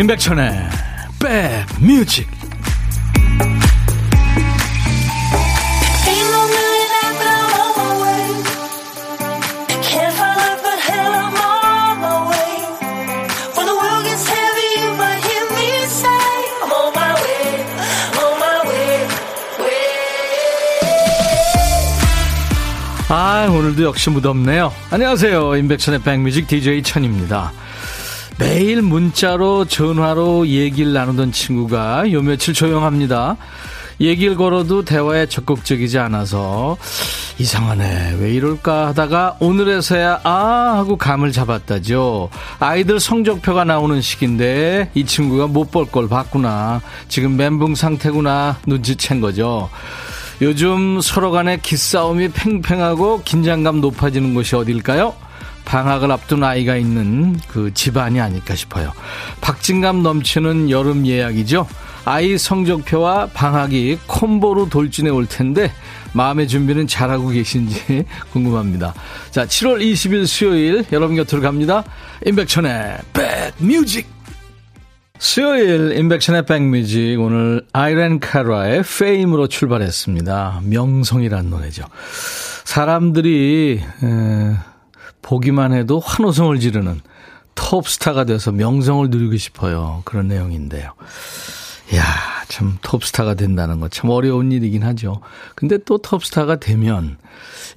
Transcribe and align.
임백천의 0.00 0.66
백뮤직. 1.18 2.26
아 23.10 23.48
오늘도 23.50 23.82
역시 23.82 24.08
무덥네요. 24.08 24.72
안녕하세요. 24.90 25.56
임백천의 25.56 26.00
백뮤직 26.00 26.46
DJ 26.46 26.82
천입니다 26.84 27.52
매일 28.40 28.80
문자로 28.80 29.66
전화로 29.66 30.46
얘기를 30.48 30.92
나누던 30.94 31.30
친구가 31.32 32.10
요 32.10 32.22
며칠 32.22 32.54
조용합니다. 32.54 33.36
얘기를 34.00 34.34
걸어도 34.34 34.82
대화에 34.82 35.26
적극적이지 35.26 35.98
않아서 35.98 36.78
이상하네 37.38 38.16
왜 38.18 38.32
이럴까 38.32 38.86
하다가 38.88 39.36
오늘에서야 39.40 40.20
아 40.24 40.72
하고 40.78 40.96
감을 40.96 41.32
잡았다죠 41.32 42.30
아이들 42.60 42.98
성적표가 42.98 43.64
나오는 43.64 44.00
시기인데 44.00 44.90
이 44.94 45.04
친구가 45.04 45.48
못 45.48 45.70
볼 45.70 45.84
걸 45.84 46.08
봤구나 46.08 46.80
지금 47.08 47.36
멘붕 47.36 47.74
상태구나 47.74 48.56
눈치챈 48.66 49.20
거죠 49.20 49.68
요즘 50.40 51.02
서로 51.02 51.30
간에 51.30 51.58
기싸움이 51.58 52.30
팽팽하고 52.30 53.20
긴장감 53.22 53.82
높아지는 53.82 54.32
곳이 54.32 54.56
어딜까요? 54.56 55.14
방학을 55.70 56.10
앞둔 56.10 56.42
아이가 56.42 56.74
있는 56.74 57.38
그 57.46 57.72
집안이 57.72 58.20
아닐까 58.20 58.56
싶어요. 58.56 58.92
박진감 59.40 60.02
넘치는 60.02 60.68
여름 60.68 61.06
예약이죠. 61.06 61.64
아이 62.04 62.36
성적표와 62.36 63.28
방학이 63.28 64.00
콤보로 64.08 64.68
돌진해 64.68 65.10
올 65.10 65.26
텐데 65.26 65.70
마음의 66.12 66.48
준비는 66.48 66.88
잘하고 66.88 67.28
계신지 67.28 68.04
궁금합니다. 68.32 68.94
자, 69.30 69.46
7월 69.46 69.80
20일 69.80 70.26
수요일 70.26 70.84
여러분 70.90 71.14
곁으로 71.14 71.40
갑니다. 71.40 71.84
임백천의 72.26 72.98
백뮤직 73.60 74.08
수요일 75.20 75.96
임백천의 75.96 76.46
백뮤직 76.46 77.20
오늘 77.20 77.64
아이렌 77.72 78.18
카라의 78.18 78.82
페임으로 78.82 79.46
출발했습니다. 79.46 80.62
명성이란 80.64 81.48
노래죠. 81.48 81.84
사람들이 82.64 83.80
에, 84.02 84.70
보기만 85.22 85.72
해도 85.72 86.00
환호성을 86.00 86.58
지르는 86.60 87.00
톱스타가 87.54 88.24
돼서 88.24 88.52
명성을 88.52 89.08
누리고 89.10 89.36
싶어요. 89.36 90.02
그런 90.04 90.28
내용인데요. 90.28 90.92
이야, 91.92 92.04
참 92.48 92.78
톱스타가 92.82 93.34
된다는 93.34 93.80
거 93.80 93.88
참 93.88 94.10
어려운 94.10 94.52
일이긴 94.52 94.82
하죠. 94.84 95.20
근데 95.56 95.76
또 95.84 95.98
톱스타가 95.98 96.60
되면 96.60 97.18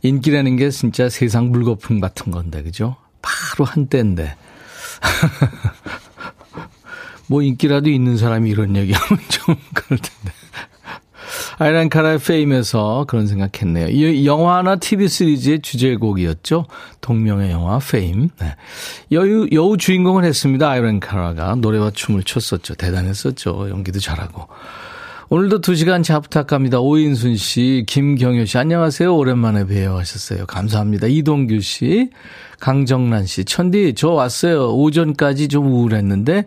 인기라는 0.03 0.55
게 0.55 0.69
진짜 0.69 1.09
세상 1.09 1.49
물거품 1.49 1.99
같은 1.99 2.31
건데, 2.31 2.61
그죠? 2.63 2.95
바로 3.21 3.65
한때인데. 3.65 4.35
뭐 7.27 7.41
인기라도 7.41 7.89
있는 7.89 8.17
사람이 8.17 8.49
이런 8.49 8.75
얘기하면 8.75 9.19
좀 9.29 9.55
그럴 9.73 9.99
텐데. 9.99 10.22
아이란 11.63 11.87
카라의 11.87 12.19
페임에서 12.19 13.05
그런 13.07 13.25
생각했네요. 13.25 13.87
이 13.87 14.25
영화나 14.25 14.75
TV 14.75 15.07
시리즈의 15.07 15.61
주제곡이었죠. 15.61 16.65
동명의 16.99 17.51
영화 17.51 17.79
페임. 17.79 18.27
네. 18.41 18.57
여우, 19.13 19.47
여우 19.53 19.77
주인공을 19.77 20.25
했습니다. 20.25 20.69
아이란 20.69 20.99
카라가 20.99 21.55
노래와 21.55 21.91
춤을 21.91 22.23
췄었죠. 22.23 22.75
대단했었죠. 22.75 23.69
연기도 23.69 24.01
잘하고. 24.01 24.49
오늘도 25.29 25.61
2시간 25.61 26.03
차 26.03 26.19
부탁합니다. 26.19 26.81
오인순 26.81 27.37
씨, 27.37 27.85
김경효 27.87 28.43
씨, 28.43 28.57
안녕하세요. 28.57 29.15
오랜만에 29.15 29.65
뵈어 29.65 29.97
하셨어요. 29.99 30.45
감사합니다. 30.45 31.07
이동규 31.07 31.61
씨, 31.61 32.09
강정란 32.59 33.25
씨, 33.25 33.45
천디, 33.45 33.93
저 33.95 34.09
왔어요. 34.09 34.73
오전까지 34.73 35.47
좀 35.47 35.67
우울했는데, 35.67 36.45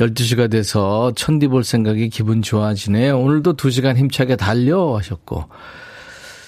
12시가 0.00 0.50
돼서 0.50 1.12
천디 1.14 1.48
볼 1.48 1.62
생각이 1.62 2.08
기분 2.08 2.40
좋아지네요. 2.42 3.18
오늘도 3.20 3.54
2시간 3.56 3.96
힘차게 3.96 4.36
달려 4.36 4.96
하셨고. 4.96 5.44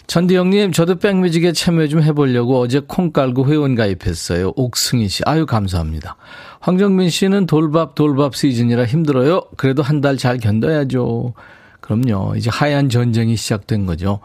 천디 0.06 0.36
형님, 0.36 0.72
저도 0.72 0.96
백뮤직에 0.96 1.52
참여 1.52 1.86
좀 1.88 2.02
해보려고 2.02 2.60
어제 2.60 2.80
콩 2.80 3.12
깔고 3.12 3.46
회원 3.46 3.74
가입했어요. 3.74 4.52
옥승희 4.56 5.08
씨. 5.08 5.22
아유, 5.26 5.46
감사합니다. 5.46 6.16
황정민 6.60 7.08
씨는 7.08 7.46
돌밥, 7.46 7.94
돌밥 7.94 8.34
시즌이라 8.34 8.84
힘들어요. 8.86 9.42
그래도 9.56 9.82
한 9.82 10.00
달 10.00 10.16
잘 10.16 10.38
견뎌야죠. 10.38 11.34
그럼요. 11.80 12.34
이제 12.36 12.50
하얀 12.50 12.88
전쟁이 12.88 13.36
시작된 13.36 13.86
거죠. 13.86 14.20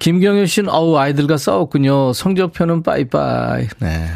김경효 0.00 0.46
씨는, 0.46 0.70
어우, 0.70 0.96
아이들과 0.96 1.36
싸웠군요. 1.36 2.12
성적표는 2.12 2.82
빠이빠이. 2.82 3.68
네. 3.78 4.06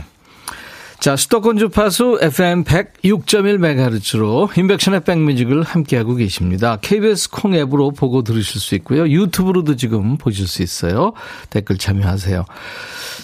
자, 1.01 1.15
수도권 1.15 1.59
주파수 1.59 2.19
FM 2.21 2.65
106.1MHz로 2.65 4.57
인백션의 4.59 5.05
백뮤직을 5.05 5.63
함께하고 5.63 6.17
계십니다. 6.17 6.77
KBS 6.81 7.31
콩 7.31 7.55
앱으로 7.55 7.93
보고 7.93 8.23
들으실 8.23 8.61
수 8.61 8.75
있고요. 8.77 9.09
유튜브로도 9.09 9.77
지금 9.77 10.19
보실 10.19 10.49
수 10.49 10.63
있어요. 10.63 11.13
댓글 11.51 11.79
참여하세요. 11.79 12.45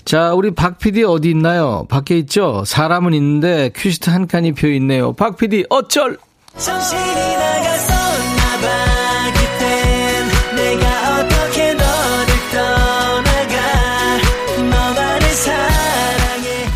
자, 0.05 0.35
우리 0.35 0.53
박 0.53 0.79
PD 0.79 1.03
어디 1.03 1.31
있나요? 1.31 1.87
밖에 1.89 2.17
있죠? 2.19 2.63
사람은 2.65 3.13
있는데 3.15 3.71
큐시트 3.75 4.09
한 4.09 4.29
칸이 4.29 4.53
비어 4.53 4.71
있네요. 4.75 5.13
박 5.13 5.37
PD 5.37 5.65
어쩔! 5.69 6.17
정신이 6.57 7.01
나갔었나 7.01 8.61
봐. 8.63 8.94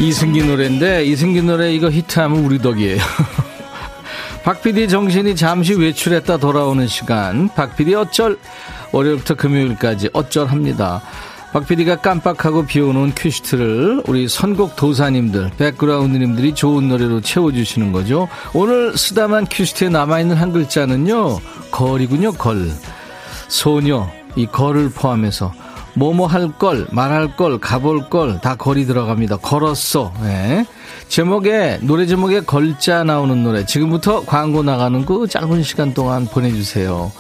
이승기 0.09 0.43
노래인데 0.43 1.05
이승기 1.05 1.43
노래 1.43 1.75
이거 1.75 1.91
히트하면 1.91 2.43
우리 2.43 2.59
덕이에요. 2.59 2.97
박 4.43 4.63
PD 4.63 4.89
정신이 4.89 5.37
잠시 5.37 5.75
외출했다 5.75 6.39
돌아오는 6.39 6.87
시간. 6.87 7.49
박 7.49 7.77
PD 7.77 7.95
어쩔 7.95 8.39
월요일부터 8.93 9.35
금요일까지 9.35 10.09
어쩔합니다. 10.15 11.03
박 11.53 11.67
PD가 11.67 11.97
깜빡하고 11.97 12.65
비워놓은 12.65 13.13
큐시트를 13.17 14.03
우리 14.07 14.29
선곡 14.29 14.77
도사님들, 14.77 15.51
백그라운드님들이 15.59 16.55
좋은 16.55 16.89
노래로 16.89 17.21
채워주시는 17.21 17.93
거죠. 17.93 18.29
오늘 18.55 18.97
쓰다만 18.97 19.47
큐시트에 19.51 19.91
남아있는 19.91 20.37
한 20.37 20.53
글자는요, 20.53 21.39
걸이군요, 21.71 22.33
걸. 22.33 22.71
소녀, 23.49 24.11
이 24.37 24.47
걸을 24.47 24.91
포함해서 24.91 25.53
뭐뭐 25.99 26.27
할 26.27 26.53
걸, 26.53 26.87
말할 26.93 27.37
걸, 27.37 27.59
가볼 27.59 28.09
걸다 28.09 28.55
걸이 28.55 28.87
들어갑니다. 28.87 29.39
걸었어. 29.39 30.13
네. 30.23 30.65
제목에 31.09 31.79
노래 31.83 32.07
제목에 32.07 32.41
걸자 32.41 33.05
나오는 33.05 33.43
노래 33.43 33.65
지금부터 33.65 34.25
광고 34.25 34.63
나가는 34.63 35.05
그 35.07 35.27
짧은 35.27 35.63
시간 35.63 35.95
동안 35.95 36.27
보내주세요. 36.27 37.11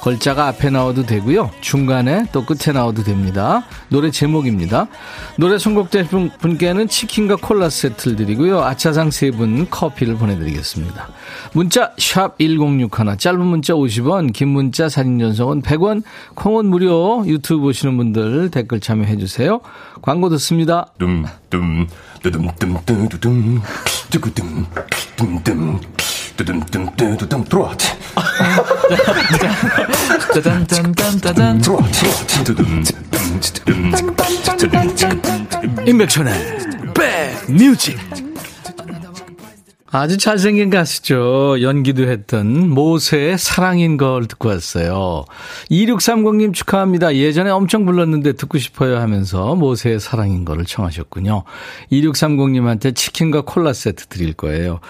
걸자가 0.00 0.48
앞에 0.48 0.70
나와도 0.70 1.04
되고요. 1.06 1.50
중간에 1.60 2.26
또 2.32 2.44
끝에 2.44 2.72
나와도 2.72 3.04
됩니다. 3.04 3.64
노래 3.88 4.10
제목입니다. 4.10 4.88
노래 5.36 5.58
선곡된 5.58 6.08
분께는 6.38 6.88
치킨과 6.88 7.36
콜라 7.36 7.68
세트를 7.68 8.16
드리고요. 8.16 8.62
아차상 8.62 9.10
세 9.10 9.32
분 9.32 9.66
커피를 9.70 10.16
보내드리겠습니다. 10.16 11.08
문자 11.54 11.92
1061, 11.96 12.90
짧은 13.18 13.40
문자 13.40 13.72
50원, 13.72 14.32
긴 14.32 14.48
문자 14.48 14.88
사진 14.90 15.18
전송은 15.18 15.62
100원, 15.62 16.02
콩은 16.34 16.66
무료. 16.66 17.24
유튜브 17.26 17.62
보시는 17.62 17.96
분들 17.96 18.50
댓글 18.50 18.78
참여해 18.80 19.16
주세요. 19.16 19.60
광고 20.02 20.28
듣습니다. 20.30 20.86
둠둠 20.98 21.86
뚜둠 22.20 22.48
뚜 22.84 23.11
두둠 23.12 23.60
뚜구둠 24.08 24.66
뚜둠 26.34 26.64
뚜둠 26.64 27.44
들어와 27.44 27.76
짜잔짠짠짠짠 30.32 31.60
임백천의 35.86 36.32
백뮤직 36.94 38.31
아주 39.94 40.16
잘생긴 40.16 40.70
가수죠. 40.70 41.60
연기도 41.60 42.08
했던 42.08 42.70
모세의 42.70 43.36
사랑인 43.36 43.98
걸 43.98 44.26
듣고 44.26 44.48
왔어요. 44.48 45.26
2630님 45.70 46.54
축하합니다. 46.54 47.14
예전에 47.14 47.50
엄청 47.50 47.84
불렀는데 47.84 48.32
듣고 48.32 48.56
싶어요 48.56 48.98
하면서 48.98 49.54
모세의 49.54 50.00
사랑인 50.00 50.46
걸을 50.46 50.64
청하셨군요. 50.64 51.44
2630님한테 51.92 52.96
치킨과 52.96 53.42
콜라 53.42 53.74
세트 53.74 54.06
드릴 54.06 54.32
거예요. 54.32 54.80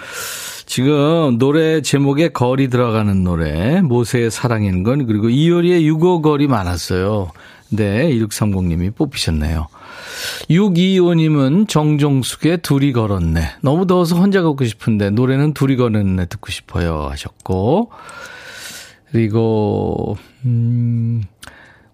지금 0.66 1.36
노래 1.36 1.82
제목에 1.82 2.28
걸이 2.28 2.68
들어가는 2.68 3.24
노래, 3.24 3.80
모세의 3.80 4.30
사랑인 4.30 4.84
건, 4.84 5.08
그리고 5.08 5.28
이효리의 5.28 5.84
유고걸이 5.84 6.46
많았어요. 6.46 7.32
네, 7.70 8.08
2630님이 8.12 8.94
뽑히셨네요. 8.94 9.66
625님은 10.50 11.68
정종숙의 11.68 12.58
둘이 12.58 12.92
걸었네. 12.92 13.42
너무 13.62 13.86
더워서 13.86 14.16
혼자 14.16 14.42
걷고 14.42 14.64
싶은데 14.64 15.10
노래는 15.10 15.54
둘이 15.54 15.76
걸었네 15.76 16.26
듣고 16.26 16.50
싶어요 16.50 17.08
하셨고 17.10 17.90
그리고 19.10 20.16
음 20.44 21.22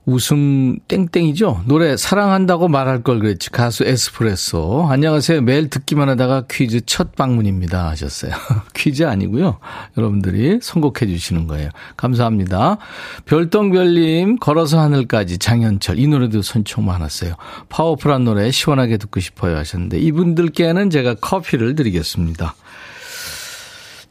웃음 0.09 0.79
땡땡이죠. 0.89 1.65
노래 1.67 1.99
사랑한다고 1.99 2.69
말할 2.69 3.03
걸 3.03 3.19
그랬지. 3.19 3.51
가수 3.51 3.85
에스프레소. 3.85 4.87
안녕하세요. 4.89 5.43
매일 5.43 5.69
듣기만 5.69 6.09
하다가 6.09 6.45
퀴즈 6.51 6.81
첫 6.87 7.15
방문입니다 7.15 7.91
하셨어요. 7.91 8.33
퀴즈 8.75 9.03
아니고요. 9.03 9.59
여러분들이 9.99 10.61
선곡해 10.63 11.07
주시는 11.07 11.47
거예요. 11.47 11.69
감사합니다. 11.99 12.79
별똥별님 13.27 14.39
걸어서 14.39 14.81
하늘까지 14.81 15.37
장현철 15.37 15.99
이 15.99 16.07
노래도 16.07 16.41
선청 16.41 16.87
많았어요. 16.87 17.35
파워풀한 17.69 18.25
노래 18.25 18.51
시원하게 18.51 18.97
듣고 18.97 19.21
싶어요 19.21 19.59
하셨는데 19.59 19.99
이분들께는 19.99 20.89
제가 20.89 21.17
커피를 21.17 21.75
드리겠습니다. 21.75 22.55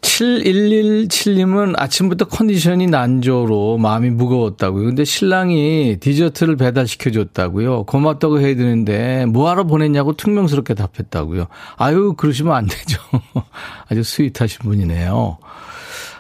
7117님은 0.08 1.74
아침부터 1.78 2.26
컨디션이 2.26 2.88
난조로 2.88 3.78
마음이 3.78 4.10
무거웠다고요. 4.12 4.86
근데 4.86 5.04
신랑이 5.04 5.98
디저트를 6.00 6.56
배달시켜줬다고요. 6.56 7.84
고맙다고 7.84 8.40
해야 8.40 8.56
되는데 8.56 9.26
뭐하러 9.26 9.66
보냈냐고 9.66 10.14
퉁명스럽게 10.14 10.74
답했다고요. 10.74 11.48
아유, 11.76 12.14
그러시면 12.18 12.54
안 12.54 12.66
되죠. 12.66 13.02
아주 13.90 14.04
스윗하신 14.04 14.60
분이네요. 14.64 15.38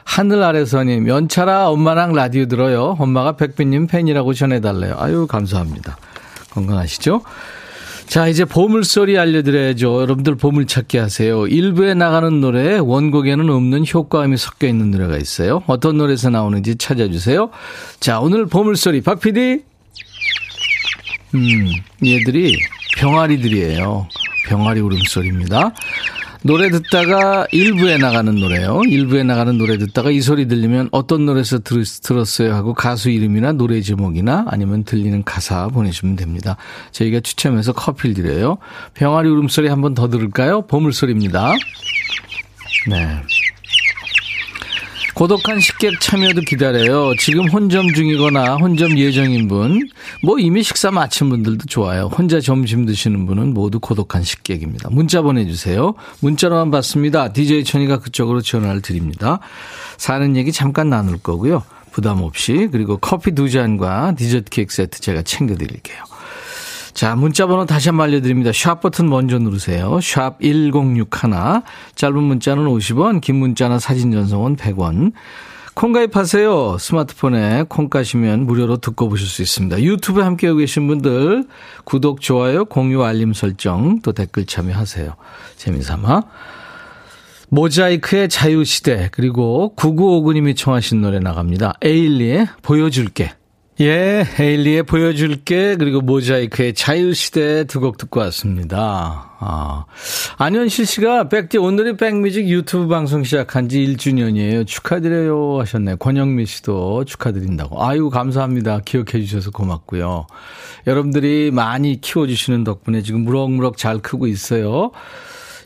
하늘 0.03 0.43
아래서님, 0.43 1.07
연차라 1.07 1.69
엄마랑 1.69 2.13
라디오 2.13 2.45
들어요. 2.45 2.95
엄마가 2.99 3.35
백빈님 3.35 3.87
팬이라고 3.87 4.33
전해달래요. 4.33 4.95
아유, 4.97 5.27
감사합니다. 5.27 5.97
건강하시죠? 6.51 7.21
자, 8.07 8.27
이제 8.27 8.45
보물소리 8.45 9.17
알려드려야죠. 9.17 10.01
여러분들 10.01 10.35
보물찾기 10.35 10.97
하세요. 10.97 11.45
일부에 11.45 11.93
나가는 11.93 12.39
노래에 12.39 12.77
원곡에는 12.77 13.49
없는 13.49 13.85
효과음이 13.93 14.37
섞여 14.37 14.67
있는 14.67 14.91
노래가 14.91 15.17
있어요. 15.17 15.61
어떤 15.67 15.97
노래에서 15.97 16.29
나오는지 16.29 16.77
찾아주세요. 16.77 17.49
자, 17.99 18.19
오늘 18.21 18.45
보물소리, 18.45 19.01
박 19.01 19.19
PD. 19.19 19.61
음, 21.35 21.67
얘들이 22.05 22.57
병아리들이에요. 22.97 24.07
병아리 24.47 24.79
울음소리입니다. 24.79 25.73
노래 26.43 26.69
듣다가 26.69 27.45
일부에 27.51 27.97
나가는 27.97 28.33
노래요. 28.35 28.81
일부에 28.87 29.23
나가는 29.23 29.57
노래 29.57 29.77
듣다가 29.77 30.11
이 30.11 30.21
소리 30.21 30.47
들리면 30.47 30.89
어떤 30.91 31.25
노래에서 31.25 31.59
들, 31.59 31.83
들었어요 32.03 32.53
하고 32.53 32.73
가수 32.73 33.09
이름이나 33.09 33.53
노래 33.53 33.81
제목이나 33.81 34.45
아니면 34.47 34.83
들리는 34.83 35.23
가사 35.23 35.67
보내주시면 35.67 36.15
됩니다. 36.15 36.55
저희가 36.91 37.19
추첨해서 37.21 37.73
커피를 37.73 38.13
드려요. 38.15 38.57
병아리 38.93 39.29
울음소리 39.29 39.67
한 39.67 39.81
번 39.81 39.93
더 39.93 40.09
들을까요? 40.09 40.61
보물소리입니다. 40.67 41.53
네. 42.89 43.21
고독한 45.17 45.59
식객 45.59 45.99
참여도 45.99 46.41
기다려요. 46.41 47.15
지금 47.15 47.49
혼점 47.49 47.91
중이거나 47.91 48.57
혼점 48.57 48.99
예정인 48.99 49.47
분, 49.47 49.89
뭐 50.21 50.37
이미 50.37 50.61
식사 50.61 50.91
마친 50.91 51.29
분들도 51.29 51.65
좋아요. 51.65 52.03
혼자 52.15 52.39
점심 52.39 52.85
드시는 52.85 53.25
분은 53.25 53.55
모두 53.55 53.79
고독한 53.79 54.21
식객입니다. 54.21 54.89
문자 54.91 55.23
보내주세요. 55.23 55.95
문자로만 56.19 56.69
받습니다. 56.69 57.33
DJ 57.33 57.63
천이가 57.63 57.97
그쪽으로 57.97 58.41
전화를 58.41 58.83
드립니다. 58.83 59.39
사는 59.97 60.35
얘기 60.35 60.51
잠깐 60.51 60.91
나눌 60.91 61.17
거고요. 61.17 61.63
부담 61.91 62.21
없이 62.21 62.69
그리고 62.71 62.97
커피 62.97 63.31
두 63.31 63.49
잔과 63.49 64.13
디저트 64.15 64.51
케이크 64.51 64.71
세트 64.71 65.01
제가 65.01 65.23
챙겨드릴게요. 65.23 66.16
자, 66.97 67.15
문자 67.15 67.45
번호 67.45 67.67
다시 67.67 67.89
한번 67.89 68.05
알려드립니다. 68.05 68.51
샵 68.51 68.81
버튼 68.81 69.07
먼저 69.07 69.37
누르세요. 69.37 69.99
샵 70.01 70.41
1061. 70.41 71.61
짧은 71.93 72.23
문자는 72.23 72.65
50원, 72.65 73.21
긴 73.21 73.35
문자나 73.35 73.77
사진 73.77 74.11
전송은 74.11 74.55
100원. 74.55 75.11
콩 75.75 75.91
가입하세요. 75.91 76.79
스마트폰에 76.79 77.65
콩 77.69 77.89
까시면 77.89 78.47
무료로 78.47 78.77
듣고 78.77 79.09
보실 79.09 79.27
수 79.27 79.43
있습니다. 79.43 79.79
유튜브에 79.83 80.23
함께하고 80.23 80.57
계신 80.57 80.87
분들 80.87 81.45
구독, 81.83 82.19
좋아요, 82.21 82.65
공유, 82.65 83.03
알림 83.03 83.33
설정 83.33 83.99
또 84.01 84.11
댓글 84.11 84.47
참여하세요. 84.47 85.13
재미삼아. 85.55 86.23
모자이크의 87.49 88.27
자유시대 88.27 89.09
그리고 89.11 89.75
9959님이 89.77 90.57
청하신 90.57 91.01
노래 91.01 91.19
나갑니다. 91.19 91.75
에일리의 91.83 92.47
보여줄게. 92.63 93.33
예, 93.79 94.25
헤일리의 94.39 94.83
보여줄게, 94.83 95.75
그리고 95.75 96.01
모자이크의 96.01 96.73
자유시대 96.73 97.65
두 97.65 97.79
곡 97.79 97.97
듣고 97.99 98.19
왔습니다. 98.21 99.35
아, 99.39 99.85
안현실 100.39 100.87
씨가 100.87 101.29
백디 101.29 101.59
오늘이 101.59 101.95
백뮤직 101.95 102.49
유튜브 102.49 102.87
방송 102.87 103.23
시작한 103.23 103.69
지 103.69 103.85
1주년이에요. 103.85 104.65
축하드려요 104.65 105.59
하셨네. 105.59 105.97
권영미 105.99 106.47
씨도 106.47 107.05
축하드린다고. 107.05 107.85
아유, 107.85 108.09
감사합니다. 108.09 108.79
기억해 108.83 109.21
주셔서 109.23 109.51
고맙고요. 109.51 110.25
여러분들이 110.87 111.51
많이 111.51 112.01
키워주시는 112.01 112.63
덕분에 112.63 113.03
지금 113.03 113.25
무럭무럭 113.25 113.77
잘 113.77 113.99
크고 113.99 114.25
있어요. 114.25 114.89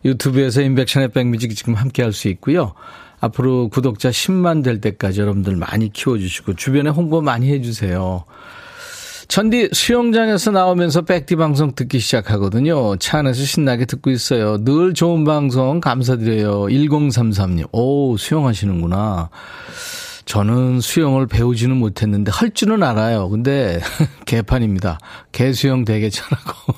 유튜브에서 0.03 0.61
인백션의 0.61 1.09
백뮤직 1.09 1.55
지금 1.55 1.75
함께 1.75 2.03
할 2.03 2.11
수 2.11 2.27
있고요. 2.27 2.73
앞으로 3.21 3.69
구독자 3.69 4.09
10만 4.09 4.63
될 4.63 4.81
때까지 4.81 5.21
여러분들 5.21 5.55
많이 5.55 5.93
키워주시고 5.93 6.55
주변에 6.55 6.89
홍보 6.89 7.21
많이 7.21 7.49
해주세요. 7.51 8.25
천디 9.27 9.69
수영장에서 9.71 10.51
나오면서 10.51 11.03
백디 11.03 11.37
방송 11.37 11.73
듣기 11.73 11.99
시작하거든요. 11.99 12.97
차 12.97 13.19
안에서 13.19 13.41
신나게 13.45 13.85
듣고 13.85 14.09
있어요. 14.09 14.61
늘 14.65 14.93
좋은 14.93 15.23
방송 15.23 15.79
감사드려요. 15.79 16.63
1033님. 16.63 17.69
오, 17.71 18.17
수영하시는구나. 18.17 19.29
저는 20.25 20.81
수영을 20.81 21.27
배우지는 21.27 21.77
못했는데 21.77 22.31
할 22.33 22.51
줄은 22.51 22.83
알아요. 22.83 23.29
근데 23.29 23.79
개판입니다. 24.25 24.99
개수영 25.31 25.85
되게 25.85 26.09
잘하고 26.09 26.73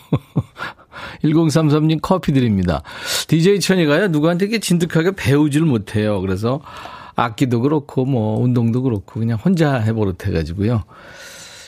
1033님 1.23 1.99
커피 2.01 2.33
드립니다. 2.33 2.83
DJ 3.27 3.59
천이가요, 3.59 4.07
누구한테 4.09 4.45
이렇게 4.45 4.59
진득하게 4.59 5.11
배우질 5.15 5.61
못해요. 5.61 6.21
그래서 6.21 6.61
악기도 7.15 7.61
그렇고, 7.61 8.05
뭐, 8.05 8.39
운동도 8.41 8.81
그렇고, 8.81 9.19
그냥 9.19 9.37
혼자 9.43 9.75
해버릇 9.75 10.25
해가지고요. 10.25 10.83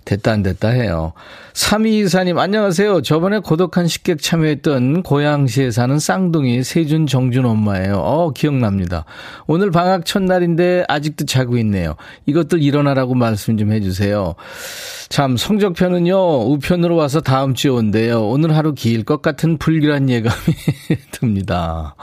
됐다 0.05 0.31
안 0.31 0.43
됐다 0.43 0.69
해요. 0.69 1.13
3224님 1.53 2.38
안녕하세요. 2.38 3.01
저번에 3.01 3.39
고독한 3.39 3.88
식객 3.88 4.21
참여했던 4.21 5.01
고양시에 5.03 5.71
사는 5.71 5.97
쌍둥이 5.97 6.63
세준 6.63 7.07
정준 7.07 7.45
엄마예요. 7.45 7.95
어 7.97 8.31
기억납니다. 8.31 9.05
오늘 9.47 9.71
방학 9.71 10.05
첫날인데 10.05 10.85
아직도 10.88 11.25
자고 11.25 11.57
있네요. 11.57 11.95
이것들 12.27 12.62
일어나라고 12.62 13.15
말씀 13.15 13.57
좀 13.57 13.71
해주세요. 13.71 14.35
참 15.09 15.38
성적표는요 15.38 16.51
우편으로 16.51 16.95
와서 16.95 17.21
다음 17.21 17.53
주에 17.53 17.71
온대요. 17.71 18.27
오늘 18.27 18.55
하루 18.55 18.74
길 18.74 19.03
것 19.05 19.21
같은 19.21 19.57
불길한 19.57 20.09
예감이 20.09 20.35
듭니다. 21.12 21.95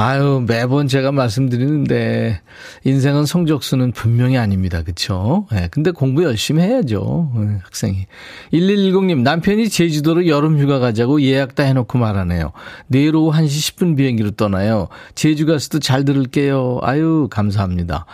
아유, 0.00 0.44
매번 0.46 0.86
제가 0.86 1.10
말씀드리는데, 1.10 2.40
인생은 2.84 3.26
성적수는 3.26 3.90
분명히 3.90 4.38
아닙니다. 4.38 4.84
그쵸? 4.84 5.48
예, 5.50 5.56
네, 5.56 5.68
근데 5.72 5.90
공부 5.90 6.22
열심히 6.22 6.62
해야죠. 6.62 7.32
네, 7.34 7.58
학생이. 7.64 8.06
1110님, 8.52 9.22
남편이 9.22 9.68
제주도로 9.68 10.28
여름 10.28 10.60
휴가 10.60 10.78
가자고 10.78 11.20
예약 11.22 11.56
다 11.56 11.64
해놓고 11.64 11.98
말하네요. 11.98 12.52
내일 12.86 13.16
오후 13.16 13.36
1시 13.36 13.74
10분 13.74 13.96
비행기로 13.96 14.30
떠나요. 14.32 14.86
제주 15.16 15.46
가서도 15.46 15.80
잘 15.80 16.04
들을게요. 16.04 16.78
아유, 16.82 17.26
감사합니다. 17.28 18.06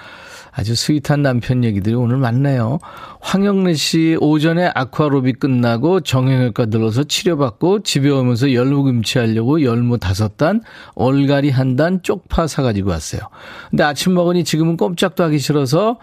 아주 0.57 0.77
sweet한 0.77 1.23
남편 1.23 1.65
얘기들이 1.65 1.97
오늘 1.97 2.17
많네요. 2.19 2.79
황영래 3.21 3.75
씨 3.75 4.17
오전에 4.21 4.71
아쿠아로빅 4.73 5.33
끝나고 5.35 6.01
정형외과 6.01 6.67
들러서 6.67 7.05
치료받고 7.05 7.83
집에 7.83 8.09
오면서 8.09 8.53
열무 8.53 8.85
김치 8.85 9.19
하려고 9.19 9.63
열무 9.63 9.99
다섯 9.99 10.37
단, 10.37 10.63
얼갈이 10.95 11.51
한 11.51 11.75
단, 11.75 12.03
쪽파 12.03 12.47
사가지고 12.47 12.91
왔어요. 12.91 13.23
근데 13.71 13.83
아침 13.83 14.15
먹으니 14.15 14.45
지금은 14.45 14.77
꼼짝도 14.77 15.25
하기 15.25 15.41
싫어서 15.41 15.99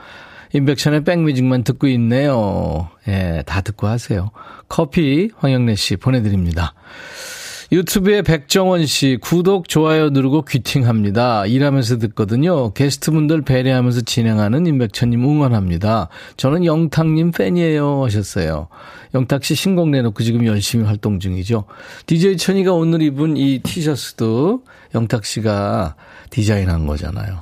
인백션의 0.53 1.05
백뮤직만 1.05 1.63
듣고 1.63 1.87
있네요. 1.87 2.89
예, 3.07 3.43
다 3.45 3.61
듣고 3.61 3.87
하세요. 3.87 4.31
커피 4.67 5.31
황영래 5.37 5.75
씨 5.75 5.95
보내드립니다. 5.95 6.73
유튜브에 7.73 8.21
백정원 8.21 8.85
씨 8.85 9.17
구독 9.21 9.69
좋아요 9.69 10.09
누르고 10.09 10.41
귀팅합니다. 10.43 11.45
일하면서 11.45 11.99
듣거든요. 11.99 12.73
게스트분들 12.73 13.43
배려하면서 13.43 14.01
진행하는 14.01 14.65
임백천님 14.65 15.23
응원합니다. 15.23 16.09
저는 16.35 16.65
영탁님 16.65 17.31
팬이에요 17.31 18.03
하셨어요. 18.03 18.67
영탁 19.15 19.45
씨 19.45 19.55
신곡 19.55 19.87
내놓고 19.87 20.21
지금 20.21 20.45
열심히 20.45 20.83
활동 20.83 21.21
중이죠. 21.21 21.63
DJ 22.07 22.35
천이가 22.35 22.73
오늘 22.73 23.01
입은 23.03 23.37
이 23.37 23.59
티셔츠도 23.59 24.63
영탁 24.93 25.23
씨가 25.23 25.95
디자인한 26.29 26.87
거잖아요. 26.87 27.39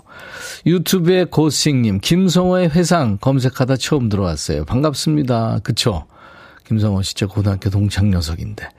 유튜브에 0.68 1.24
고싱님 1.24 2.02
김성호의 2.02 2.70
회상 2.70 3.18
검색하다 3.20 3.78
처음 3.78 4.10
들어왔어요. 4.10 4.66
반갑습니다. 4.66 5.62
그쵸? 5.64 6.06
김성호 6.68 7.02
씨, 7.02 7.16
저 7.16 7.26
고등학교 7.26 7.72
동창 7.72 8.12
녀석인데. 8.12 8.70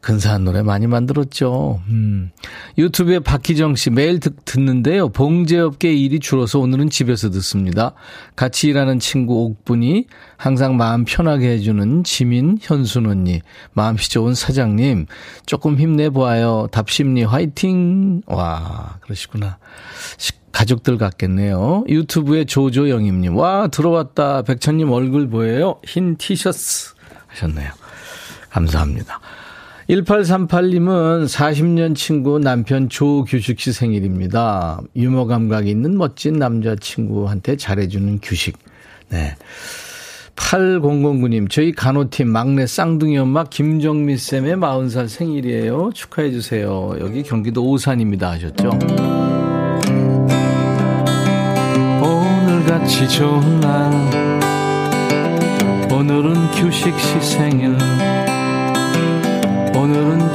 근사한 0.00 0.44
노래 0.44 0.62
많이 0.62 0.86
만들었죠. 0.86 1.82
음. 1.88 2.30
유튜브에 2.78 3.18
박희정 3.18 3.74
씨 3.74 3.90
매일 3.90 4.20
듣, 4.20 4.44
듣는데요. 4.44 5.08
봉제업계 5.08 5.92
일이 5.92 6.20
줄어서 6.20 6.60
오늘은 6.60 6.88
집에서 6.88 7.30
듣습니다. 7.30 7.92
같이 8.36 8.68
일하는 8.68 9.00
친구 9.00 9.44
옥분이 9.44 10.06
항상 10.36 10.76
마음 10.76 11.04
편하게 11.04 11.50
해주는 11.50 12.04
지민 12.04 12.58
현순 12.60 13.06
언니, 13.06 13.40
마음씨 13.72 14.10
좋은 14.10 14.34
사장님, 14.34 15.06
조금 15.46 15.78
힘내보아요. 15.78 16.68
답심리 16.70 17.24
화이팅! 17.24 18.22
와, 18.26 18.98
그러시구나. 19.00 19.58
가족들 20.52 20.96
같겠네요. 20.96 21.84
유튜브에 21.88 22.44
조조영임님, 22.44 23.36
와, 23.36 23.68
들어왔다. 23.68 24.42
백천님 24.42 24.90
얼굴 24.90 25.28
보여요? 25.28 25.80
흰 25.84 26.16
티셔츠 26.16 26.94
하셨네요. 27.26 27.70
감사합니다. 28.50 29.20
1838님은 29.88 31.26
40년 31.26 31.96
친구 31.96 32.38
남편 32.38 32.90
조규식 32.90 33.58
씨 33.58 33.72
생일입니다. 33.72 34.80
유머 34.94 35.24
감각이 35.24 35.70
있는 35.70 35.96
멋진 35.96 36.34
남자친구한테 36.34 37.56
잘해주는 37.56 38.18
규식. 38.22 38.58
네. 39.08 39.34
8009님, 40.36 41.50
저희 41.50 41.72
간호팀 41.72 42.28
막내 42.28 42.66
쌍둥이 42.66 43.18
엄마 43.18 43.44
김정미 43.44 44.18
쌤의 44.18 44.56
40살 44.56 45.08
생일이에요. 45.08 45.90
축하해주세요. 45.94 46.96
여기 47.00 47.22
경기도 47.22 47.64
오산입니다. 47.68 48.30
하셨죠? 48.32 48.78
오늘같이 52.00 53.08
좋은 53.08 53.60
날, 53.60 53.90
오늘은 55.90 56.34
규식 56.52 56.96
씨 57.00 57.20
생일. 57.20 57.74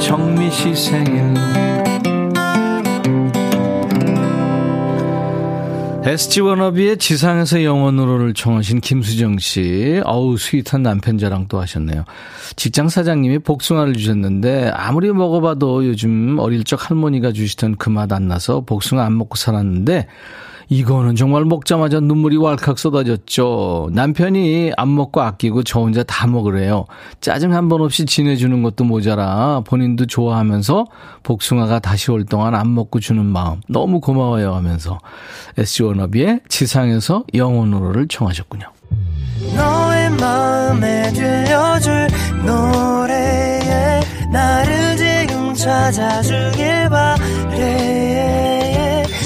정미 0.06 0.50
씨 0.50 0.74
생일. 0.76 1.32
SG 6.04 6.42
워너비의 6.42 6.98
지상에서 6.98 7.64
영원으로를 7.64 8.34
청하신 8.34 8.82
김수정 8.82 9.38
씨. 9.38 10.02
어우, 10.04 10.36
스윗한 10.36 10.82
남편 10.82 11.16
자랑 11.16 11.46
또 11.48 11.58
하셨네요. 11.58 12.04
직장 12.56 12.90
사장님이 12.90 13.38
복숭아를 13.38 13.94
주셨는데, 13.94 14.70
아무리 14.74 15.10
먹어봐도 15.10 15.86
요즘 15.86 16.36
어릴 16.38 16.64
적 16.64 16.90
할머니가 16.90 17.32
주시던 17.32 17.76
그 17.76 17.88
맛 17.88 18.12
안 18.12 18.28
나서 18.28 18.60
복숭아 18.60 19.02
안 19.02 19.16
먹고 19.16 19.36
살았는데, 19.36 20.06
이거는 20.68 21.14
정말 21.16 21.44
먹자마자 21.44 22.00
눈물이 22.00 22.36
왈칵 22.36 22.78
쏟아졌죠. 22.78 23.90
남편이 23.92 24.72
안 24.76 24.94
먹고 24.94 25.20
아끼고 25.20 25.62
저 25.62 25.80
혼자 25.80 26.02
다 26.02 26.26
먹으래요. 26.26 26.84
짜증 27.20 27.52
한 27.54 27.68
번 27.68 27.80
없이 27.80 28.04
지내주는 28.06 28.62
것도 28.62 28.84
모자라 28.84 29.62
본인도 29.64 30.06
좋아하면서 30.06 30.84
복숭아가 31.22 31.78
다시 31.78 32.10
올 32.10 32.24
동안 32.24 32.54
안 32.54 32.74
먹고 32.74 33.00
주는 33.00 33.24
마음 33.24 33.60
너무 33.68 34.00
고마워요 34.00 34.54
하면서 34.54 34.98
SG 35.56 35.82
워너비의 35.84 36.40
지상에서 36.48 37.24
영혼으로를 37.34 38.06
청하셨군요. 38.08 38.66
너의 39.56 40.10
마음에 40.10 41.10
들려줄 41.12 42.08
노래에 42.44 44.00
나를 44.32 44.96
지금 44.96 45.54
찾아주길 45.54 46.88
바래 46.90 48.03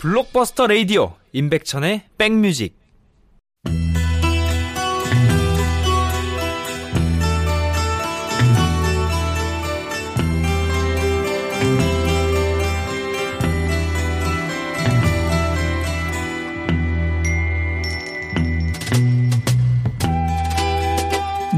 블록버스터 0.00 0.66
레이디오 0.66 1.12
임백천의 1.34 2.04
백뮤직 2.16 2.74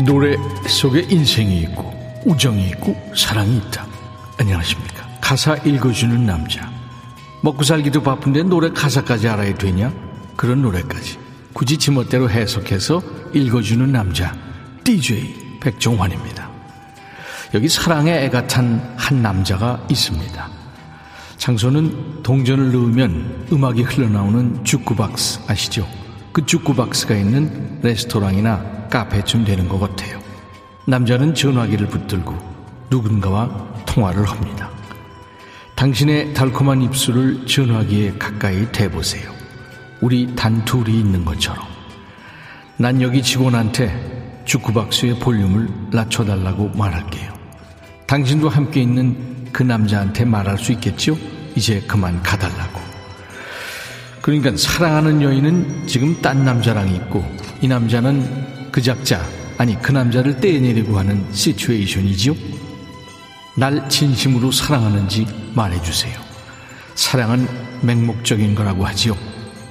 노래 0.04 0.36
속에 0.68 1.06
인생이 1.08 1.60
있고 1.60 1.92
우정이 2.26 2.70
있고 2.70 2.96
사랑이 3.16 3.58
있다. 3.58 3.86
안녕하십니까. 4.40 5.06
가사 5.20 5.54
읽어주는 5.58 6.26
남자. 6.26 6.71
먹고 7.42 7.64
살기도 7.64 8.02
바쁜데 8.02 8.44
노래 8.44 8.70
가사까지 8.70 9.28
알아야 9.28 9.54
되냐? 9.54 9.92
그런 10.36 10.62
노래까지 10.62 11.18
굳이 11.52 11.76
지멋대로 11.76 12.30
해석해서 12.30 13.02
읽어주는 13.34 13.92
남자 13.92 14.34
DJ 14.84 15.58
백종환입니다. 15.60 16.50
여기 17.54 17.68
사랑에 17.68 18.24
애가 18.24 18.46
탄 18.46 18.92
한 19.02 19.20
남자가 19.20 19.84
있습니다. 19.90 20.48
장소는 21.36 22.22
동전을 22.22 22.72
넣으면 22.72 23.48
음악이 23.52 23.82
흘러나오는 23.82 24.64
주쿠박스 24.64 25.40
아시죠? 25.48 25.86
그 26.32 26.46
주쿠박스가 26.46 27.14
있는 27.14 27.80
레스토랑이나 27.82 28.88
카페쯤 28.88 29.44
되는 29.44 29.68
것 29.68 29.80
같아요. 29.80 30.20
남자는 30.86 31.34
전화기를 31.34 31.88
붙들고 31.88 32.34
누군가와 32.90 33.74
통화를 33.84 34.24
합니다. 34.24 34.71
당신의 35.82 36.32
달콤한 36.32 36.80
입술을 36.82 37.44
전화기에 37.44 38.12
가까이 38.16 38.70
대보세요. 38.70 39.32
우리 40.00 40.32
단둘이 40.36 40.96
있는 40.96 41.24
것처럼. 41.24 41.66
난 42.76 43.02
여기 43.02 43.20
직원한테 43.20 44.42
주쿠박스의 44.44 45.18
볼륨을 45.18 45.68
낮춰달라고 45.90 46.68
말할게요. 46.76 47.32
당신도 48.06 48.48
함께 48.48 48.80
있는 48.80 49.48
그 49.50 49.64
남자한테 49.64 50.24
말할 50.24 50.56
수 50.56 50.70
있겠죠? 50.70 51.18
이제 51.56 51.80
그만 51.88 52.22
가달라고. 52.22 52.80
그러니까 54.20 54.56
사랑하는 54.56 55.20
여인은 55.20 55.88
지금 55.88 56.22
딴 56.22 56.44
남자랑 56.44 56.94
있고 56.94 57.24
이 57.60 57.66
남자는 57.66 58.70
그 58.70 58.80
작자, 58.80 59.20
아니 59.58 59.76
그 59.82 59.90
남자를 59.90 60.38
떼내려고 60.38 60.96
하는 60.96 61.26
시츄에이션이지요? 61.32 62.61
날 63.54 63.88
진심으로 63.88 64.50
사랑하는지 64.50 65.26
말해주세요. 65.54 66.18
사랑은 66.94 67.46
맹목적인 67.82 68.54
거라고 68.54 68.86
하지요. 68.86 69.16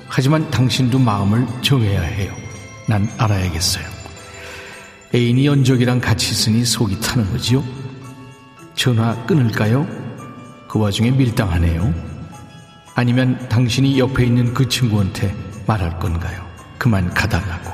하지만 0.07 0.49
당신도 0.51 0.99
마음을 0.99 1.47
정해야 1.61 2.01
해요. 2.01 2.33
난 2.87 3.09
알아야겠어요. 3.17 3.85
애인이 5.15 5.45
연적이랑 5.45 5.99
같이 5.99 6.31
있으니 6.31 6.63
속이 6.63 6.99
타는 6.99 7.31
거지요. 7.31 7.63
전화 8.75 9.15
끊을까요? 9.25 9.87
그 10.67 10.79
와중에 10.79 11.11
밀당하네요. 11.11 11.93
아니면 12.95 13.47
당신이 13.49 13.97
옆에 13.99 14.25
있는 14.25 14.53
그 14.53 14.67
친구한테 14.67 15.35
말할 15.65 15.97
건가요? 15.99 16.45
그만 16.77 17.13
가달라고. 17.13 17.71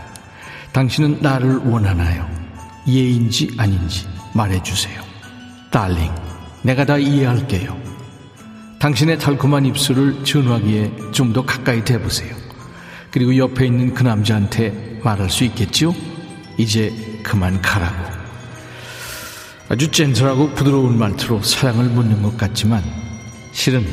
당신은 0.71 1.19
나를 1.21 1.57
원하나요? 1.57 2.29
예인지 2.87 3.55
아닌지 3.57 4.07
말해주세요. 4.33 5.06
달링, 5.71 6.11
내가 6.63 6.85
다 6.85 6.97
이해할게요. 6.97 7.77
당신의 8.79 9.19
달콤한 9.19 9.65
입술을 9.65 10.23
전화기에 10.23 10.91
좀 11.11 11.33
더 11.33 11.43
가까이 11.45 11.83
대보세요. 11.83 12.35
그리고 13.11 13.35
옆에 13.37 13.65
있는 13.65 13.93
그 13.93 14.03
남자한테 14.03 14.99
말할 15.03 15.29
수 15.29 15.43
있겠죠? 15.45 15.93
이제 16.57 16.93
그만 17.23 17.61
가라고. 17.61 18.17
아주 19.69 19.91
젠틀하고 19.91 20.51
부드러운 20.51 20.97
말투로 20.97 21.41
사랑을 21.41 21.85
묻는 21.85 22.21
것 22.21 22.37
같지만 22.37 22.81
실은 23.51 23.85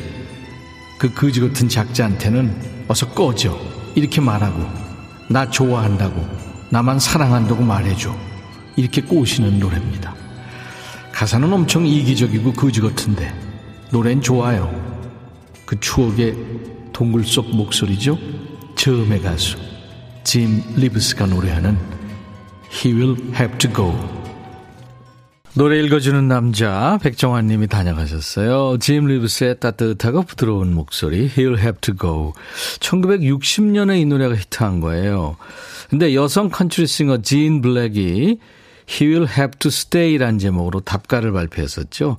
그 0.98 1.12
거지 1.12 1.40
같은 1.40 1.68
작자한테는 1.68 2.84
어서 2.86 3.08
꺼져 3.10 3.58
이렇게 3.94 4.20
말하고 4.20 4.64
나 5.28 5.50
좋아한다고 5.50 6.24
나만 6.70 6.98
사랑한다고 7.00 7.62
말해줘 7.62 8.14
이렇게 8.76 9.00
꼬시는 9.02 9.58
노래입니다. 9.58 10.14
가사는 11.14 11.50
엄청 11.52 11.86
이기적이고 11.86 12.52
거지 12.54 12.80
같은데 12.80 13.32
노래는 13.92 14.20
좋아요. 14.20 14.68
그 15.64 15.78
추억의 15.78 16.36
동굴 16.92 17.24
속 17.24 17.48
목소리죠. 17.54 18.18
처음의 18.74 19.22
가수 19.22 19.56
짐 20.24 20.60
리브스가 20.74 21.26
노래하는 21.26 21.78
He 22.72 22.92
will 22.92 23.16
have 23.34 23.56
to 23.58 23.72
go. 23.72 23.94
노래 25.54 25.78
읽어주는 25.84 26.26
남자 26.26 26.98
백종환 27.00 27.46
님이 27.46 27.68
다녀가셨어요. 27.68 28.78
짐 28.80 29.06
리브스의 29.06 29.60
따뜻하고 29.60 30.22
부드러운 30.22 30.74
목소리 30.74 31.28
He'll 31.28 31.58
have 31.58 31.78
to 31.80 31.94
go. 31.94 32.32
1960년에 32.80 34.00
이 34.00 34.04
노래가 34.04 34.34
히트한 34.34 34.80
거예요. 34.80 35.36
근데 35.88 36.12
여성 36.16 36.48
country 36.48 36.88
singer 36.88 37.22
진 37.22 37.62
블랙이 37.62 38.40
He 38.88 39.10
will 39.10 39.28
have 39.28 39.58
to 39.58 39.68
stay라는 39.68 40.38
제목으로 40.38 40.80
답가를 40.80 41.32
발표했었죠. 41.32 42.16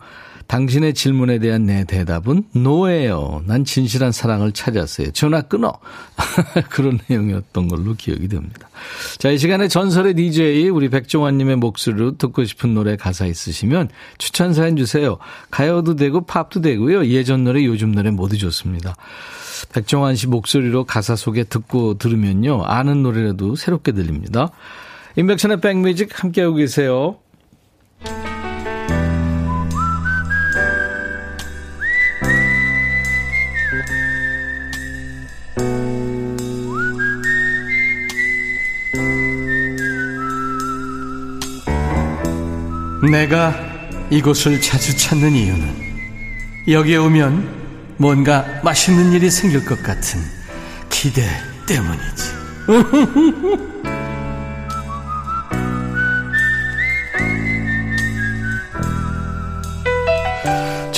당신의 0.48 0.93
질문에 0.93 1.39
대한 1.39 1.65
내 1.65 1.86
대답은 1.86 2.43
no예요. 2.54 3.42
난 3.45 3.65
진실한 3.65 4.12
사랑을 4.12 4.51
찾았어요. 4.51 5.12
전화 5.12 5.41
끊어. 5.41 5.74
그런 6.69 7.00
내용이었던 7.07 7.67
걸로 7.67 7.95
기억이 7.95 8.27
됩니다. 8.27 8.69
자, 9.17 9.31
이 9.31 9.39
시간에 9.39 9.67
전설의 9.67 10.13
DJ 10.13 10.69
우리 10.69 10.89
백종환님의 10.89 11.55
목소리로 11.55 12.17
듣고 12.17 12.45
싶은 12.45 12.75
노래 12.75 12.95
가사 12.95 13.25
있으시면 13.25 13.89
추천 14.19 14.53
사연 14.53 14.77
주세요. 14.77 15.17
가요도 15.50 15.95
되고 15.95 16.25
팝도 16.25 16.62
되고요. 16.62 17.07
예전 17.07 17.43
노래, 17.43 17.65
요즘 17.65 17.91
노래 17.93 18.12
모두 18.12 18.38
좋습니다. 18.38 18.95
백종환 19.74 20.15
씨 20.15 20.27
목소리로 20.27 20.84
가사 20.84 21.15
속에 21.15 21.43
듣고 21.45 21.98
들으면요. 21.98 22.63
아는 22.65 23.01
노래라도 23.01 23.55
새롭게 23.55 23.93
들립니다. 23.93 24.51
인백션의 25.17 25.62
백뮤직 25.62 26.22
함께하고 26.22 26.55
계세요. 26.55 27.17
내가 43.10 43.55
이곳을 44.10 44.60
자주 44.60 44.98
찾는 44.98 45.31
이유는 45.31 45.86
여기에 46.67 46.98
오면 46.98 47.95
뭔가 47.98 48.45
맛있는 48.63 49.13
일이 49.13 49.31
생길 49.31 49.63
것 49.63 49.81
같은 49.81 50.19
기대 50.89 51.25
때문이지. 51.65 53.95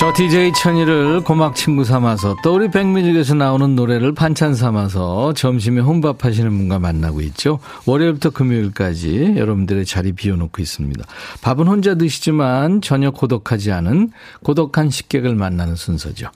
저 0.08 0.12
DJ 0.14 0.54
천이를 0.54 1.20
고막 1.22 1.54
친구 1.54 1.84
삼아서 1.84 2.34
또 2.42 2.54
우리 2.54 2.70
백뮤직에서 2.70 3.34
나오는 3.34 3.76
노래를 3.76 4.14
반찬 4.14 4.54
삼아서 4.54 5.34
점심에 5.34 5.82
혼밥 5.82 6.24
하시는 6.24 6.48
분과 6.48 6.78
만나고 6.78 7.20
있죠. 7.20 7.58
월요일부터 7.84 8.30
금요일까지 8.30 9.34
여러분들의 9.36 9.84
자리 9.84 10.12
비워놓고 10.12 10.62
있습니다. 10.62 11.04
밥은 11.42 11.66
혼자 11.66 11.94
드시지만 11.96 12.80
전혀 12.80 13.10
고독하지 13.10 13.70
않은 13.70 14.12
고독한 14.42 14.88
식객을 14.88 15.34
만나는 15.34 15.76
순서죠. 15.76 16.30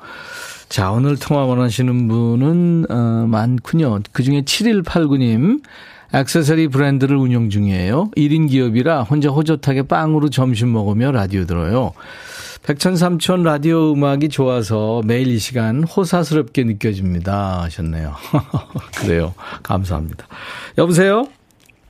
자, 0.69 0.91
오늘 0.91 1.17
통화 1.17 1.45
원하시는 1.47 2.09
분은 2.09 2.87
어, 2.91 3.27
많군요. 3.27 4.01
그 4.13 4.23
중에 4.23 4.43
7189님 4.43 5.63
액세서리 6.15 6.69
브랜드를 6.69 7.17
운영 7.17 7.49
중이에요. 7.49 8.11
1인 8.17 8.51
기업이라 8.51 9.03
혼자 9.03 9.31
호젓하게 9.31 9.85
빵으로 9.85 10.29
점심 10.29 10.73
먹으며 10.73 11.11
라디오 11.13 11.45
들어요. 11.45 11.93
백천삼촌 12.65 13.43
라디오 13.43 13.93
음악이 13.93 14.29
좋아서 14.29 15.01
매일 15.05 15.29
이 15.29 15.39
시간 15.39 15.83
호사스럽게 15.83 16.65
느껴집니다. 16.65 17.63
하셨네요. 17.63 18.15
그래요. 19.01 19.35
감사합니다. 19.63 20.27
여보세요? 20.79 21.25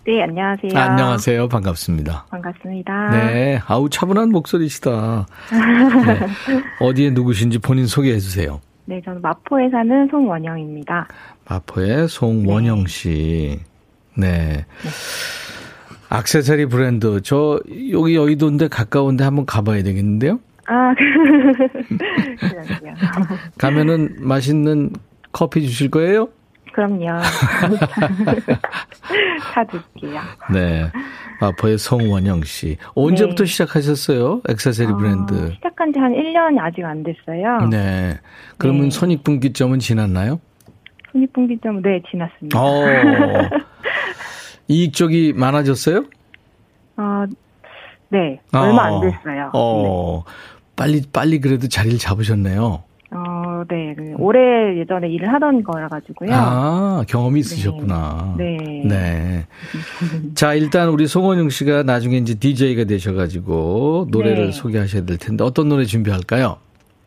네, 0.07 0.23
안녕하세요. 0.23 0.73
아, 0.75 0.91
안녕하세요. 0.91 1.49
반갑습니다. 1.49 2.27
반갑습니다. 2.31 3.11
네. 3.11 3.61
아우, 3.67 3.89
차분한 3.89 4.31
목소리시다. 4.31 5.27
네. 5.53 6.27
어디에 6.81 7.11
누구신지 7.11 7.59
본인 7.59 7.87
소개해 7.87 8.19
주세요. 8.19 8.61
네, 8.85 9.01
저는 9.05 9.21
마포에 9.21 9.69
사는 9.71 10.09
송원영입니다. 10.11 11.07
마포의 11.49 12.09
송원영 12.09 12.87
씨. 12.87 13.61
네. 13.61 13.72
네. 14.17 14.65
악세사리 16.09 16.67
브랜드. 16.67 17.21
저, 17.23 17.61
여기 17.91 18.15
여의도인데 18.17 18.69
가까운데 18.69 19.25
한번 19.25 19.47
가봐야 19.47 19.83
되겠는데요? 19.83 20.39
아, 20.67 20.95
그러요 20.99 22.95
가면은 23.59 24.15
맛있는 24.19 24.91
커피 25.33 25.63
주실 25.67 25.91
거예요? 25.91 26.29
그럼요. 26.73 27.07
사드릴게요. 29.55 30.21
네. 30.53 30.91
마포의 31.41 31.79
송원영 31.79 32.43
씨. 32.45 32.77
언제부터 32.95 33.45
네. 33.45 33.51
시작하셨어요? 33.51 34.43
액세서리 34.49 34.93
어, 34.93 34.97
브랜드. 34.97 35.51
시작한 35.55 35.93
지 35.93 35.99
한 35.99 36.13
1년이 36.13 36.59
아직 36.61 36.85
안 36.85 37.03
됐어요. 37.03 37.69
네. 37.71 38.19
그러면 38.59 38.83
네. 38.85 38.91
손익분기점은 38.91 39.81
지났나요? 39.81 40.41
손익분기점은 41.13 41.83
네, 41.83 42.03
지났습니다. 42.11 42.59
어. 42.61 42.83
이익 44.69 44.93
쪽이 44.95 45.35
많아졌어요? 45.35 46.05
어, 46.97 47.25
네. 48.09 48.41
얼마 48.53 48.85
안 48.85 48.93
어. 48.95 49.01
됐어요. 49.01 49.51
어. 49.55 50.25
네. 50.27 50.33
빨리 50.77 51.03
빨리 51.13 51.41
그래도 51.41 51.69
자리를 51.69 51.99
잡으셨네요. 51.99 52.83
어, 53.15 53.63
네. 53.69 53.95
그 53.95 54.15
올해 54.19 54.79
예전에 54.79 55.09
일을 55.11 55.33
하던 55.35 55.63
거라 55.65 55.89
가지고요. 55.89 56.31
아, 56.33 57.05
경험이 57.07 57.41
있으셨구나. 57.41 58.37
네. 58.39 58.57
네. 58.57 58.83
네. 58.87 59.47
자, 60.35 60.55
일단 60.55 60.89
우리 60.89 61.07
송원영 61.07 61.51
씨가 61.51 61.83
나중에 61.83 62.17
이제 62.17 62.35
DJ가 62.35 62.85
되셔 62.85 63.13
가지고 63.13 64.07
노래를 64.11 64.47
네. 64.47 64.53
소개하셔야 64.53 65.05
될 65.05 65.19
텐데 65.19 65.45
어떤 65.45 65.69
노래 65.69 65.85
준비할까요? 65.85 66.57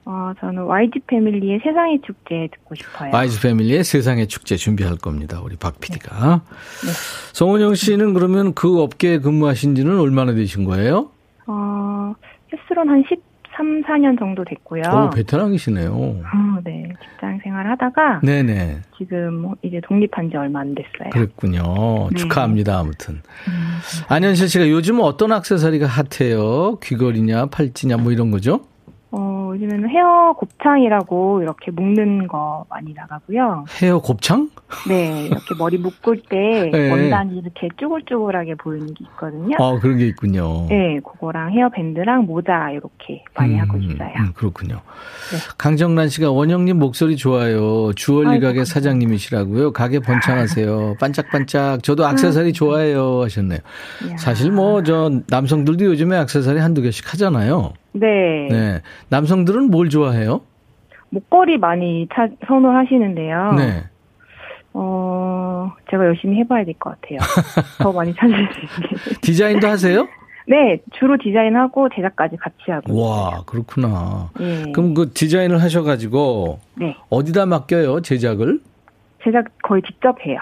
어, 0.05 0.33
저는 0.39 0.65
YG 0.65 0.99
패밀리의 1.07 1.59
세상의 1.63 1.99
축제 2.05 2.47
듣고 2.53 2.75
싶어요. 2.75 3.11
YG 3.11 3.41
패밀리의 3.41 3.83
세상의 3.83 4.27
축제 4.27 4.55
준비할 4.55 4.97
겁니다. 4.97 5.41
우리 5.43 5.55
박 5.55 5.79
PD가. 5.79 6.41
네. 6.83 6.87
네. 6.87 6.93
송원영 7.33 7.73
씨는 7.73 8.13
그러면 8.13 8.53
그 8.53 8.81
업계에 8.81 9.17
근무하신 9.17 9.73
지는 9.73 9.99
얼마나 9.99 10.33
되신 10.33 10.63
거예요? 10.63 11.09
어, 11.47 12.13
횟수로는 12.53 12.93
한 12.93 13.03
10, 13.09 13.19
3, 13.57 13.81
4년 13.83 14.19
정도 14.19 14.43
됐고요. 14.43 14.83
오, 14.93 15.09
베테랑이시네요. 15.09 15.91
어, 15.91 16.59
네. 16.63 16.93
직장 17.01 17.39
생활 17.43 17.65
하다가. 17.71 18.19
네네. 18.21 18.81
지금 18.99 19.53
이제 19.63 19.81
독립한 19.87 20.29
지 20.29 20.37
얼마 20.37 20.59
안 20.59 20.75
됐어요. 20.75 21.09
그랬군요. 21.11 22.09
네. 22.11 22.15
축하합니다, 22.17 22.77
아무튼. 22.77 23.15
음. 23.47 23.77
안현실 24.09 24.49
씨가 24.49 24.69
요즘 24.69 24.99
어떤 24.99 25.31
악세사리가 25.31 25.87
핫해요? 25.87 26.77
귀걸이냐, 26.83 27.47
팔찌냐, 27.47 27.97
뭐 27.97 28.11
이런 28.11 28.29
거죠? 28.29 28.61
어, 29.55 29.57
요즘에는 29.57 29.89
헤어 29.89 30.33
곱창이라고 30.37 31.41
이렇게 31.41 31.71
묶는 31.71 32.27
거 32.27 32.65
많이 32.69 32.93
나가고요. 32.93 33.65
헤어 33.81 33.99
곱창? 33.99 34.49
네, 34.87 35.25
이렇게 35.27 35.55
머리 35.57 35.77
묶을 35.77 36.21
때 36.29 36.69
네. 36.73 36.91
원단이 36.91 37.37
이렇게 37.37 37.69
쭈글쭈글하게 37.79 38.55
보이는 38.55 38.87
게 38.93 39.05
있거든요. 39.05 39.55
아, 39.59 39.79
그런 39.79 39.97
게 39.97 40.07
있군요. 40.07 40.67
네, 40.69 40.99
그거랑 40.99 41.51
헤어밴드랑 41.51 42.25
모자 42.25 42.71
이렇게 42.71 43.23
많이 43.35 43.55
음, 43.55 43.61
하고 43.61 43.77
있어요. 43.77 44.09
음, 44.19 44.33
그렇군요. 44.35 44.75
네. 44.75 45.37
강정란 45.57 46.09
씨가 46.09 46.31
원영님 46.31 46.77
목소리 46.77 47.15
좋아요. 47.15 47.93
주얼리 47.93 48.39
가게 48.39 48.65
사장님이시라고요. 48.65 49.71
가게 49.73 49.99
번창하세요. 49.99 50.95
반짝반짝. 50.99 51.83
저도 51.83 52.05
악세사리 52.05 52.49
음. 52.49 52.53
좋아해요. 52.53 53.21
하셨네요. 53.23 53.59
야. 54.11 54.17
사실 54.17 54.51
뭐 54.51 54.75
저 54.85 55.09
남성들도 55.29 55.85
요즘에 55.85 56.15
악세사리 56.17 56.59
한두 56.59 56.81
개씩 56.81 57.11
하잖아요. 57.13 57.73
네. 57.99 58.47
네. 58.49 58.81
남성들은 59.09 59.71
뭘 59.71 59.89
좋아해요? 59.89 60.41
목걸이 61.09 61.57
많이 61.57 62.07
차, 62.13 62.27
선호하시는데요. 62.47 63.53
네. 63.57 63.83
어, 64.73 65.71
제가 65.89 66.05
열심히 66.05 66.37
해봐야 66.39 66.65
될 66.65 66.73
것 66.77 66.99
같아요. 67.01 67.19
더 67.79 67.91
많이 67.93 68.13
찾을 68.13 68.35
수 68.53 68.59
있게. 68.59 69.15
디자인도 69.21 69.67
하세요? 69.67 70.07
네, 70.47 70.79
주로 70.99 71.17
디자인하고 71.17 71.89
제작까지 71.95 72.35
같이 72.37 72.69
하고. 72.69 73.01
와. 73.01 73.41
그렇구나. 73.45 74.29
네. 74.39 74.71
그럼 74.73 74.93
그 74.93 75.11
디자인을 75.13 75.61
하셔가지고. 75.61 76.59
네. 76.75 76.95
어디다 77.09 77.45
맡겨요, 77.45 78.01
제작을? 78.01 78.59
제작 79.23 79.45
거의 79.63 79.81
직접 79.83 80.15
해요. 80.25 80.37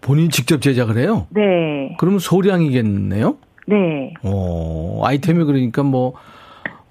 본인 0.00 0.30
직접 0.30 0.62
제작을 0.62 0.96
해요? 0.96 1.26
네. 1.30 1.94
그러면 1.98 2.20
소량이겠네요? 2.20 3.36
네. 3.66 4.14
어, 4.22 5.02
아이템이 5.04 5.44
그러니까 5.44 5.82
뭐, 5.82 6.14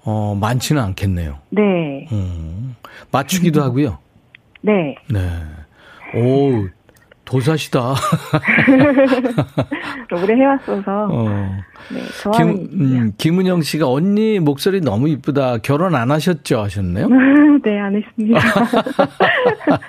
어, 0.04 0.36
많지는 0.40 0.82
않겠네요. 0.82 1.38
네. 1.50 2.06
음, 2.12 2.74
맞추기도 3.10 3.62
하고요. 3.62 3.98
네. 4.62 4.96
네. 5.08 5.20
오, 6.14 6.66
도사시다. 7.24 7.94
오래 10.12 10.34
해왔어서. 10.34 11.08
어. 11.10 11.28
네, 11.90 12.00
김, 12.36 12.48
음, 12.72 13.12
김은영 13.16 13.62
씨가 13.62 13.88
언니 13.88 14.38
목소리 14.38 14.80
너무 14.80 15.08
이쁘다. 15.08 15.58
결혼 15.58 15.94
안 15.94 16.10
하셨죠? 16.10 16.60
하셨네요? 16.60 17.08
네, 17.64 17.78
안 17.80 17.96
했습니다. 17.96 18.40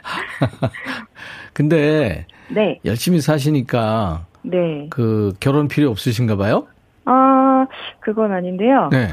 근데 1.54 2.26
네. 2.50 2.80
열심히 2.86 3.20
사시니까 3.20 4.26
네. 4.44 4.88
그 4.90 5.34
결혼 5.40 5.68
필요 5.68 5.90
없으신가 5.90 6.36
봐요? 6.36 6.68
아, 7.06 7.66
그건 8.00 8.32
아닌데요. 8.32 8.90
네. 8.92 9.10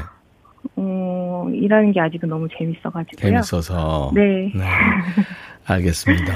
어, 0.75 1.47
일하는 1.53 1.91
게 1.91 1.99
아직은 2.01 2.29
너무 2.29 2.47
재밌어가지고요. 2.57 3.31
재밌어서. 3.31 4.11
네. 4.13 4.51
네. 4.55 4.63
알겠습니다. 5.65 6.33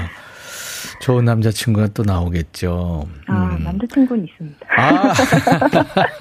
좋은 1.00 1.24
남자친구가 1.24 1.88
또 1.94 2.02
나오겠죠. 2.04 3.06
아, 3.26 3.56
음. 3.58 3.64
남자친구는 3.64 4.24
있습니다. 4.26 4.66
아. 4.76 5.12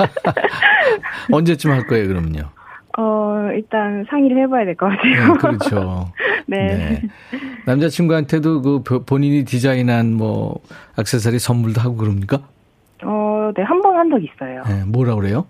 언제쯤 1.31 1.71
할 1.71 1.85
거예요, 1.87 2.07
그러면요? 2.07 2.49
어, 2.97 3.49
일단 3.53 4.05
상의를 4.09 4.43
해봐야 4.43 4.65
될 4.65 4.75
것 4.75 4.87
같아요. 4.87 5.33
네, 5.33 5.37
그렇죠. 5.39 6.11
네. 6.47 6.67
네. 6.67 7.01
남자친구한테도 7.65 8.83
그 8.83 9.03
본인이 9.03 9.43
디자인한 9.43 10.13
뭐, 10.13 10.61
액세서리 10.97 11.39
선물도 11.39 11.81
하고 11.81 11.95
그럽니까? 11.97 12.39
어, 13.03 13.51
네, 13.55 13.63
한 13.63 13.81
번 13.81 13.95
한 13.97 14.09
적 14.09 14.23
있어요. 14.23 14.63
네, 14.67 14.83
뭐라 14.85 15.15
그래요? 15.15 15.45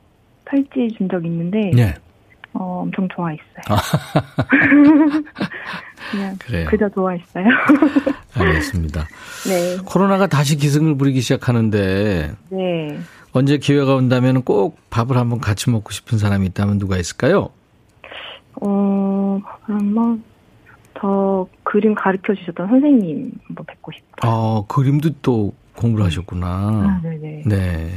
팔찌 0.46 0.90
준 0.98 1.08
적 1.10 1.24
있는데. 1.26 1.72
네. 1.74 1.94
어, 2.58 2.84
엄청 2.84 3.08
좋아했어요. 3.10 3.64
아. 3.68 3.78
그냥 6.12 6.36
그래요. 6.40 6.68
그저 6.70 6.90
좋아했어요. 6.90 7.46
알겠습니다. 8.34 9.08
네. 9.48 9.78
코로나가 9.86 10.28
다시 10.28 10.56
기승을 10.56 10.98
부리기 10.98 11.22
시작하는데 11.22 12.34
네. 12.50 13.00
언제 13.34 13.58
기회가 13.58 13.96
온다면 13.96 14.44
꼭 14.44 14.78
밥을 14.90 15.18
한번 15.18 15.40
같이 15.40 15.70
먹고 15.70 15.92
싶은 15.92 16.18
사람이 16.18 16.46
있다면 16.48 16.80
누가 16.80 16.98
있을까요? 16.98 17.50
어, 18.62 19.42
한번 19.64 20.24
더 20.94 21.46
그림 21.64 21.94
가르쳐 21.94 22.34
주셨던 22.34 22.70
선생님 22.70 23.32
한번 23.48 23.66
뵙고 23.66 23.92
싶어요. 23.92 24.32
어, 24.32 24.66
그림도 24.68 25.10
또 25.22 25.54
공부를 25.76 26.06
하셨구나. 26.06 26.48
아, 26.48 27.00
네네. 27.04 27.44
네. 27.46 27.92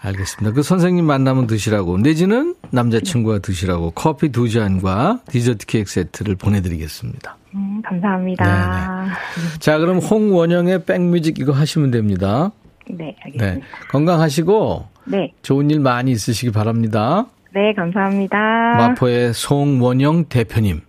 알겠습니다. 0.00 0.54
그 0.54 0.62
선생님 0.62 1.04
만나면 1.04 1.46
드시라고, 1.46 1.98
내지는 1.98 2.54
남자친구와 2.70 3.38
드시라고 3.40 3.90
커피 3.92 4.30
두 4.30 4.48
잔과 4.48 5.20
디저트 5.28 5.66
케이크 5.66 5.90
세트를 5.90 6.36
보내드리겠습니다. 6.36 7.36
음, 7.54 7.82
감사합니다. 7.84 8.44
네네. 8.44 9.58
자, 9.60 9.78
그럼 9.78 9.98
홍원영의 9.98 10.84
백뮤직 10.84 11.38
이거 11.38 11.52
하시면 11.52 11.90
됩니다. 11.90 12.50
네, 12.90 13.16
알겠습니다. 13.24 13.54
네. 13.54 13.60
건강하시고, 13.90 14.86
네. 15.06 15.32
좋은 15.42 15.70
일 15.70 15.80
많이 15.80 16.10
있으시기 16.12 16.52
바랍니다. 16.52 17.26
네, 17.52 17.72
감사합니다. 17.74 18.36
마포의 18.76 19.32
송원영 19.32 20.24
대표님. 20.28 20.80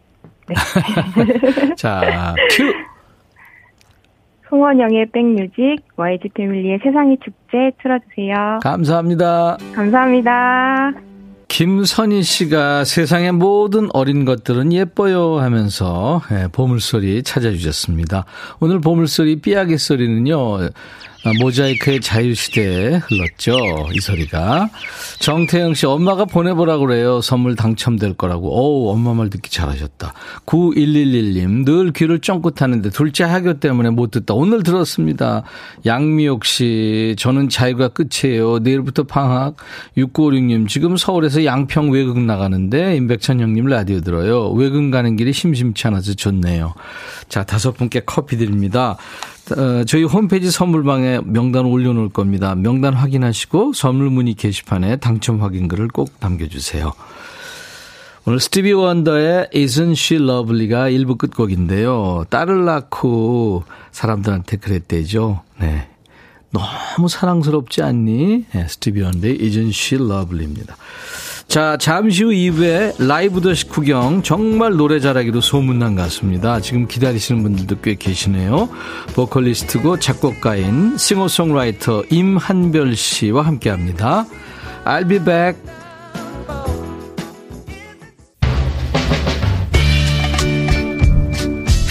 네. 0.47 0.55
자, 1.77 2.35
큐! 2.51 2.63
송원영의 4.55 5.07
백뮤직, 5.11 5.75
YG 5.97 6.29
패밀리의 6.33 6.79
세상의 6.81 7.17
축제 7.23 7.71
틀어주세요. 7.81 8.59
감사합니다. 8.63 9.57
감사합니다. 9.73 10.93
김선희 11.49 12.23
씨가 12.23 12.85
세상의 12.85 13.33
모든 13.33 13.89
어린 13.93 14.23
것들은 14.23 14.71
예뻐요 14.71 15.39
하면서 15.39 16.21
예, 16.31 16.47
보물소리 16.51 17.23
찾아주셨습니다. 17.23 18.25
오늘 18.61 18.79
보물소리 18.79 19.41
삐약의 19.41 19.77
소리는요. 19.77 20.69
아, 21.25 21.31
모자이크의 21.39 22.01
자유시대에 22.01 22.97
흘렀죠. 22.97 23.57
이 23.91 23.99
소리가. 23.99 24.69
정태영 25.19 25.73
씨, 25.73 25.87
엄마가 25.87 26.25
보내보라 26.25 26.77
그래요. 26.77 27.19
선물 27.19 27.55
당첨될 27.55 28.13
거라고. 28.13 28.55
어우, 28.55 28.93
엄마 28.93 29.15
말 29.15 29.31
듣기 29.31 29.49
잘하셨다. 29.49 30.13
9111님, 30.45 31.65
늘 31.65 31.91
귀를 31.93 32.19
쫑긋 32.19 32.61
하는데 32.61 32.87
둘째 32.91 33.23
학교 33.23 33.59
때문에 33.59 33.89
못 33.89 34.11
듣다. 34.11 34.35
오늘 34.35 34.61
들었습니다. 34.61 35.41
양미옥 35.83 36.45
씨, 36.45 37.15
저는 37.17 37.49
자유가 37.49 37.87
끝이에요. 37.87 38.59
내일부터 38.59 39.01
방학. 39.03 39.55
6956님, 39.97 40.67
지금 40.67 40.95
서울에서 40.95 41.43
양평 41.43 41.89
외국 41.89 42.19
나가는데, 42.19 42.95
임백천 42.97 43.39
형님 43.39 43.65
라디오 43.65 43.99
들어요. 44.01 44.51
외국 44.51 44.91
가는 44.91 45.15
길이 45.15 45.33
심심치 45.33 45.87
않아서 45.87 46.13
좋네요. 46.13 46.75
자, 47.29 47.43
다섯 47.43 47.71
분께 47.71 48.01
커피 48.05 48.37
드립니다. 48.37 48.97
어, 49.51 49.83
저희 49.85 50.03
홈페이지 50.03 50.49
선물방에 50.49 51.19
명단 51.25 51.65
올려놓을 51.65 52.09
겁니다. 52.09 52.55
명단 52.55 52.93
확인하시고 52.93 53.73
선물 53.73 54.09
문의 54.09 54.33
게시판에 54.33 54.97
당첨 54.97 55.41
확인글을 55.41 55.89
꼭 55.89 56.11
남겨주세요. 56.19 56.93
오늘 58.27 58.39
스티비 58.39 58.73
원더의 58.73 59.49
Isn't 59.53 59.91
She 59.91 60.23
Lovely가 60.23 60.89
1부 60.89 61.19
끝곡인데요. 61.19 62.25
딸을 62.31 62.65
낳고 62.65 63.63
사람들한테 63.91 64.57
그랬대죠. 64.57 65.41
네. 65.59 65.87
너무 66.49 67.07
사랑스럽지 67.07 67.83
않니? 67.83 68.45
네, 68.51 68.67
스티비 68.67 69.01
원더의 69.01 69.37
Isn't 69.37 69.69
She 69.69 70.03
Lovely입니다. 70.03 70.75
자, 71.47 71.77
잠시 71.79 72.23
후 72.23 72.31
2부에 72.31 72.95
라이브 73.07 73.39
더시 73.39 73.67
구경 73.69 74.21
정말 74.23 74.73
노래 74.73 74.99
잘하기로 74.99 75.39
소문난 75.39 75.95
가수입니다. 75.95 76.59
지금 76.59 76.85
기다리시는 76.87 77.43
분들도 77.43 77.79
꽤 77.81 77.95
계시네요. 77.95 78.67
보컬리스트고 79.13 79.99
작곡가인 79.99 80.97
싱어송라이터 80.97 82.03
임한별 82.09 82.95
씨와 82.97 83.43
함께 83.43 83.69
합니다. 83.69 84.25
I'll 84.83 85.07
be 85.07 85.19
back. 85.19 85.57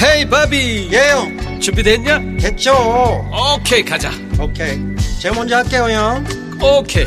헤이 0.03 0.29
바비 0.29 0.91
예영 0.93 1.61
준비됐냐? 1.61 2.19
됐죠 2.41 2.73
오케이 3.57 3.83
가자 3.83 4.11
오케이 4.39 4.79
제가 5.21 5.35
먼저 5.35 5.57
할게요 5.57 5.85
형 5.91 6.25
오케이 6.61 7.07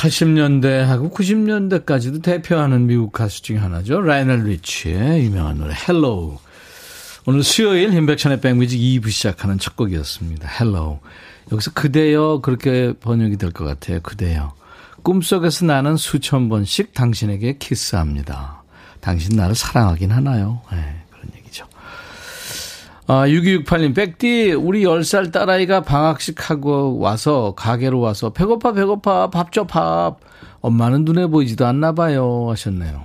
80년대하고 0.00 1.12
90년대까지도 1.12 2.22
대표하는 2.22 2.86
미국 2.86 3.12
가수 3.12 3.42
중에 3.42 3.58
하나죠. 3.58 4.00
라이널 4.00 4.44
리치의 4.44 5.24
유명한 5.24 5.58
노래 5.58 5.74
Hello. 5.74 6.38
오늘 7.26 7.42
수요일 7.42 7.92
인백션의 7.92 8.40
백뮤직 8.40 8.78
2부 8.80 9.10
시작하는 9.10 9.58
첫 9.58 9.76
곡이었습니다. 9.76 10.48
Hello. 10.48 11.00
여기서 11.52 11.72
그대여 11.72 12.40
그렇게 12.42 12.94
번역이 12.98 13.36
될 13.36 13.52
것 13.52 13.64
같아요. 13.66 14.00
그대여. 14.00 14.54
꿈속에서 15.02 15.66
나는 15.66 15.96
수천 15.98 16.48
번씩 16.48 16.94
당신에게 16.94 17.58
키스합니다. 17.58 18.62
당신 19.00 19.36
나를 19.36 19.54
사랑하긴 19.54 20.12
하나요? 20.12 20.62
네. 20.72 20.99
아, 23.12 23.26
6268님, 23.26 23.92
백디, 23.92 24.52
우리 24.52 24.84
10살 24.84 25.32
딸아이가 25.32 25.82
방학식 25.82 26.48
하고 26.48 26.96
와서, 27.00 27.54
가게로 27.56 27.98
와서, 27.98 28.30
배고파, 28.30 28.72
배고파, 28.72 29.30
밥 29.30 29.50
줘, 29.50 29.64
밥. 29.66 30.20
엄마는 30.60 31.04
눈에 31.04 31.26
보이지도 31.26 31.66
않나 31.66 31.90
봐요. 31.90 32.46
하셨네요. 32.50 33.02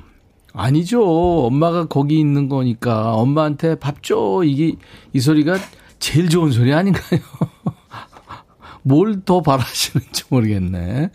아니죠. 0.53 1.01
엄마가 1.47 1.85
거기 1.87 2.19
있는 2.19 2.49
거니까, 2.49 3.15
엄마한테 3.15 3.79
밥 3.79 4.03
줘. 4.03 4.43
이게, 4.45 4.75
이 5.11 5.19
소리가 5.19 5.57
제일 5.97 6.29
좋은 6.29 6.51
소리 6.51 6.71
아닌가요? 6.71 7.19
뭘 8.83 9.23
더 9.25 9.41
바라시는지 9.41 10.25
모르겠네. 10.29 11.09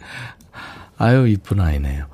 아유, 0.98 1.28
이쁜 1.28 1.60
아이네요. 1.60 2.06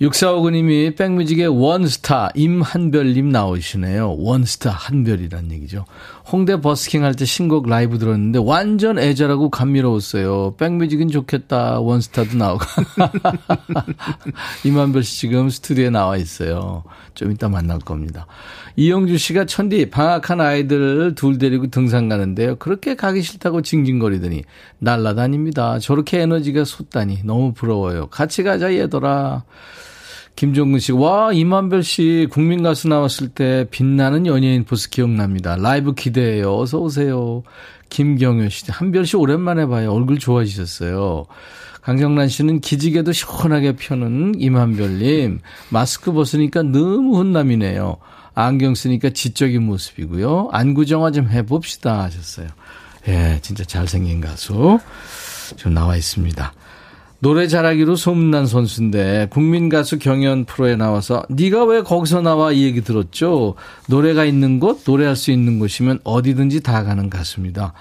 6459님이 0.00 0.94
백뮤직의 0.96 1.48
원스타 1.48 2.30
임한별님 2.34 3.30
나오시네요. 3.30 4.16
원스타 4.18 4.70
한별이란 4.70 5.50
얘기죠. 5.52 5.86
홍대 6.30 6.60
버스킹 6.60 7.02
할 7.04 7.14
때 7.14 7.24
신곡 7.24 7.68
라이브 7.68 7.98
들었는데 7.98 8.38
완전 8.42 8.98
애절하고 8.98 9.48
감미로웠어요. 9.48 10.56
백뮤직은 10.58 11.08
좋겠다. 11.08 11.80
원스타도 11.80 12.36
나오고. 12.36 12.64
임한별 14.64 15.02
씨 15.02 15.20
지금 15.20 15.48
스튜디오에 15.48 15.90
나와 15.90 16.16
있어요. 16.18 16.84
좀 17.16 17.32
이따 17.32 17.48
만날 17.48 17.80
겁니다. 17.80 18.26
이영주 18.76 19.18
씨가 19.18 19.46
천디 19.46 19.90
방학한 19.90 20.40
아이들 20.40 21.14
둘 21.16 21.38
데리고 21.38 21.66
등산 21.66 22.08
가는데요. 22.08 22.56
그렇게 22.56 22.94
가기 22.94 23.22
싫다고 23.22 23.62
징징거리더니 23.62 24.44
날라다닙니다. 24.78 25.80
저렇게 25.80 26.20
에너지가 26.20 26.64
솟다니 26.64 27.22
너무 27.24 27.52
부러워요. 27.52 28.06
같이 28.06 28.44
가자 28.44 28.72
얘들아. 28.72 29.42
김종근 30.36 30.80
씨, 30.80 30.92
와, 30.92 31.32
이만별 31.32 31.82
씨, 31.82 32.28
국민 32.30 32.62
가수 32.62 32.88
나왔을 32.88 33.28
때 33.28 33.66
빛나는 33.70 34.26
연예인 34.26 34.64
포스 34.64 34.90
기억납니다. 34.90 35.56
라이브 35.56 35.94
기대해요. 35.94 36.58
어서오세요. 36.58 37.42
김경효 37.88 38.50
씨, 38.50 38.70
한별 38.70 39.06
씨 39.06 39.16
오랜만에 39.16 39.64
봐요. 39.64 39.94
얼굴 39.94 40.18
좋아지셨어요. 40.18 41.24
강정란 41.86 42.28
씨는 42.28 42.62
기지개도 42.62 43.12
시원하게 43.12 43.76
펴는 43.76 44.40
이만별님. 44.40 45.38
마스크 45.68 46.12
벗으니까 46.12 46.64
너무 46.64 47.16
혼남이네요. 47.16 47.98
안경 48.34 48.74
쓰니까 48.74 49.10
지적인 49.10 49.62
모습이고요. 49.62 50.48
안구정화 50.50 51.12
좀 51.12 51.28
해봅시다 51.28 52.02
하셨어요. 52.02 52.48
예, 53.06 53.38
진짜 53.40 53.62
잘생긴 53.62 54.20
가수. 54.20 54.80
좀 55.54 55.74
나와 55.74 55.94
있습니다. 55.94 56.52
노래 57.20 57.46
잘하기로 57.46 57.94
소문난 57.94 58.46
선수인데 58.46 59.28
국민 59.30 59.68
가수 59.68 60.00
경연 60.00 60.46
프로에 60.46 60.74
나와서 60.74 61.22
네가 61.28 61.66
왜 61.66 61.82
거기서 61.82 62.20
나와 62.20 62.50
이 62.50 62.64
얘기 62.64 62.80
들었죠. 62.80 63.54
노래가 63.86 64.24
있는 64.24 64.58
곳, 64.58 64.82
노래할 64.84 65.14
수 65.14 65.30
있는 65.30 65.60
곳이면 65.60 66.00
어디든지 66.02 66.64
다 66.64 66.82
가는 66.82 67.08
가수입니다. 67.08 67.74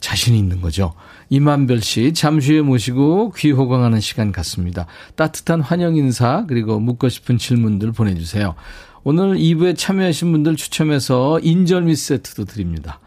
자신이 0.00 0.36
있는 0.36 0.60
거죠. 0.60 0.94
이만별 1.28 1.80
씨 1.80 2.12
잠시 2.14 2.52
후에 2.52 2.62
모시고 2.62 3.32
귀 3.36 3.50
호강하는 3.50 4.00
시간 4.00 4.32
같습니다. 4.32 4.86
따뜻한 5.16 5.60
환영 5.60 5.96
인사 5.96 6.44
그리고 6.46 6.78
묻고 6.78 7.08
싶은 7.08 7.38
질문들 7.38 7.92
보내주세요. 7.92 8.54
오늘 9.02 9.36
2부에 9.36 9.76
참여하신 9.76 10.32
분들 10.32 10.56
추첨해서 10.56 11.38
인절미 11.40 11.94
세트도 11.94 12.44
드립니다. 12.44 13.00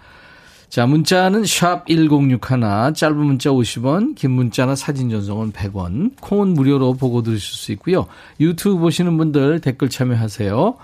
자, 0.69 0.85
문자는 0.85 1.45
샵 1.45 1.87
1061, 1.87 2.93
짧은 2.93 3.17
문자 3.17 3.49
50원, 3.49 4.13
긴 4.15 4.31
문자나 4.31 4.75
사진 4.75 5.09
전송은 5.09 5.51
100원, 5.51 6.11
콩은 6.21 6.49
무료로 6.49 6.93
보고 6.93 7.23
들으실 7.23 7.55
수 7.55 7.71
있고요. 7.71 8.05
유튜브 8.39 8.77
보시는 8.77 9.17
분들 9.17 9.61
댓글 9.61 9.89
참여하세요. 9.89 10.77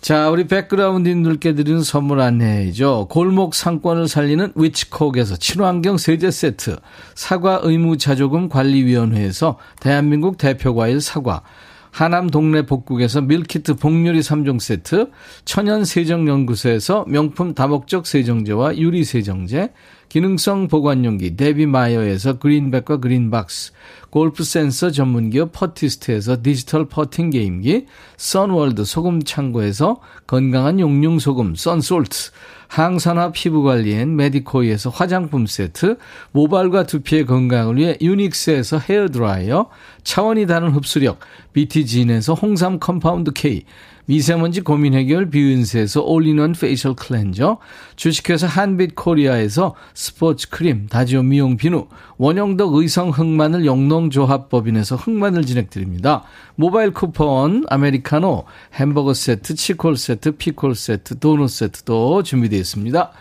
자, 0.00 0.30
우리 0.30 0.46
백그라운드님들께 0.46 1.54
드리는 1.54 1.82
선물 1.82 2.20
안내이죠. 2.20 3.08
골목 3.10 3.54
상권을 3.54 4.08
살리는 4.08 4.52
위치콕에서 4.54 5.36
친환경 5.36 5.98
세제 5.98 6.30
세트, 6.30 6.76
사과 7.14 7.60
의무자조금 7.62 8.48
관리위원회에서 8.48 9.58
대한민국 9.78 10.38
대표 10.38 10.74
과일 10.74 11.02
사과, 11.02 11.42
하남 11.90 12.30
동네 12.30 12.62
복국에서 12.62 13.20
밀키트 13.20 13.74
복요리 13.74 14.20
3종 14.20 14.58
세트, 14.58 15.10
천연 15.44 15.84
세정연구소에서 15.84 17.04
명품 17.06 17.52
다목적 17.52 18.06
세정제와 18.06 18.78
유리 18.78 19.04
세정제, 19.04 19.70
기능성 20.10 20.66
보관용기 20.66 21.36
데비마이어에서 21.36 22.40
그린백과 22.40 22.96
그린박스, 22.96 23.72
골프 24.10 24.42
센서 24.42 24.90
전문기업 24.90 25.52
퍼티스트에서 25.52 26.42
디지털 26.42 26.88
퍼팅 26.88 27.30
게임기, 27.30 27.86
선월드 28.16 28.84
소금 28.84 29.22
창고에서 29.22 30.00
건강한 30.26 30.80
용융 30.80 31.20
소금 31.20 31.54
썬솔트, 31.54 32.32
항산화 32.66 33.30
피부관리엔 33.30 34.16
메디코이에서 34.16 34.90
화장품 34.90 35.46
세트, 35.46 35.96
모발과 36.32 36.86
두피의 36.86 37.26
건강을 37.26 37.76
위해 37.76 37.96
유닉스에서 38.00 38.78
헤어드라이어, 38.78 39.68
차원이 40.02 40.48
다른 40.48 40.70
흡수력, 40.70 41.20
BT진에서 41.52 42.34
홍삼 42.34 42.80
compound 42.80 43.32
K, 43.32 43.62
미세먼지 44.10 44.60
고민 44.60 44.94
해결 44.94 45.30
뷰인스에서 45.30 46.02
all-in-one 46.02 46.54
facial 46.54 46.96
cleanser, 46.96 47.58
주식회사 47.94 48.48
한빛 48.48 48.96
코리아에서 48.96 49.76
스포츠 49.94 50.48
크림, 50.48 50.88
다지오 50.88 51.22
미용 51.22 51.56
비누, 51.56 51.86
원형덕 52.18 52.74
의성 52.74 53.10
흑마늘 53.10 53.64
영농조합법인에서 53.66 54.96
흑마늘 54.96 55.46
진행드립니다. 55.46 56.24
모바일 56.56 56.90
쿠폰, 56.90 57.62
아메리카노, 57.68 58.46
햄버거 58.74 59.14
세트, 59.14 59.54
치콜 59.54 59.96
세트, 59.96 60.32
피콜 60.32 60.74
세트, 60.74 61.20
도넛 61.20 61.48
세트도 61.48 62.24
준비되어 62.24 62.58
있습니다. 62.58 63.12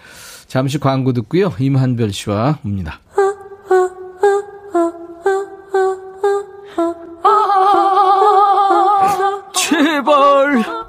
잠시 0.47 0.79
광고 0.79 1.13
듣고요. 1.13 1.53
임한별 1.59 2.11
씨와 2.11 2.57
옵니다. 2.65 2.99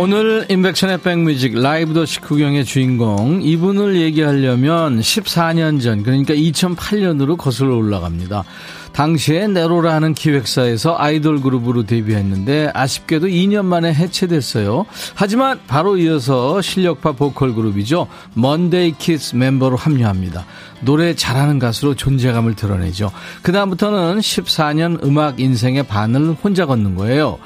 오늘 0.00 0.46
인백션의 0.48 0.98
백뮤직 0.98 1.60
라이브 1.60 1.92
더시 1.92 2.20
구경의 2.20 2.64
주인공 2.64 3.42
이분을 3.42 4.00
얘기하려면 4.00 5.00
14년 5.00 5.82
전 5.82 6.04
그러니까 6.04 6.34
2008년으로 6.34 7.36
거슬러 7.36 7.74
올라갑니다. 7.74 8.44
당시에 8.92 9.48
네로라는 9.48 10.14
기획사에서 10.14 10.94
아이돌 10.96 11.40
그룹으로 11.40 11.82
데뷔했는데 11.82 12.70
아쉽게도 12.74 13.26
2년 13.26 13.64
만에 13.64 13.92
해체됐어요. 13.92 14.86
하지만 15.16 15.58
바로 15.66 15.96
이어서 15.96 16.62
실력파 16.62 17.12
보컬 17.12 17.56
그룹이죠. 17.56 18.06
먼데이 18.34 18.94
키스 18.98 19.34
멤버로 19.34 19.76
합류합니다. 19.76 20.46
노래 20.80 21.16
잘하는 21.16 21.58
가수로 21.58 21.96
존재감을 21.96 22.54
드러내죠. 22.54 23.10
그다음부터는 23.42 24.20
14년 24.20 25.04
음악 25.04 25.40
인생의 25.40 25.88
반을 25.88 26.36
혼자 26.40 26.66
걷는 26.66 26.94
거예요. 26.94 27.40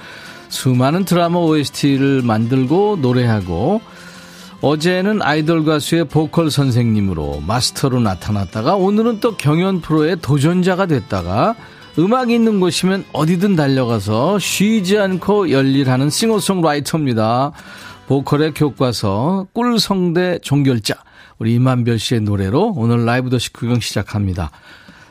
수많은 0.53 1.07
드라마 1.07 1.39
OST를 1.39 2.21
만들고 2.23 2.99
노래하고 3.01 3.81
어제는 4.61 5.23
아이돌 5.23 5.65
가수의 5.65 6.05
보컬 6.05 6.51
선생님으로 6.51 7.43
마스터로 7.47 8.01
나타났다가 8.01 8.77
오늘은 8.77 9.21
또 9.21 9.37
경연 9.37 9.81
프로의 9.81 10.17
도전자가 10.21 10.87
됐다가 10.87 11.57
음악 11.99 12.31
있는 12.31 12.61
곳이면 12.61 13.07
어디든 13.13 13.57
달려가서 13.57 14.39
쉬지 14.39 14.99
않고 14.99 15.51
열일하는 15.51 16.11
싱어송라이터입니다. 16.11 17.53
보컬의 18.07 18.53
교과서 18.53 19.47
꿀성대 19.55 20.41
종결자 20.43 20.95
우리 21.39 21.55
이만별 21.55 21.99
씨의 21.99 22.21
노래로 22.21 22.75
오늘 22.77 23.07
라이브 23.07 23.31
더시 23.31 23.53
구경 23.55 23.81
시작합니다. 23.81 24.51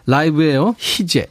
라이브에요 0.06 0.75
희재 0.77 1.25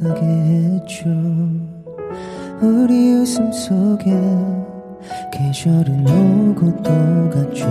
감싸게 0.00 0.20
해줘 0.22 1.04
우리 2.62 3.12
웃음 3.14 3.52
속에 3.52 4.10
계절은 5.32 6.06
오고 6.08 6.82
또 6.82 6.90
가죠. 7.30 7.66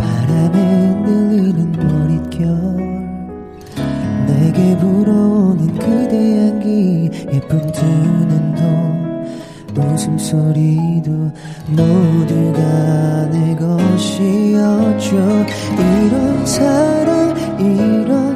바람에 0.00 0.88
흔들리는 1.04 1.72
머릿결 1.72 2.46
내게 4.26 4.76
불어오는 4.78 5.74
그대 5.74 6.38
향기 6.38 7.10
예쁜 7.32 7.70
두 7.72 7.84
눈도 7.84 8.62
웃음소리도 9.80 11.10
모두가 11.68 13.26
내 13.30 13.54
것이었죠. 13.56 15.16
이런 15.78 16.46
사랑 16.46 17.36
이런 17.58 18.27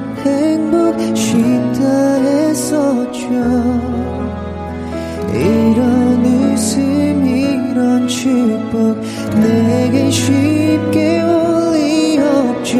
이런 3.32 4.22
이런 5.34 6.24
웃음 6.24 7.26
이런 7.26 8.06
축복 8.06 9.00
내게 9.40 10.10
쉽게 10.10 11.22
올리 11.22 12.18
없죠. 12.18 12.78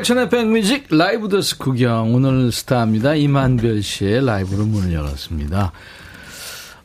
인백션의 0.00 0.28
백뮤직 0.30 0.86
라이브 0.90 1.28
더스 1.28 1.58
구경 1.58 2.14
오늘 2.14 2.52
스타입니다. 2.52 3.14
이만별 3.14 3.82
씨의 3.82 4.24
라이브로 4.24 4.64
문을 4.64 4.94
열었습니다. 4.94 5.72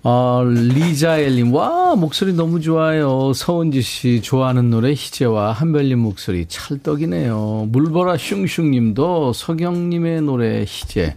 어, 0.04 0.43
리자엘님, 0.45 1.54
와, 1.54 1.95
목소리 1.95 2.34
너무 2.34 2.60
좋아요. 2.60 3.32
서은지 3.34 3.82
씨, 3.82 4.21
좋아하는 4.21 4.69
노래 4.69 4.89
희재와 4.89 5.54
한별님 5.54 5.99
목소리 5.99 6.45
찰떡이네요. 6.47 7.69
물보라 7.71 8.17
슝슝 8.17 8.71
님도 8.71 9.34
서경님의 9.34 10.21
노래 10.21 10.65
희재. 10.67 11.15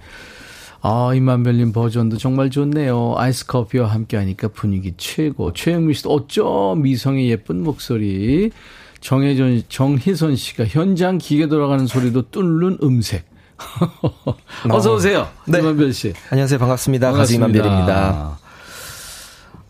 아, 0.81 1.13
이만별님 1.15 1.73
버전도 1.73 2.17
정말 2.19 2.51
좋네요. 2.51 3.15
아이스 3.17 3.47
커피와 3.47 3.89
함께 3.89 4.17
하니까 4.17 4.49
분위기 4.49 4.95
최고. 4.97 5.53
최영미 5.53 5.95
씨도 5.95 6.11
어쩜 6.11 6.83
미성의 6.83 7.29
예쁜 7.29 7.65
목소리. 7.65 8.53
정혜전, 9.01 9.63
정희선 9.69 10.37
씨가 10.37 10.65
현장 10.67 11.19
기계 11.19 11.47
돌아가는 11.47 11.87
소리도 11.87 12.31
뚫는 12.31 12.79
음색. 12.83 13.25
어서 14.71 14.95
오세요. 14.95 15.29
네. 15.47 15.59
이만별 15.59 15.93
씨. 15.93 16.13
안녕하세요. 16.31 16.59
반갑습니다. 16.59 17.11
반갑습니다. 17.11 17.19
가수 17.19 17.35
이만별입니다. 17.35 18.39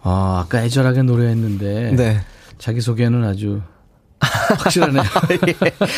아, 0.03 0.43
아까 0.45 0.63
애절하게 0.63 1.03
노래했는데. 1.03 1.93
네. 1.97 2.21
자기 2.59 2.81
소개는 2.81 3.25
아주 3.25 3.61
확실하네요. 4.21 5.03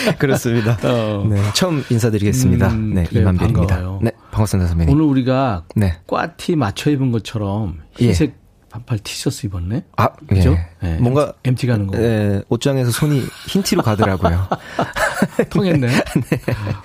예, 0.09 0.13
그렇습니다. 0.19 0.79
어. 0.85 1.27
네, 1.29 1.41
처음 1.55 1.83
인사드리겠습니다. 1.89 2.69
음, 2.69 2.95
네, 2.95 3.05
그래 3.09 3.23
이만별입니다. 3.23 3.75
반가워요. 3.77 4.01
네, 4.03 4.11
반갑습니다, 4.31 4.69
선배님. 4.69 4.95
오늘 4.95 5.05
우리가 5.07 5.65
네. 5.75 5.99
꽈티 6.07 6.57
맞춰 6.57 6.91
입은 6.91 7.13
것처럼 7.13 7.79
흰색 7.97 8.31
예. 8.31 8.40
반팔 8.71 9.01
티셔츠 9.01 9.47
입었네. 9.47 9.85
아, 9.97 10.11
그죠? 10.29 10.57
예. 10.83 10.87
네. 10.87 10.97
뭔가 10.99 11.33
MT 11.45 11.67
가는 11.67 11.89
거. 11.89 11.99
예, 11.99 12.43
옷장에서 12.49 12.93
손이 12.93 13.25
흰 13.49 13.63
티로 13.63 13.83
가더라고요. 13.83 14.47
통했네. 15.51 15.89
네. 15.91 16.41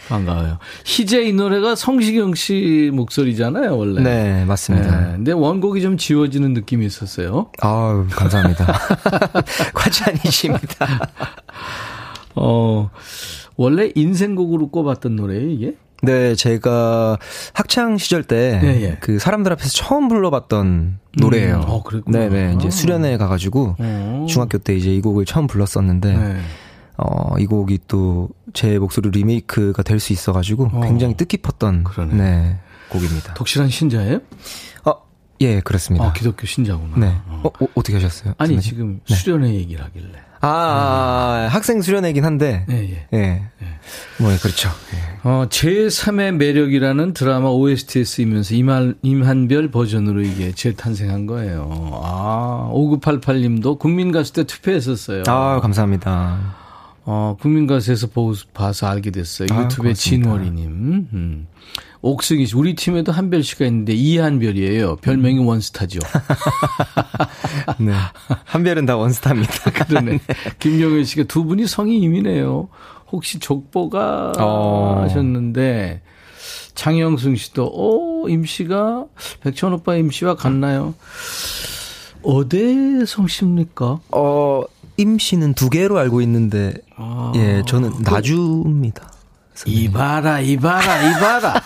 반가워요. 0.09 0.57
희재 0.83 1.21
이 1.21 1.31
노래가 1.33 1.75
성시경 1.75 2.33
씨 2.33 2.89
목소리잖아요, 2.93 3.77
원래. 3.77 4.01
네, 4.01 4.45
맞습니다. 4.45 4.99
네, 4.99 5.11
근데 5.13 5.31
원곡이 5.31 5.81
좀 5.81 5.97
지워지는 5.97 6.53
느낌이 6.53 6.85
있었어요. 6.85 7.51
아, 7.61 8.05
감사합니다. 8.11 8.65
과찬이십니다. 9.73 11.11
어, 12.33 12.89
원래 13.57 13.91
인생곡으로 13.93 14.69
꼽았던 14.69 15.15
노래예요, 15.15 15.49
이게? 15.49 15.75
네, 16.05 16.35
제가 16.35 17.17
학창 17.53 17.97
시절 17.97 18.23
때그 18.23 18.65
네, 18.65 18.81
예. 18.83 18.97
그 18.99 19.19
사람들 19.19 19.51
앞에서 19.53 19.69
처음 19.69 20.07
불러봤던 20.07 20.99
노래예요. 21.17 21.55
음, 21.57 21.63
어, 21.67 21.83
그랬구나. 21.83 22.19
네네. 22.19 22.55
이제 22.59 22.69
수련회 22.69 23.17
가가지고 23.17 23.75
어. 23.77 24.25
중학교 24.29 24.57
때 24.57 24.75
이제 24.75 24.93
이 24.93 25.01
곡을 25.01 25.25
처음 25.25 25.47
불렀었는데 25.47 26.17
네. 26.17 26.37
어, 26.97 27.37
이 27.39 27.45
곡이 27.45 27.79
또 27.87 28.29
제 28.55 28.79
목소리 28.79 29.11
리메이크가 29.11 29.83
될 29.83 29.99
수 29.99 30.13
있어가지고 30.13 30.69
어. 30.73 30.81
굉장히 30.81 31.15
뜻깊었던 31.15 31.83
그러네. 31.83 32.13
네, 32.15 32.59
곡입니다. 32.89 33.33
독실한 33.33 33.69
신자예요? 33.69 34.21
어, 34.85 34.93
예, 35.41 35.59
그렇습니다. 35.59 36.07
아, 36.07 36.13
기독교 36.13 36.47
신자구나. 36.47 36.97
네. 36.97 37.15
어, 37.27 37.51
어 37.59 37.83
떻게 37.83 37.93
하셨어요? 37.95 38.33
아니? 38.37 38.59
지금 38.61 39.01
네. 39.07 39.13
수련회 39.15 39.53
얘기를 39.53 39.83
하길래. 39.83 40.13
아, 40.41 40.47
아, 40.47 41.47
학생 41.49 41.81
수련회긴 41.81 42.25
한데. 42.25 42.65
예, 42.69 42.75
예. 42.75 43.07
예. 43.13 43.19
예. 43.61 43.65
뭐, 44.17 44.35
그렇죠. 44.41 44.69
예. 44.93 45.29
어, 45.29 45.47
제3의 45.49 46.35
매력이라는 46.35 47.13
드라마 47.13 47.49
OST에 47.49 48.03
쓰이면서 48.03 48.55
임한, 48.55 48.95
임한별 49.01 49.71
버전으로 49.71 50.21
이게 50.21 50.51
재탄생한 50.51 51.25
거예요. 51.25 51.69
아, 52.03 52.69
5988 52.71 53.41
님도 53.41 53.77
국민 53.77 54.11
가수 54.11 54.33
때 54.33 54.43
투표했었어요. 54.43 55.23
아, 55.27 55.59
감사합니다. 55.61 56.64
어, 57.05 57.37
국민가수에서 57.39 58.07
봐서 58.53 58.87
알게 58.87 59.11
됐어요. 59.11 59.47
아, 59.51 59.63
유튜브에 59.63 59.93
진월이님. 59.93 60.67
음. 61.13 61.47
옥승희 62.01 62.45
씨, 62.45 62.55
우리 62.55 62.75
팀에도 62.75 63.11
한별 63.11 63.41
씨가 63.43 63.65
있는데 63.65 63.93
이한별이에요. 63.93 64.97
별명이 64.97 65.39
음. 65.39 65.47
원스타죠. 65.47 65.99
네. 67.79 67.93
한별은 68.43 68.85
다 68.85 68.97
원스타입니다. 68.97 69.71
그러네. 69.85 70.11
네. 70.11 70.19
김영현 70.59 71.03
씨가 71.03 71.23
두 71.23 71.43
분이 71.45 71.67
성이 71.67 71.99
이미네요. 71.99 72.69
혹시 73.11 73.39
족보가 73.39 74.33
어. 74.39 74.99
하셨는데 75.01 76.01
장영승 76.75 77.35
씨도 77.35 77.71
어, 77.73 78.29
임 78.29 78.45
씨가 78.45 79.05
백천 79.41 79.73
오빠 79.73 79.95
임 79.95 80.11
씨와 80.11 80.35
같나요? 80.35 80.93
어디 82.21 83.05
성씨입니까? 83.05 83.99
어, 84.11 84.63
임 84.97 85.19
씨는 85.19 85.53
두 85.53 85.69
개로 85.69 85.97
알고 85.99 86.21
있는데 86.21 86.73
아. 86.95 87.31
예, 87.35 87.63
저는 87.67 87.93
나주입니다. 88.01 89.11
선생님. 89.53 89.83
이봐라, 89.89 90.39
이봐라, 90.41 91.11
이봐라. 91.11 91.61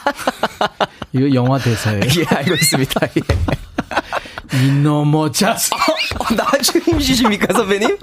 이거 1.14 1.34
영화 1.34 1.58
대사예요. 1.58 2.02
예, 2.02 2.36
알고 2.36 2.54
있습니다. 2.54 3.08
예. 3.18 4.58
이놈의 4.66 5.32
자식. 5.34 5.74
어, 5.74 6.36
나주 6.36 6.82
임 6.88 7.00
씨십니까, 7.00 7.54
선배님? 7.54 7.98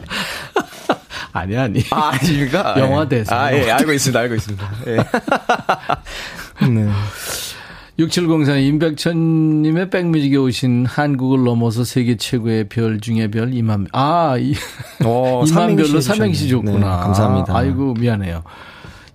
아니, 1.32 1.56
아니. 1.56 1.84
아, 1.90 2.10
아닙니까? 2.14 2.74
영화 2.78 3.06
대사. 3.06 3.36
아, 3.36 3.52
예, 3.52 3.70
알고 3.70 3.92
있습니다, 3.92 4.18
알고 4.18 4.34
있습니다. 4.34 4.70
예. 4.86 4.96
네. 6.68 6.90
6704 7.98 8.58
임백천님의 8.58 9.88
백뮤직에 9.88 10.36
오신 10.36 10.84
한국을 10.84 11.44
넘어서 11.44 11.82
세계 11.82 12.16
최고의 12.16 12.68
별 12.68 13.00
중의 13.00 13.30
별 13.30 13.54
이만 13.54 13.86
아 13.92 14.36
이, 14.38 14.54
오, 15.06 15.44
이만별로 15.46 16.00
삼행시 16.00 16.48
줬구나. 16.48 16.78
네, 16.78 17.02
감사합니다. 17.04 17.56
아이고 17.56 17.94
미안해요. 17.94 18.42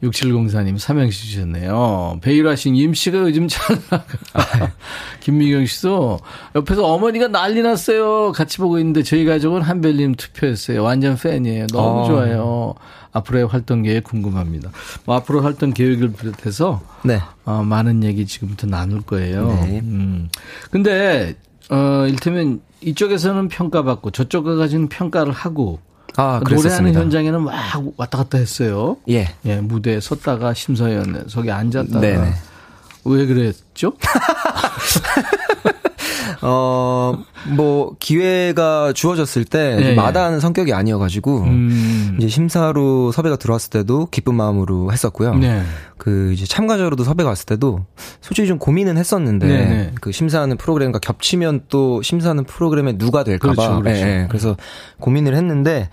6704님 0.04 0.78
삼행시 0.80 1.28
주셨네요. 1.28 2.20
베일하신 2.22 2.76
임씨가 2.76 3.20
요즘 3.20 3.48
잘 3.48 3.78
나가. 3.90 4.04
김미경 5.22 5.66
씨도 5.66 6.20
옆에서 6.56 6.86
어머니가 6.86 7.28
난리 7.28 7.62
났어요. 7.62 8.32
같이 8.32 8.58
보고 8.58 8.80
있는데 8.80 9.04
저희 9.04 9.26
가족은 9.26 9.62
한별님 9.62 10.16
투표했어요. 10.16 10.84
완전 10.84 11.16
팬이에요. 11.16 11.68
너무 11.68 12.02
어. 12.02 12.06
좋아요. 12.06 12.74
앞으로의 13.12 13.46
활동 13.48 13.84
계획 13.84 14.06
궁금합니다. 14.06 14.72
뭐 15.06 15.16
앞으로 15.18 15.42
활동 15.42 15.72
계획을 15.74 16.14
비롯해서 16.14 16.82
네. 17.04 17.20
어, 17.46 17.62
많은 17.64 18.04
얘기 18.04 18.26
지금부터 18.26 18.68
나눌 18.68 19.02
거예요. 19.02 19.48
네. 19.48 19.82
음. 19.84 20.30
근데 20.72 21.36
어, 21.70 22.06
일테면 22.08 22.62
이쪽에서는 22.82 23.50
평가받고 23.50 24.12
저쪽 24.12 24.46
가가지고 24.46 24.90
평가를 24.90 25.32
하고 25.32 25.80
아, 26.18 26.42
노래하는 26.48 26.94
현장에는 26.94 27.42
막 27.44 27.54
왔다 27.98 28.18
갔다 28.20 28.38
했어요. 28.38 28.98
예. 29.10 29.34
예, 29.46 29.56
무대에 29.62 30.00
섰다가 30.00 30.54
심사위원 30.54 31.26
석에 31.28 31.52
앉았다가. 31.52 32.00
네네. 32.00 32.34
왜 33.06 33.26
그랬죠? 33.26 33.94
어, 36.42 37.24
뭐, 37.56 37.96
기회가 38.00 38.94
주어졌을 38.94 39.46
때, 39.46 39.76
네. 39.76 39.96
마다하는 39.96 40.40
성격이 40.40 40.74
아니어가지고, 40.74 41.44
음. 41.44 42.16
이제 42.18 42.28
심사로 42.28 43.12
섭외가 43.12 43.36
들어왔을 43.36 43.70
때도 43.70 44.08
기쁜 44.12 44.36
마음으로 44.36 44.92
했었고요. 44.92 45.36
네. 45.36 45.64
그, 45.98 46.32
이제 46.34 46.46
참가자로도 46.46 47.04
섭외가 47.04 47.30
왔을 47.30 47.46
때도, 47.46 47.86
솔직히 48.22 48.48
좀 48.48 48.58
고민은 48.58 48.98
했었는데, 48.98 49.48
네. 49.48 49.66
네. 49.66 49.92
그 50.02 50.12
심사하는 50.12 50.58
프로그램과 50.58 51.00
겹치면 51.00 51.66
또 51.70 52.02
심사하는 52.02 52.44
프로그램에 52.44 52.98
누가 52.98 53.24
될까봐. 53.24 53.54
그렇죠, 53.54 53.82
그렇죠. 53.82 54.06
네, 54.06 54.26
그래서 54.30 54.58
고민을 55.00 55.36
했는데, 55.36 55.90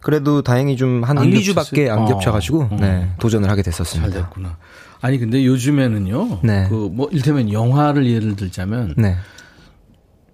그래도 0.00 0.42
다행히 0.42 0.76
좀한 0.76 1.18
1, 1.24 1.32
2주밖에 1.40 1.88
안 1.88 2.06
겹쳐가지고, 2.06 2.62
어, 2.62 2.68
어. 2.70 2.76
네, 2.80 3.10
도전을 3.18 3.50
하게 3.50 3.62
됐었습니다. 3.62 4.12
잘 4.12 4.22
됐구나. 4.22 4.56
아니, 5.00 5.18
근데 5.18 5.44
요즘에는요, 5.44 6.40
네. 6.42 6.66
그, 6.68 6.88
뭐, 6.92 7.08
일테면 7.10 7.52
영화를 7.52 8.06
예를 8.06 8.36
들자면, 8.36 8.94
네. 8.96 9.16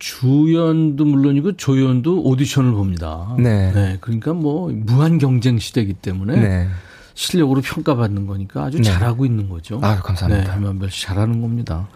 주연도 0.03 1.05
물론이고 1.05 1.53
조연도 1.53 2.25
오디션을 2.25 2.73
봅니다. 2.73 3.37
네. 3.39 3.71
네. 3.71 3.99
그러니까 4.01 4.33
뭐 4.33 4.69
무한 4.75 5.19
경쟁 5.19 5.61
시대이기 5.61 5.93
때문에 5.95 6.35
네. 6.41 6.69
실력으로 7.15 7.61
평가받는 7.61 8.27
거니까 8.27 8.65
아주 8.65 8.79
네. 8.79 8.83
잘하고 8.83 9.25
있는 9.25 9.49
거죠. 9.49 9.79
아, 9.81 10.01
감사합니다. 10.01 10.57
네, 10.59 10.89
씨 10.91 11.05
잘하는 11.05 11.41
겁니다. 11.41 11.87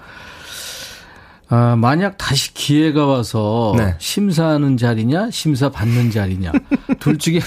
아, 1.49 1.75
만약 1.77 2.17
다시 2.17 2.55
기회가 2.55 3.07
와서 3.07 3.75
네. 3.77 3.97
심사하는 3.99 4.77
자리냐, 4.77 5.33
심사 5.33 5.69
받는 5.69 6.13
자리냐, 6.13 6.53
둘 7.01 7.19
중에 7.19 7.41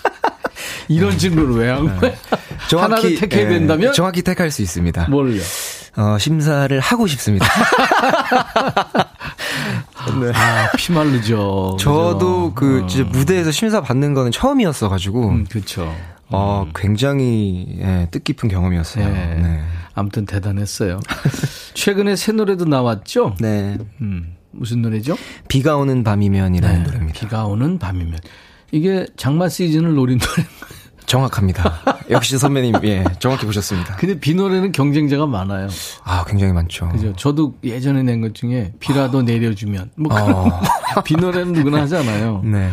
이런 0.88 1.18
질문을 1.18 1.54
왜 1.54 1.68
한 1.68 1.84
거야? 1.98 2.14
정확히, 2.70 2.92
하나를 2.94 3.14
택해야 3.16 3.48
된다면? 3.50 3.92
정확히 3.92 4.22
택할 4.22 4.50
수 4.50 4.62
있습니다. 4.62 5.08
뭘요? 5.10 5.42
어, 5.96 6.18
심사를 6.18 6.78
하고 6.80 7.06
싶습니다. 7.06 7.46
네. 10.20 10.30
아, 10.34 10.70
피말르죠. 10.76 11.76
저도 11.80 12.52
그 12.54 12.82
어. 12.82 13.04
무대에서 13.10 13.50
심사 13.50 13.80
받는 13.80 14.14
거는 14.14 14.30
처음이었어 14.30 14.88
가지고. 14.88 15.28
음, 15.30 15.44
그렇죠. 15.46 15.92
어, 16.28 16.64
음. 16.66 16.72
굉장히 16.74 17.76
예, 17.80 18.08
뜻깊은 18.10 18.48
경험이었어요. 18.48 19.04
네. 19.06 19.34
네. 19.40 19.60
아무튼 19.94 20.26
대단했어요. 20.26 21.00
최근에 21.74 22.16
새 22.16 22.32
노래도 22.32 22.64
나왔죠? 22.64 23.36
네. 23.40 23.78
음, 24.00 24.36
무슨 24.50 24.82
노래죠? 24.82 25.16
비가 25.48 25.76
오는 25.76 26.04
밤이면이라는 26.04 26.78
네, 26.78 26.84
노래입니다. 26.84 27.20
비가 27.20 27.46
오는 27.46 27.78
밤이면. 27.78 28.18
이게 28.72 29.06
장마 29.16 29.48
시즌을 29.48 29.94
노린 29.94 30.18
노래인가요? 30.18 30.75
정확합니다. 31.06 31.74
역시 32.10 32.36
선배님, 32.38 32.74
예, 32.84 33.04
정확히 33.18 33.46
보셨습니다. 33.46 33.96
근데 33.96 34.18
비 34.18 34.34
노래는 34.34 34.72
경쟁자가 34.72 35.26
많아요. 35.26 35.68
아, 36.04 36.24
굉장히 36.26 36.52
많죠. 36.52 36.88
그죠. 36.90 37.12
저도 37.16 37.54
예전에 37.64 38.02
낸 38.02 38.20
것 38.20 38.34
중에 38.34 38.72
비라도 38.80 39.22
내려주면, 39.22 39.90
뭐, 39.96 40.12
어. 40.14 40.60
비 41.04 41.14
노래는 41.16 41.52
누구나 41.52 41.82
하잖아요. 41.82 42.42
네. 42.44 42.70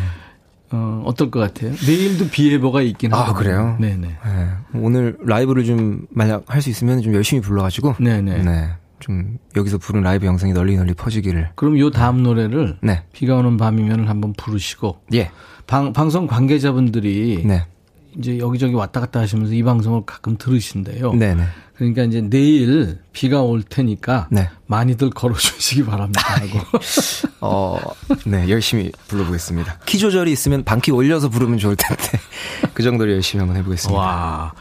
어, 0.72 1.04
어떨 1.06 1.30
것 1.30 1.40
같아요? 1.40 1.72
내일도 1.86 2.28
비 2.30 2.52
예보가 2.52 2.82
있긴 2.82 3.14
하고. 3.14 3.32
아, 3.32 3.34
그래요? 3.34 3.78
네네. 3.80 4.08
네. 4.08 4.50
오늘 4.74 5.16
라이브를 5.24 5.66
좀, 5.66 6.08
만약 6.10 6.44
할 6.48 6.62
수 6.62 6.70
있으면 6.70 7.02
좀 7.02 7.14
열심히 7.14 7.42
불러가지고. 7.42 7.96
네네. 8.00 8.44
네. 8.44 8.70
좀 9.00 9.38
여기서 9.58 9.78
부른 9.80 10.02
라이브 10.02 10.26
영상이 10.26 10.54
널리 10.54 10.78
널리 10.78 10.94
퍼지기를. 10.94 11.50
그럼 11.56 11.78
요 11.78 11.92
다음 11.92 12.24
노래를 12.24 12.78
네. 12.82 13.04
비가 13.12 13.36
오는 13.36 13.58
밤이면 13.58 14.08
한번 14.08 14.34
부르시고. 14.38 15.02
예. 15.14 15.30
방, 15.68 15.92
방송 15.94 16.26
관계자분들이 16.26 17.44
네. 17.46 17.66
이제 18.18 18.38
여기저기 18.38 18.74
왔다 18.74 19.00
갔다 19.00 19.20
하시면서 19.20 19.54
이 19.54 19.64
방송을 19.64 20.04
가끔 20.06 20.38
들으신대요. 20.38 21.14
네네. 21.14 21.44
그러니까 21.76 22.04
이제 22.04 22.22
내일 22.22 23.00
비가 23.12 23.42
올 23.42 23.64
테니까 23.64 24.28
네. 24.32 24.50
많이들 24.68 25.10
걸어주시기 25.10 25.86
바랍니다. 25.86 26.22
하고. 26.22 26.60
어, 27.42 27.80
네, 28.26 28.48
열심히 28.50 28.92
불러보겠습니다. 29.08 29.80
키 29.86 29.98
조절이 29.98 30.32
있으면 30.32 30.64
반키 30.64 30.92
올려서 30.92 31.30
부르면 31.30 31.58
좋을 31.58 31.76
텐데 31.76 32.04
그 32.74 32.84
정도로 32.84 33.12
열심히 33.12 33.40
한번 33.40 33.58
해보겠습니다. 33.58 34.00
와, 34.00 34.54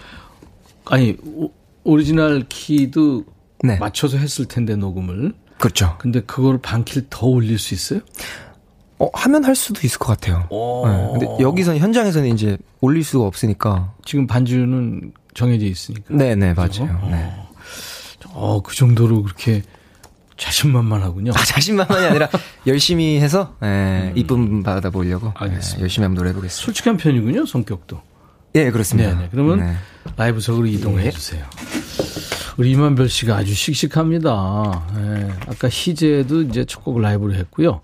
아니 0.86 1.16
오, 1.24 1.50
오리지널 1.84 2.46
키도 2.48 3.24
네. 3.62 3.76
맞춰서 3.78 4.16
했을 4.16 4.46
텐데 4.46 4.74
녹음을. 4.74 5.34
그렇죠. 5.59 5.96
근데 5.98 6.20
그걸 6.20 6.59
반키를 6.59 7.07
더 7.09 7.26
올릴 7.26 7.59
수 7.59 7.74
있어요? 7.74 8.00
어, 9.03 9.11
하면 9.14 9.44
할 9.44 9.57
수도 9.57 9.80
있을 9.84 9.98
것 9.98 10.07
같아요. 10.07 10.46
네. 10.48 11.18
근데 11.18 11.42
여기서 11.42 11.76
현장에서는 11.76 12.28
이제 12.28 12.57
올릴 12.80 13.03
수가 13.03 13.26
없으니까. 13.26 13.92
지금 14.05 14.28
반주는 14.28 15.12
정해져 15.34 15.66
있으니까. 15.66 16.14
네네, 16.14 16.36
네, 16.36 16.55
맞아요. 16.55 17.00
어. 17.03 17.09
네. 17.11 17.32
어, 18.32 18.62
그 18.62 18.76
정도로 18.76 19.24
그렇게 19.24 19.62
자신만만하군요. 20.36 21.32
아, 21.34 21.44
자신만만이 21.44 22.07
아니라 22.07 22.28
열심히 22.68 23.20
해서, 23.20 23.57
예, 23.64 23.66
음. 23.66 24.12
이쁨 24.14 24.62
받아보려고. 24.62 25.32
알겠습니다. 25.34 25.78
예, 25.78 25.82
열심히 25.82 26.05
한번 26.05 26.18
노래해보겠습니다. 26.18 26.64
솔직한 26.64 26.96
편이군요, 26.96 27.44
성격도. 27.44 28.00
예, 28.55 28.70
그렇습니다. 28.70 29.14
네네. 29.16 29.28
그러면 29.32 29.61
네. 29.61 29.74
라이브석으로 30.16 30.66
이동해 30.66 31.05
네. 31.05 31.11
주세요. 31.11 31.44
우리 32.57 32.70
이만별 32.70 33.09
씨가 33.09 33.36
아주 33.36 33.53
씩씩합니다. 33.53 34.86
예. 34.96 35.28
아까 35.48 35.68
희재도 35.68 36.42
이제 36.42 36.64
첫곡 36.64 37.00
라이브로 37.00 37.34
했고요. 37.34 37.80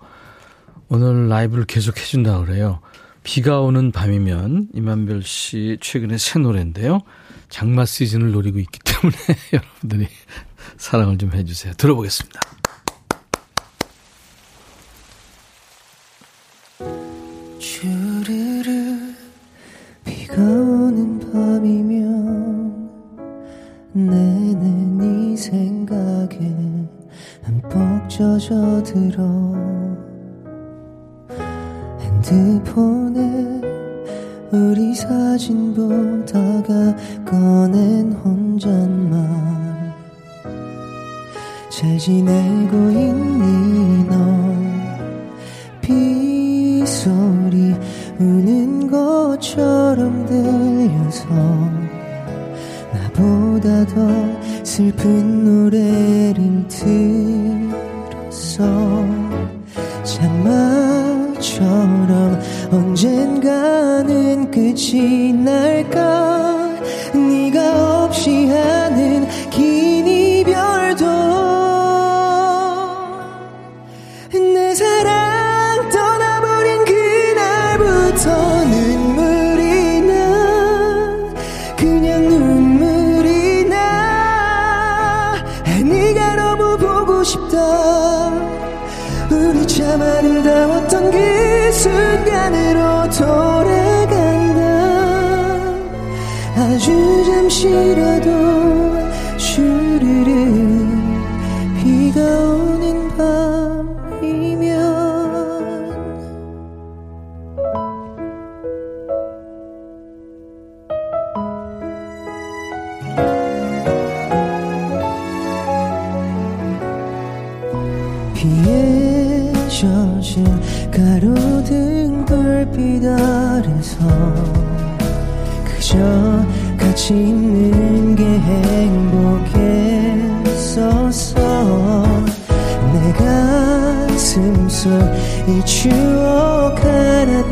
오늘 0.89 1.29
라이브를 1.29 1.65
계속 1.65 1.99
해준다 1.99 2.39
그래요. 2.39 2.79
비가 3.23 3.61
오는 3.61 3.91
밤이면 3.91 4.69
이만별 4.73 5.21
씨 5.23 5.77
최근에 5.79 6.17
새 6.17 6.39
노래인데요. 6.39 7.01
장마 7.49 7.85
시즌을 7.85 8.31
노리고 8.31 8.57
있기 8.59 8.79
때문에 8.79 9.15
여러분들이 9.53 10.07
사랑을 10.77 11.17
좀 11.19 11.31
해주세요. 11.33 11.73
들어보겠습니다. 11.73 12.39
주르르 17.59 19.13
비가 20.05 20.41
오는 20.41 21.19
밤이면 21.19 22.89
내내 23.93 24.59
네 24.59 25.35
생각에 25.35 26.37
흠뻑 27.43 28.09
젖어들어 28.09 29.21
핸드폰에 32.19 33.61
우리 34.51 34.93
사진 34.93 35.73
보다가 35.73 36.95
꺼낸 37.25 38.11
혼잣말. 38.11 39.19
잘 41.69 41.97
지내고 41.97 42.91
있니 42.91 44.03
너? 44.09 44.15
빗소리 45.81 47.75
우는 48.19 48.91
것처럼 48.91 50.25
들려서 50.25 51.25
나보다 52.93 53.85
더 53.85 54.09
슬픈 54.63 55.45
노래를 55.45 56.67
들었어. 58.27 58.63
장 60.03 60.78
마처럼 61.59 62.39
언젠가는 62.71 64.49
끝이 64.49 65.33
날까 65.33 66.58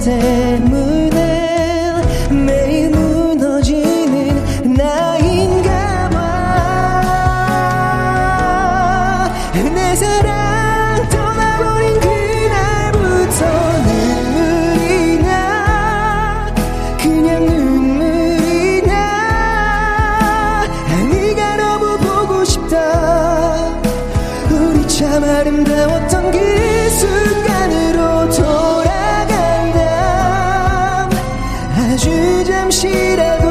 하 0.07 0.46
아 32.89 33.46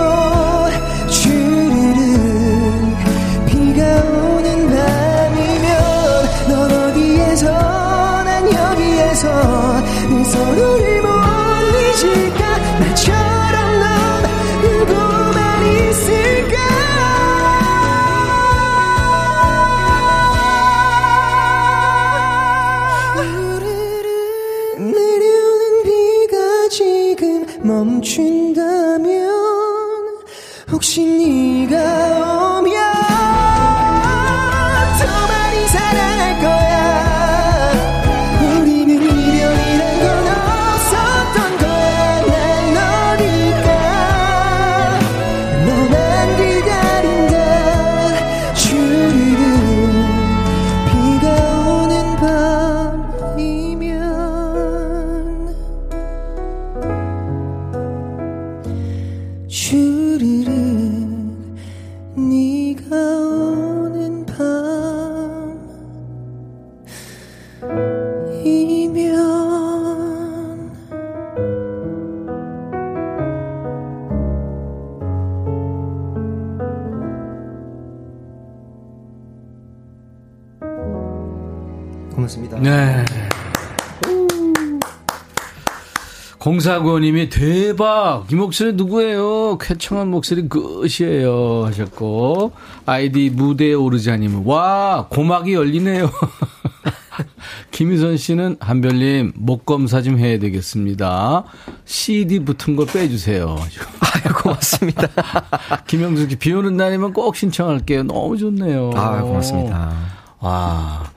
공사구님이 86.67 87.29
대박! 87.29 88.27
이 88.29 88.35
목소리 88.35 88.73
누구예요? 88.73 89.57
쾌청한 89.59 90.09
목소리 90.09 90.49
끝이에요. 90.49 91.65
하셨고, 91.67 92.51
아이디 92.85 93.31
무대에 93.31 93.75
오르자님은, 93.75 94.43
와! 94.45 95.07
고막이 95.09 95.55
열리네요. 95.55 96.11
김희선 97.71 98.17
씨는 98.17 98.57
한별님, 98.59 99.35
목 99.37 99.65
검사 99.65 100.03
좀 100.03 100.19
해야 100.19 100.41
되겠습니다. 100.41 101.45
CD 101.85 102.41
붙은 102.41 102.75
거 102.75 102.85
빼주세요. 102.85 103.55
아유, 104.03 104.35
고맙습니다. 104.35 105.07
김영숙 105.87 106.31
씨, 106.31 106.37
비 106.37 106.53
오는 106.53 106.77
날이면 106.77 107.13
꼭 107.13 107.37
신청할게요. 107.37 108.03
너무 108.03 108.37
좋네요. 108.37 108.91
아, 108.97 109.23
고맙습니다. 109.23 109.93
와. 110.41 111.16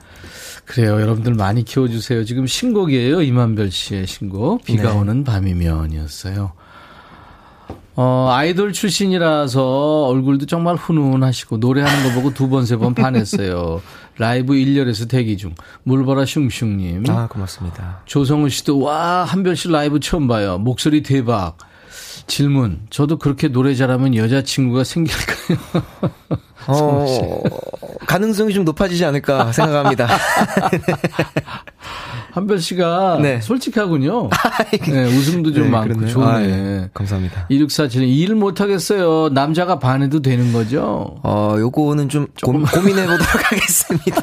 그래요. 0.70 1.00
여러분들 1.00 1.34
많이 1.34 1.64
키워주세요. 1.64 2.24
지금 2.24 2.46
신곡이에요. 2.46 3.22
이만별 3.22 3.70
씨의 3.70 4.06
신곡. 4.06 4.64
비가 4.64 4.92
네. 4.92 4.98
오는 4.98 5.24
밤이면이었어요. 5.24 6.52
어, 7.96 8.28
아이돌 8.30 8.72
출신이라서 8.72 10.04
얼굴도 10.06 10.46
정말 10.46 10.76
훈훈하시고 10.76 11.56
노래하는 11.58 12.04
거 12.08 12.14
보고 12.14 12.32
두 12.32 12.48
번, 12.48 12.64
세 12.64 12.76
번 12.76 12.94
반했어요. 12.94 13.82
라이브 14.16 14.54
1열에서 14.54 15.08
대기 15.08 15.36
중. 15.36 15.54
물보라 15.82 16.24
슝슝님. 16.24 17.04
아, 17.08 17.26
고맙습니다. 17.26 18.02
조성우 18.06 18.48
씨도 18.48 18.78
와, 18.80 19.24
한별 19.24 19.56
씨 19.56 19.68
라이브 19.68 19.98
처음 20.00 20.28
봐요. 20.28 20.56
목소리 20.58 21.02
대박. 21.02 21.58
질문. 22.30 22.80
저도 22.90 23.18
그렇게 23.18 23.48
노래 23.48 23.74
잘하면 23.74 24.14
여자친구가 24.14 24.84
생길까요? 24.84 25.58
어, 26.68 27.42
가능성이 28.06 28.54
좀 28.54 28.64
높아지지 28.64 29.04
않을까 29.04 29.50
생각합니다. 29.52 30.06
한별 32.32 32.58
씨가 32.60 33.18
네. 33.20 33.40
솔직하군요. 33.40 34.30
네, 34.88 35.04
웃음도 35.04 35.52
좀 35.52 35.64
네, 35.64 35.70
많고 35.70 35.88
그렇네요. 35.88 36.12
좋네. 36.12 36.26
아, 36.26 36.38
네. 36.38 36.90
감사합니다. 36.94 37.46
2647님, 37.50 38.08
일 38.08 38.34
못하겠어요. 38.34 39.30
남자가 39.30 39.78
반해도 39.78 40.22
되는 40.22 40.52
거죠? 40.52 41.18
어, 41.22 41.56
요거는 41.58 42.08
좀 42.08 42.26
고, 42.42 42.52
민해보도록 42.52 43.20
하겠습니다. 43.52 44.22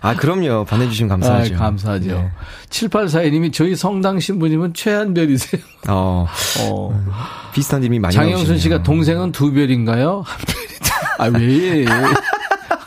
아, 0.00 0.14
그럼요. 0.14 0.64
반해주시면 0.64 1.08
감사하죠. 1.08 1.54
아, 1.54 1.58
감사하죠. 1.58 2.06
네. 2.06 2.30
7842님이 2.70 3.52
저희 3.52 3.76
성당 3.76 4.18
신부님은 4.18 4.74
최한별이세요. 4.74 5.62
어, 5.88 6.26
어. 6.62 7.04
비슷한 7.52 7.80
님이 7.80 7.98
많이 7.98 8.14
장영순 8.14 8.58
씨가 8.58 8.82
동생은 8.82 9.32
두 9.32 9.52
별인가요? 9.52 10.22
한 10.24 10.38
별이다. 10.46 10.96
아, 11.18 11.26
왜? 11.38 11.86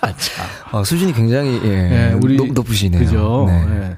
아, 0.01 0.13
참. 0.17 0.45
어, 0.71 0.83
수준이 0.83 1.13
굉장히, 1.13 1.59
예. 1.63 1.67
네, 1.67 2.13
우리, 2.21 2.35
높, 2.35 2.47
높으시네요. 2.51 3.03
그죠. 3.03 3.45
네. 3.47 3.65
네. 3.65 3.97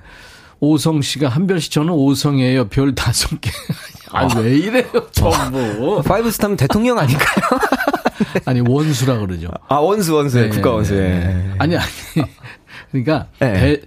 오성 0.61 1.01
씨가 1.01 1.27
한별 1.27 1.59
씨 1.59 1.71
저는 1.71 1.91
오성이에요. 1.91 2.69
별 2.69 2.93
다섯 2.93 3.41
개. 3.41 3.49
아, 4.13 4.27
왜 4.39 4.57
이래요, 4.57 4.85
전부. 5.11 6.01
five 6.03 6.29
star면 6.31 6.55
대통령 6.55 6.99
아닐까요? 6.99 7.59
아니, 8.45 8.61
원수라 8.61 9.17
그러죠. 9.19 9.47
아, 9.67 9.75
원수, 9.77 10.13
원수. 10.15 10.39
네, 10.39 10.49
국가 10.49 10.71
원수. 10.71 10.93
네. 10.93 11.19
네. 11.19 11.51
아니, 11.57 11.75
아니. 11.75 11.87
그러니까, 12.91 13.27
네. 13.39 13.81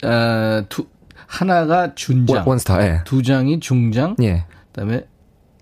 배, 0.00 0.06
어, 0.06 0.64
두, 0.68 0.86
하나가 1.26 1.94
준장. 1.94 2.46
one, 2.46 2.58
star 2.58 2.84
예. 2.86 3.00
두 3.04 3.22
장이 3.22 3.60
중장. 3.60 4.16
예. 4.22 4.44
그 4.72 4.80
다음에, 4.80 5.06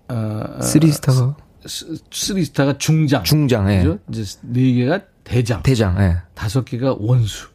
어, 0.09 0.59
three 0.61 0.91
star가. 0.91 1.35
쓰리 2.11 2.43
스타가 2.45 2.77
중장. 2.77 3.23
중장, 3.23 3.71
예. 3.71 3.77
그죠? 3.77 3.99
이제 4.11 4.37
네 4.41 4.73
개가 4.73 5.01
대장. 5.23 5.63
대장, 5.63 6.01
예. 6.01 6.17
다섯 6.33 6.65
개가 6.65 6.95
원수. 6.99 7.47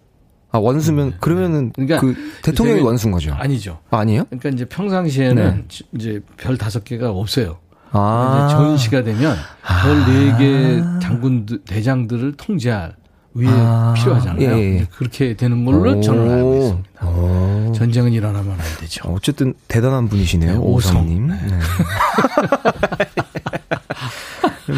아, 0.54 0.58
원수면, 0.58 1.08
음. 1.08 1.12
그러면은, 1.18 1.72
그러니까 1.74 1.98
그, 1.98 2.14
대통령이 2.42 2.80
원수인 2.80 3.10
거죠? 3.10 3.34
아니죠. 3.34 3.80
아, 3.90 3.98
아니에요? 3.98 4.22
그러니까 4.26 4.50
이제 4.50 4.64
평상시에는 4.64 5.66
네. 5.68 5.84
이제 5.96 6.20
별 6.36 6.56
다섯 6.56 6.84
개가 6.84 7.10
없어요. 7.10 7.56
아. 7.90 8.46
이제 8.46 8.54
전시가 8.54 9.02
되면 9.02 9.36
별 9.82 10.06
네개 10.06 10.80
장군들, 11.02 11.62
대장들을 11.64 12.34
통제할 12.36 12.94
위에 13.34 13.48
아. 13.50 13.94
필요하잖아요. 13.96 14.48
예, 14.48 14.78
예. 14.78 14.86
그렇게 14.96 15.34
되는 15.34 15.64
걸로 15.64 15.98
오. 15.98 16.00
저는 16.00 16.30
알고 16.30 16.56
있습니다. 16.56 17.04
오. 17.04 17.72
전쟁은 17.74 18.12
일어나면 18.12 18.52
안 18.52 18.58
되죠. 18.78 19.08
어쨌든 19.08 19.54
대단한 19.66 20.08
분이시네요. 20.08 20.52
네, 20.52 20.56
오성님. 20.56 21.26
네. 21.26 21.34
네. 21.48 21.58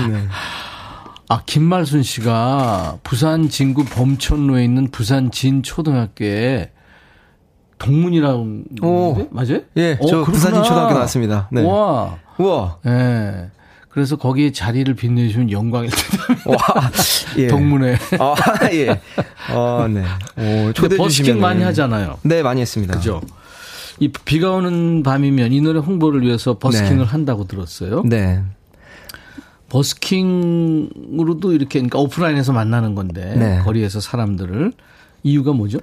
아, 1.29 1.43
김말순 1.45 2.03
씨가 2.03 2.99
부산 3.03 3.49
진구 3.49 3.85
범천로에 3.87 4.65
있는 4.65 4.91
부산 4.91 5.31
진 5.31 5.63
초등학교에 5.63 6.71
동문이라고 7.79 8.63
오, 8.83 9.29
맞아요? 9.31 9.61
예, 9.77 9.99
어, 10.01 10.07
저 10.07 10.23
부산 10.23 10.55
진 10.55 10.63
초등학교 10.63 10.95
나왔습니다. 10.95 11.49
네. 11.51 11.63
와, 11.63 12.17
우와. 12.39 12.79
예. 12.87 12.91
네. 12.91 13.51
그래서 13.91 14.17
거기에 14.17 14.53
자리를 14.53 14.93
빛내주면 14.95 15.51
영광일 15.51 15.91
텐데. 15.91 16.43
와, 16.47 16.57
예. 17.39 17.49
동문회. 17.49 17.97
아, 18.21 18.35
예. 18.73 18.91
아, 19.49 19.89
네. 19.91 20.05
오, 20.69 20.73
초대해 20.75 20.99
버스킹 20.99 21.41
많이 21.41 21.63
하잖아요. 21.65 22.19
네, 22.23 22.43
많이 22.43 22.61
했습니다. 22.61 22.95
그죠? 22.95 23.21
이 23.99 24.09
비가 24.09 24.53
오는 24.53 25.03
밤이면 25.03 25.53
이 25.53 25.61
노래 25.63 25.81
홍보를 25.81 26.23
위해서 26.23 26.59
버스킹을 26.59 26.99
네. 26.99 27.05
한다고 27.05 27.47
들었어요. 27.47 28.03
네. 28.05 28.43
버스킹으로도 29.69 31.53
이렇게 31.53 31.81
그러니까 31.81 31.99
오프라인에서 31.99 32.53
만나는 32.53 32.95
건데 32.95 33.35
네. 33.37 33.61
거리에서 33.65 34.01
사람들을 34.01 34.73
이유가 35.23 35.53
뭐죠? 35.53 35.79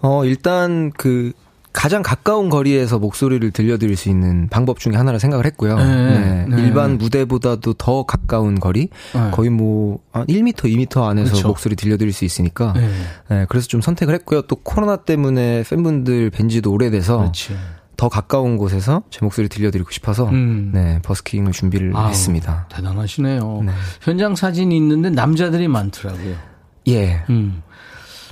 어 0.00 0.24
일단 0.24 0.90
그 0.96 1.32
가장 1.72 2.02
가까운 2.02 2.50
거리에서 2.50 2.98
목소리를 2.98 3.50
들려드릴 3.50 3.96
수 3.96 4.08
있는 4.08 4.48
방법 4.48 4.78
중에 4.78 4.94
하나라 4.94 5.18
생각을 5.18 5.46
했고요. 5.46 5.76
네, 5.76 5.84
네. 5.84 6.46
네. 6.48 6.62
일반 6.62 6.98
무대보다도 6.98 7.74
더 7.74 8.04
가까운 8.04 8.60
거리, 8.60 8.88
네. 9.14 9.30
거의 9.32 9.48
뭐, 9.50 10.00
한 10.12 10.26
1m, 10.26 10.54
2m 10.54 11.02
안에서 11.02 11.30
그렇죠. 11.30 11.48
목소리 11.48 11.74
들려드릴 11.74 12.12
수 12.12 12.24
있으니까, 12.24 12.74
네. 12.74 12.88
네. 13.30 13.46
그래서 13.48 13.68
좀 13.68 13.80
선택을 13.80 14.14
했고요. 14.14 14.42
또 14.42 14.56
코로나 14.56 14.96
때문에 14.96 15.64
팬분들 15.68 16.30
뵌 16.30 16.48
지도 16.48 16.72
오래돼서, 16.72 17.18
그렇지. 17.18 17.56
더 17.96 18.08
가까운 18.08 18.56
곳에서 18.56 19.02
제 19.10 19.20
목소리 19.22 19.48
들려드리고 19.48 19.90
싶어서 19.90 20.28
음. 20.28 20.70
네 20.74 20.98
버스킹을 21.02 21.52
준비를 21.52 21.92
아우, 21.94 22.08
했습니다. 22.08 22.66
대단하시네요. 22.70 23.62
네. 23.66 23.72
현장 24.00 24.34
사진이 24.34 24.76
있는데 24.76 25.10
남자들이 25.10 25.68
많더라고요. 25.68 26.34
예. 26.88 27.22
음. 27.30 27.62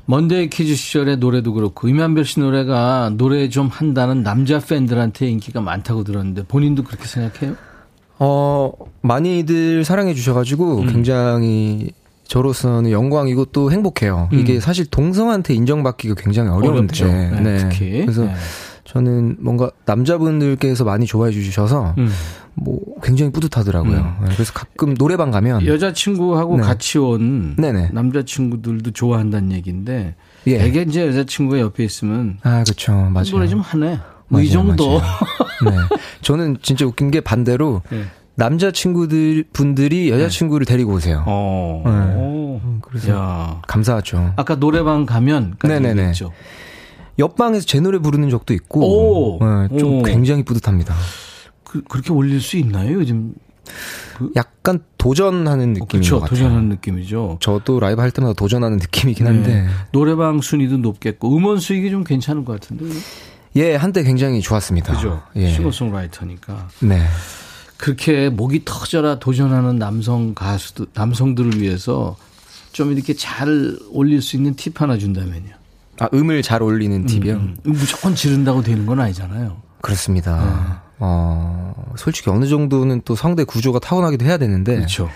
먼데이 0.06 0.50
퀴즈 0.50 0.74
시절의 0.74 1.18
노래도 1.18 1.52
그렇고 1.52 1.88
이만별 1.88 2.24
씨 2.24 2.40
노래가 2.40 3.12
노래 3.16 3.48
좀 3.48 3.68
한다는 3.68 4.22
남자 4.24 4.58
팬들한테 4.58 5.28
인기가 5.28 5.60
많다고 5.60 6.02
들었는데 6.02 6.44
본인도 6.44 6.82
그렇게 6.82 7.04
생각해요? 7.04 7.54
어 8.18 8.72
많이들 9.02 9.84
사랑해 9.84 10.14
주셔가지고 10.14 10.80
음. 10.80 10.86
굉장히 10.92 11.92
저로서는 12.24 12.90
영광이고 12.90 13.46
또 13.46 13.72
행복해요. 13.72 14.28
음. 14.32 14.38
이게 14.38 14.60
사실 14.60 14.86
동성한테 14.86 15.54
인정받기가 15.54 16.14
굉장히 16.16 16.50
어려운데. 16.50 17.04
네, 17.04 17.40
네. 17.40 17.56
특히. 17.58 18.02
그래서 18.02 18.24
네. 18.24 18.34
저는 18.90 19.36
뭔가 19.38 19.70
남자분들께서 19.86 20.82
많이 20.82 21.06
좋아해 21.06 21.30
주셔서 21.30 21.94
음. 21.98 22.10
뭐 22.54 22.80
굉장히 23.04 23.30
뿌듯하더라고요. 23.30 23.98
음. 23.98 24.24
네, 24.26 24.34
그래서 24.34 24.52
가끔 24.52 24.94
노래방 24.94 25.30
가면 25.30 25.64
여자친구하고 25.64 26.56
네. 26.56 26.62
같이 26.64 26.98
온 26.98 27.54
네네. 27.56 27.90
남자친구들도 27.92 28.90
좋아한다는 28.90 29.52
얘기인데 29.52 30.16
예. 30.48 30.58
되게 30.58 30.82
이제 30.82 31.06
여자친구가 31.06 31.60
옆에 31.60 31.84
있으면 31.84 32.38
아 32.42 32.64
그렇죠 32.64 32.92
맞아요 32.92 33.30
노래 33.30 33.46
좀 33.46 33.60
하네 33.60 34.00
뭐이 34.26 34.50
정도 34.50 35.00
네 35.64 35.70
저는 36.22 36.56
진짜 36.60 36.84
웃긴 36.84 37.12
게 37.12 37.20
반대로 37.20 37.82
네. 37.90 38.02
남자 38.34 38.72
친구들 38.72 39.44
분들이 39.52 40.10
여자 40.10 40.28
친구를 40.28 40.66
네. 40.66 40.72
데리고 40.72 40.94
오세요. 40.94 41.22
어. 41.26 41.82
네. 41.86 42.80
그래서 42.82 43.12
야. 43.12 43.62
감사하죠. 43.68 44.32
아까 44.34 44.56
노래방 44.56 45.06
가면 45.06 45.58
네네네. 45.62 46.08
있죠. 46.08 46.32
옆방에서 47.20 47.66
제 47.66 47.80
노래 47.80 47.98
부르는 47.98 48.30
적도 48.30 48.52
있고 48.54 49.38
네, 49.40 49.78
좀 49.78 50.00
오. 50.00 50.02
굉장히 50.02 50.42
뿌듯합니다. 50.42 50.94
그, 51.62 51.82
그렇게 51.82 52.12
올릴 52.12 52.40
수 52.40 52.56
있나요 52.56 52.94
요즘? 52.94 53.34
그? 54.18 54.32
약간 54.34 54.80
도전하는 54.98 55.74
느낌인 55.74 55.86
그렇죠, 55.86 56.16
것 56.16 56.22
같아요. 56.22 56.38
도전하는 56.38 56.68
느낌이죠. 56.70 57.38
저도 57.40 57.78
라이브 57.78 58.00
할 58.00 58.10
때마다 58.10 58.34
도전하는 58.34 58.78
느낌이긴 58.78 59.24
네. 59.24 59.30
한데 59.30 59.66
노래방 59.92 60.40
순위도 60.40 60.78
높겠고 60.78 61.36
음원 61.36 61.60
수익이 61.60 61.90
좀 61.90 62.02
괜찮은 62.02 62.44
것 62.44 62.60
같은데. 62.60 62.86
예, 63.56 63.74
한때 63.74 64.02
굉장히 64.02 64.40
좋았습니다. 64.40 64.94
그죠. 64.94 65.22
예. 65.36 65.50
싱어송라이터니까. 65.50 66.68
네. 66.80 67.04
그렇게 67.76 68.28
목이 68.28 68.62
터져라 68.64 69.18
도전하는 69.18 69.76
남성 69.76 70.34
가수들, 70.34 70.86
남성들을 70.92 71.60
위해서 71.60 72.16
좀 72.72 72.92
이렇게 72.92 73.14
잘 73.14 73.76
올릴 73.90 74.20
수 74.22 74.36
있는 74.36 74.54
팁 74.54 74.80
하나 74.80 74.98
준다면요. 74.98 75.59
아, 76.00 76.08
음을 76.14 76.42
잘 76.42 76.62
올리는 76.62 77.04
팁이요? 77.06 77.34
음, 77.34 77.56
음. 77.66 77.72
무조건 77.72 78.14
지른다고 78.14 78.62
되는 78.62 78.86
건 78.86 79.00
아니잖아요. 79.00 79.56
그렇습니다. 79.82 80.36
네. 80.44 80.90
어, 80.98 81.74
솔직히 81.96 82.30
어느 82.30 82.46
정도는 82.46 83.02
또 83.04 83.14
성대 83.14 83.44
구조가 83.44 83.78
타고나기도 83.78 84.24
해야 84.24 84.36
되는데. 84.38 84.76
그렇죠. 84.76 85.08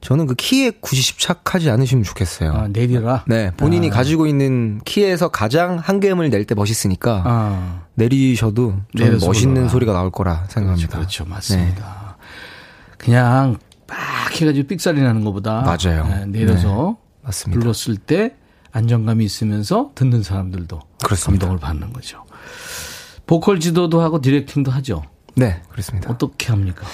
저는 0.00 0.26
그 0.26 0.34
키에 0.36 0.70
굳이 0.80 1.02
집착하지 1.02 1.70
않으시면 1.70 2.04
좋겠어요. 2.04 2.52
아, 2.52 2.68
내리라? 2.68 3.24
네. 3.26 3.50
본인이 3.56 3.88
아. 3.88 3.90
가지고 3.90 4.26
있는 4.28 4.80
키에서 4.84 5.28
가장 5.28 5.78
한계음을 5.78 6.30
낼 6.30 6.44
때 6.46 6.54
멋있으니까. 6.54 7.22
아. 7.26 7.82
내리셔도 7.94 8.76
저는 8.96 9.18
멋있는 9.20 9.64
아. 9.64 9.68
소리가 9.68 9.92
나올 9.92 10.10
거라 10.12 10.44
생각합니다. 10.48 10.98
그렇죠. 10.98 11.24
그렇죠. 11.24 11.34
맞습니다. 11.34 12.16
네. 12.20 12.94
그냥 12.96 13.56
빡 13.88 14.40
해가지고 14.40 14.68
삑사리 14.68 15.00
나는 15.02 15.24
것보다. 15.24 15.62
맞아요. 15.62 16.06
네, 16.06 16.26
내려서. 16.26 16.96
네. 17.00 17.08
맞습니다. 17.24 17.60
불렀을 17.60 17.96
때 17.96 18.36
안정감이 18.78 19.24
있으면서 19.24 19.90
듣는 19.94 20.22
사람들도 20.22 20.80
그렇습니다. 21.04 21.46
감동을 21.46 21.60
받는 21.60 21.92
거죠. 21.92 22.24
보컬 23.26 23.60
지도도 23.60 24.00
하고 24.00 24.20
디렉팅도 24.20 24.70
하죠. 24.70 25.02
네, 25.34 25.60
그렇습니다. 25.68 26.10
어떻게 26.10 26.48
합니까? 26.48 26.86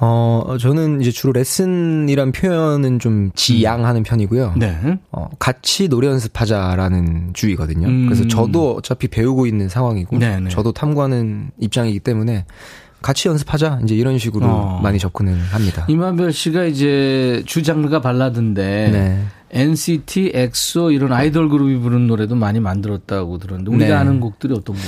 어, 0.00 0.56
저는 0.60 1.00
이제 1.00 1.10
주로 1.10 1.32
레슨이란 1.32 2.32
표현은 2.32 3.00
좀 3.00 3.30
지양하는 3.34 4.02
편이고요. 4.02 4.54
네. 4.56 4.98
어, 5.10 5.28
같이 5.38 5.88
노래 5.88 6.06
연습하자라는 6.08 7.32
주의거든요. 7.34 7.88
음. 7.88 8.06
그래서 8.06 8.26
저도 8.28 8.76
어차피 8.76 9.08
배우고 9.08 9.46
있는 9.46 9.68
상황이고, 9.68 10.18
네네. 10.18 10.40
네. 10.40 10.48
저도 10.50 10.72
탐구하는 10.72 11.50
입장이기 11.58 12.00
때문에 12.00 12.46
같이 13.02 13.28
연습하자 13.28 13.80
이제 13.84 13.94
이런 13.94 14.18
식으로 14.18 14.46
어. 14.46 14.80
많이 14.82 14.98
접근을 14.98 15.38
합니다. 15.50 15.84
이만별 15.88 16.32
씨가 16.32 16.64
이제 16.64 17.42
주 17.46 17.62
장르가 17.62 18.00
발라드인데 18.00 18.90
네. 18.92 19.24
NCT, 19.50 20.32
엑소 20.34 20.90
이런 20.92 21.12
아이돌 21.12 21.48
그룹이 21.48 21.78
부르는 21.78 22.06
노래도 22.06 22.34
많이 22.34 22.60
만들었다고 22.60 23.38
들었는데 23.38 23.70
우리가 23.70 23.88
네. 23.88 23.94
아는 23.94 24.20
곡들이 24.20 24.54
어떤 24.54 24.76
곡? 24.76 24.84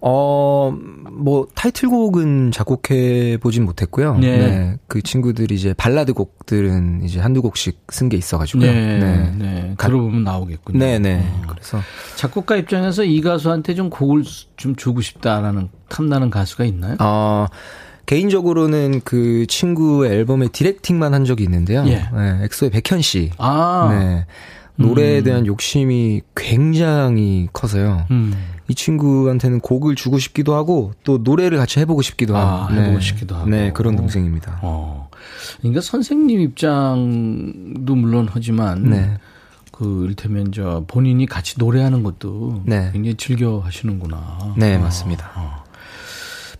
어, 0.00 0.72
뭐 1.10 1.46
타이틀곡은 1.54 2.52
작곡해 2.52 3.38
보진 3.38 3.64
못했고요. 3.64 4.18
네. 4.18 4.38
네. 4.38 4.76
그 4.86 5.02
친구들이 5.02 5.54
이제 5.54 5.74
발라드 5.74 6.12
곡들은 6.14 7.02
이제 7.04 7.20
한두 7.20 7.42
곡씩 7.42 7.86
쓴 7.90 8.08
게 8.08 8.16
있어 8.16 8.38
가지고요. 8.38 8.70
네. 8.72 8.98
네. 8.98 9.34
네. 9.36 9.74
들어보면 9.78 10.24
나오겠군요. 10.24 10.78
네네. 10.78 10.98
네. 10.98 11.20
어. 11.20 11.46
그래서 11.48 11.80
작곡가 12.16 12.56
입장에서 12.56 13.04
이 13.04 13.20
가수한테 13.20 13.74
좀 13.74 13.90
곡을 13.90 14.24
좀 14.56 14.76
주고 14.76 15.00
싶다라는 15.00 15.68
탐나는 15.88 16.30
가수가 16.30 16.64
있나요? 16.64 16.96
어. 17.00 17.46
개인적으로는 18.08 19.02
그 19.04 19.44
친구의 19.48 20.10
앨범에 20.12 20.48
디렉팅만 20.48 21.12
한 21.12 21.26
적이 21.26 21.44
있는데요. 21.44 21.84
예. 21.88 22.08
네, 22.10 22.38
엑소의 22.44 22.70
백현 22.70 23.02
씨. 23.02 23.30
아. 23.36 23.88
네. 23.90 24.26
노래에 24.76 25.18
음. 25.18 25.24
대한 25.24 25.46
욕심이 25.46 26.22
굉장히 26.34 27.48
커서요. 27.52 28.06
음. 28.10 28.32
이 28.66 28.74
친구한테는 28.74 29.60
곡을 29.60 29.94
주고 29.94 30.18
싶기도 30.18 30.54
하고 30.54 30.92
또 31.04 31.18
노래를 31.18 31.58
같이 31.58 31.80
해보고 31.80 32.00
싶기도 32.00 32.34
아, 32.34 32.64
하고. 32.64 32.74
해보고 32.74 32.98
네. 32.98 33.00
싶기도 33.00 33.34
하고. 33.34 33.50
네, 33.50 33.72
그런 33.74 33.94
동생입니다. 33.96 34.60
어. 34.62 35.10
그러니까 35.58 35.82
선생님 35.82 36.40
입장도 36.40 37.94
물론 37.94 38.26
하지만 38.30 38.84
네. 38.84 39.18
그 39.70 40.06
일테면 40.08 40.52
저 40.52 40.82
본인이 40.86 41.26
같이 41.26 41.56
노래하는 41.58 42.02
것도 42.02 42.62
네. 42.64 42.88
굉장히 42.92 43.16
즐겨 43.16 43.58
하시는구나. 43.58 44.54
네, 44.56 44.76
어. 44.76 44.78
맞습니다. 44.78 45.30
어. 45.36 45.67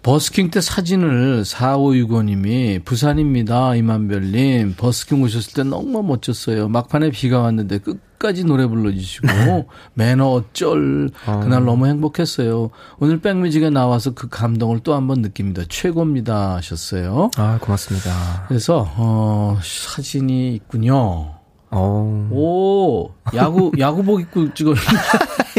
버스킹 0.09 0.51
때 0.51 0.63
사진을 0.63 1.43
4565님이 1.43 2.83
부산입니다. 2.83 3.75
이만별님. 3.75 4.77
버스킹 4.79 5.21
오셨을 5.21 5.53
때 5.53 5.65
너무 5.65 6.03
멋졌어요. 6.03 6.69
막판에 6.69 7.11
비가 7.11 7.41
왔는데 7.41 7.77
끝까지 7.77 8.45
노래 8.45 8.67
불러주시고 8.67 9.69
매너 9.93 10.31
어쩔 10.31 11.11
아. 11.27 11.41
그날 11.41 11.67
너무 11.67 11.87
행복했어요. 11.89 12.71
오늘 13.01 13.21
백뮤직에 13.21 13.69
나와서 13.69 14.15
그 14.15 14.31
감동을 14.31 14.79
또 14.79 14.95
한번 14.95 15.21
느낍니다. 15.21 15.65
최고입니다 15.69 16.55
하셨어요. 16.55 17.31
아 17.37 17.59
고맙습니다. 17.61 18.47
그래서 18.49 18.91
어, 18.97 19.59
사진이 19.63 20.55
있군요. 20.55 21.35
오, 21.71 21.77
어. 21.77 22.29
오 22.33 23.11
야구 23.35 23.73
야구복 23.79 24.23
입고 24.23 24.55
찍었는데 24.55 24.89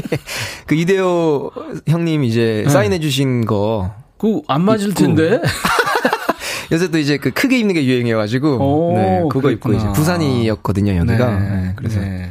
그 0.66 0.74
이대호 0.74 1.52
형님 1.88 2.24
이제 2.24 2.64
네. 2.66 2.70
사인해 2.72 2.98
주신 3.00 3.46
거 3.46 3.94
그 4.20 4.42
안 4.48 4.62
맞을 4.62 4.90
입고. 4.90 5.00
텐데. 5.02 5.42
요새 6.72 6.88
또 6.92 7.00
이제 7.00 7.18
그 7.18 7.32
크게 7.32 7.58
입는 7.58 7.74
게 7.74 7.84
유행해가지고 7.84 8.58
오, 8.58 8.94
네 8.96 9.22
그거 9.32 9.42
그랬구나. 9.48 9.76
입고 9.76 9.90
이제 9.90 10.00
부산이었거든요 10.00 10.98
여기가 10.98 11.40
네, 11.40 11.50
네, 11.50 11.74
그래서 11.76 12.00
네. 12.00 12.30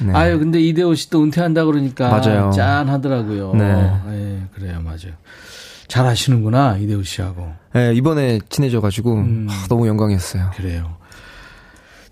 네. 0.00 0.12
아유 0.14 0.38
근데 0.38 0.58
이대호 0.58 0.94
씨 0.94 1.10
또 1.10 1.22
은퇴한다 1.22 1.66
그러니까 1.66 2.08
맞아요. 2.08 2.50
짠 2.50 2.88
하더라고요. 2.88 3.52
네. 3.54 3.74
네 4.06 4.42
그래요 4.54 4.80
맞아요. 4.82 5.12
잘 5.86 6.06
하시는구나 6.06 6.78
이대호 6.78 7.02
씨하고. 7.02 7.52
네 7.74 7.92
이번에 7.94 8.38
친해져가지고 8.48 9.14
음. 9.16 9.46
아, 9.50 9.66
너무 9.68 9.86
영광이었어요. 9.86 10.50
그래요. 10.56 10.96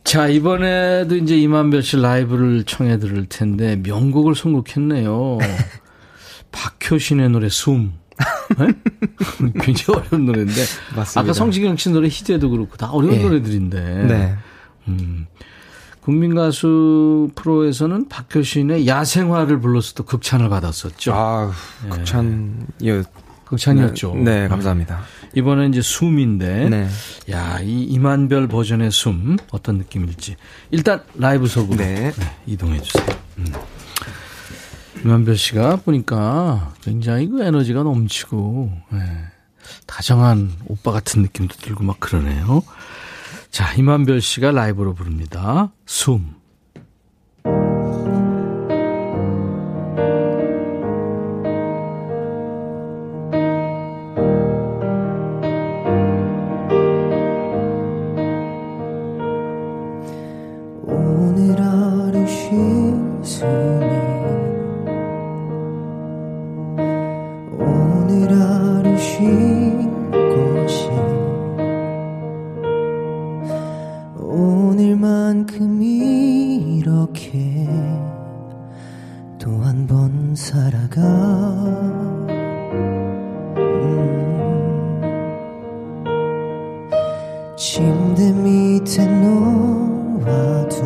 자 0.04 0.28
이번에도 0.28 1.16
이제 1.16 1.36
이만별 1.38 1.82
씨 1.82 1.96
라이브를 1.96 2.64
청해 2.64 2.98
들을 2.98 3.24
텐데 3.30 3.76
명곡을 3.82 4.34
선곡했네요. 4.34 5.38
박효신의 6.52 7.30
노래 7.30 7.48
숨. 7.48 7.94
네? 8.59 8.69
굉장히 9.61 10.01
어려운 10.01 10.27
노래인데. 10.27 10.55
맞습니다. 10.97 11.21
아까 11.21 11.33
성시경 11.33 11.77
씨 11.77 11.91
노래 11.91 12.09
희재도 12.09 12.51
그렇고 12.51 12.77
다 12.77 12.91
어려운 12.91 13.17
네. 13.17 13.23
노래들인데. 13.23 14.05
네. 14.05 14.35
음. 14.89 15.27
국민가수 16.01 17.31
프로에서는 17.35 18.09
박효신의 18.09 18.87
야생화를 18.87 19.61
불러서 19.61 19.95
도 19.95 20.05
극찬을 20.05 20.49
받았었죠. 20.49 21.12
아, 21.12 21.51
극찬이었. 21.91 23.07
극찬이었죠. 23.45 24.14
네, 24.17 24.43
네, 24.43 24.49
감사합니다. 24.49 25.01
이번엔 25.35 25.73
이제 25.73 25.81
숨인데, 25.81 26.69
네. 26.69 26.89
야, 27.31 27.59
이 27.61 27.83
이만별 27.85 28.49
버전의 28.49 28.91
숨 28.91 29.37
어떤 29.51 29.79
느낌일지 29.79 30.37
일단 30.71 31.03
라이브 31.14 31.47
속으로 31.47 31.77
네. 31.77 32.12
네, 32.17 32.37
이동해 32.47 32.81
주세요. 32.81 33.05
음. 33.39 33.47
김한별 35.07 35.36
씨가 35.36 35.76
보니까 35.76 36.74
굉장히 36.82 37.28
그 37.28 37.40
에너지가 37.40 37.84
넘치고, 37.84 38.72
네. 38.90 38.98
다정한 39.86 40.50
오빠 40.66 40.90
같은 40.90 41.22
느낌도 41.22 41.54
들고 41.59 41.84
막 41.84 42.00
그러네요. 42.00 42.64
자, 43.52 43.72
이만별 43.74 44.20
씨가 44.20 44.50
라이브로 44.50 44.94
부릅니다. 44.94 45.70
숨. 45.86 46.34
이렇게 77.07 77.66
또 79.38 79.61
한 79.62 79.86
번 79.86 80.34
살아가. 80.34 81.00
음. 83.57 84.34
침대 87.57 88.32
밑에 88.32 89.07
놓아둔 89.07 90.80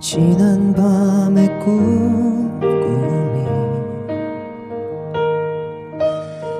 지난 0.00 0.72
밤의 0.74 1.48
꿈꿈이 1.60 3.46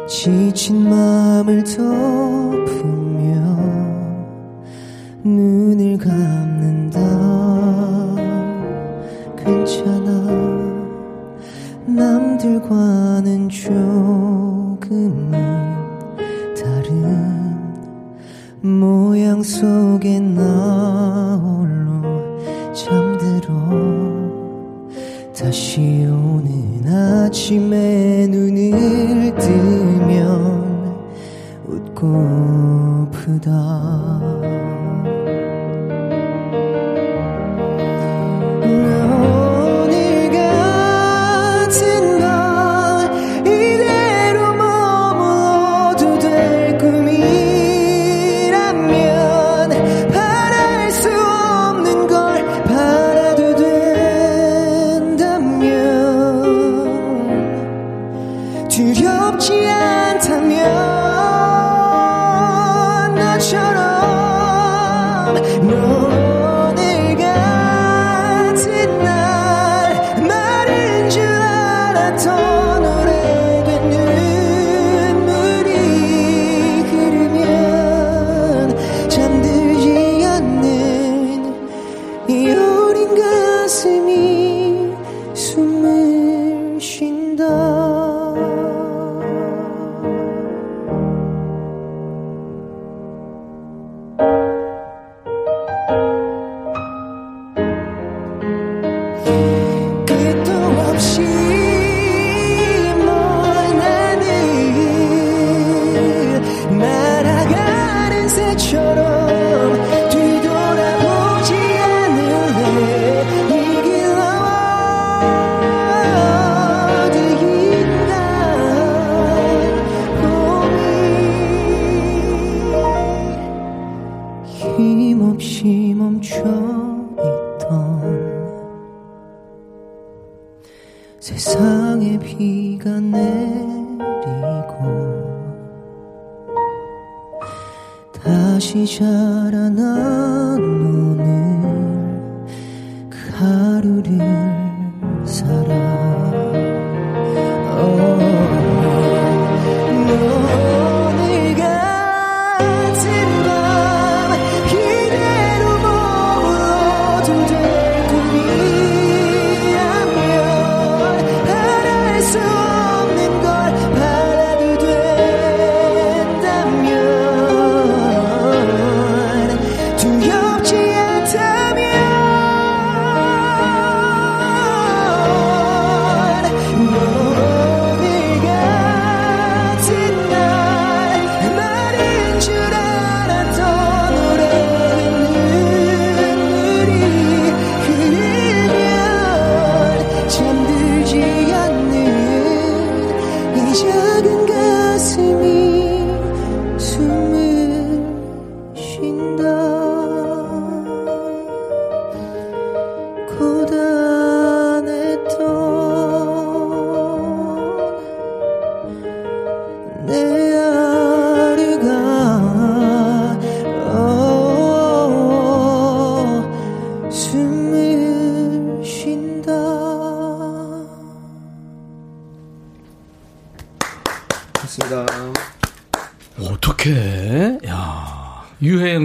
지친 0.06 0.88
마음을 0.90 1.64
더 1.64 2.11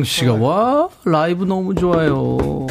씨가 0.04 0.34
와 0.36 0.90
라이브 1.04 1.44
너무 1.44 1.74
좋아요. 1.74 2.68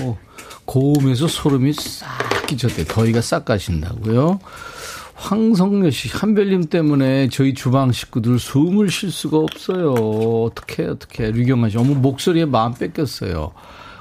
고음에서 0.64 1.26
소름이 1.26 1.72
싹 1.72 2.46
끼쳤대. 2.46 2.84
더위가 2.84 3.20
싹 3.20 3.44
가신다고요. 3.44 4.38
황성여 5.16 5.90
씨, 5.90 6.08
한별님 6.08 6.66
때문에 6.66 7.28
저희 7.30 7.54
주방 7.54 7.90
식구들 7.90 8.38
숨을 8.38 8.90
쉴 8.90 9.10
수가 9.10 9.38
없어요. 9.38 9.94
어떻게 9.94 10.84
어떻게 10.84 11.30
류경아 11.30 11.70
씨, 11.70 11.78
어머 11.78 11.94
목소리에 11.94 12.44
마음 12.44 12.74
뺏겼어요. 12.74 13.52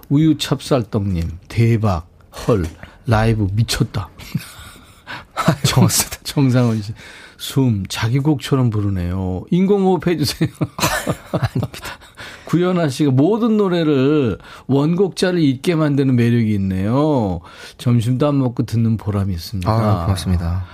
우유 0.10 0.38
찹쌀떡님, 0.38 1.40
대박, 1.48 2.08
헐, 2.48 2.66
라이브 3.08 3.48
미쳤다. 3.54 4.10
정습니다 5.66 6.18
정상원 6.24 6.82
씨, 6.82 6.94
숨 7.38 7.86
자기 7.88 8.20
곡처럼 8.20 8.70
부르네요. 8.70 9.46
인공호흡 9.50 10.06
해주세요. 10.06 10.50
아닙니다. 11.32 11.98
구현아 12.46 12.90
씨가 12.90 13.12
모든 13.12 13.58
노래를 13.58 14.38
원곡자를 14.68 15.40
잊게 15.40 15.76
만드는 15.76 16.16
매력이 16.16 16.54
있네요. 16.56 17.42
점심도 17.78 18.28
안 18.28 18.40
먹고 18.40 18.64
듣는 18.64 18.98
보람이 18.98 19.34
있습니다. 19.34 19.72
아, 19.72 20.06
고맙습니다. 20.06 20.66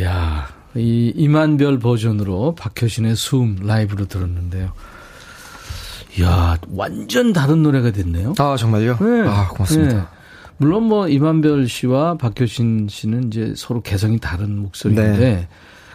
야, 0.00 0.48
이 0.74 1.12
이만별 1.14 1.78
버전으로 1.78 2.54
박효신의 2.54 3.16
숨 3.16 3.58
라이브로 3.62 4.06
들었는데요. 4.06 4.72
야, 6.22 6.58
완전 6.72 7.32
다른 7.32 7.62
노래가 7.62 7.90
됐네요. 7.92 8.34
아, 8.38 8.56
정말요? 8.56 8.98
네. 9.00 9.28
아, 9.28 9.48
고맙습니다. 9.48 9.94
네. 9.94 10.02
물론 10.56 10.84
뭐 10.84 11.08
이만별 11.08 11.68
씨와 11.68 12.16
박효신 12.18 12.88
씨는 12.90 13.28
이제 13.28 13.54
서로 13.56 13.80
개성이 13.80 14.18
다른 14.18 14.58
목소리인데 14.58 15.18
네. 15.18 15.48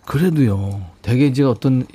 그래도요. 0.06 0.82
되게 1.02 1.28
이제 1.28 1.44
어떤 1.44 1.86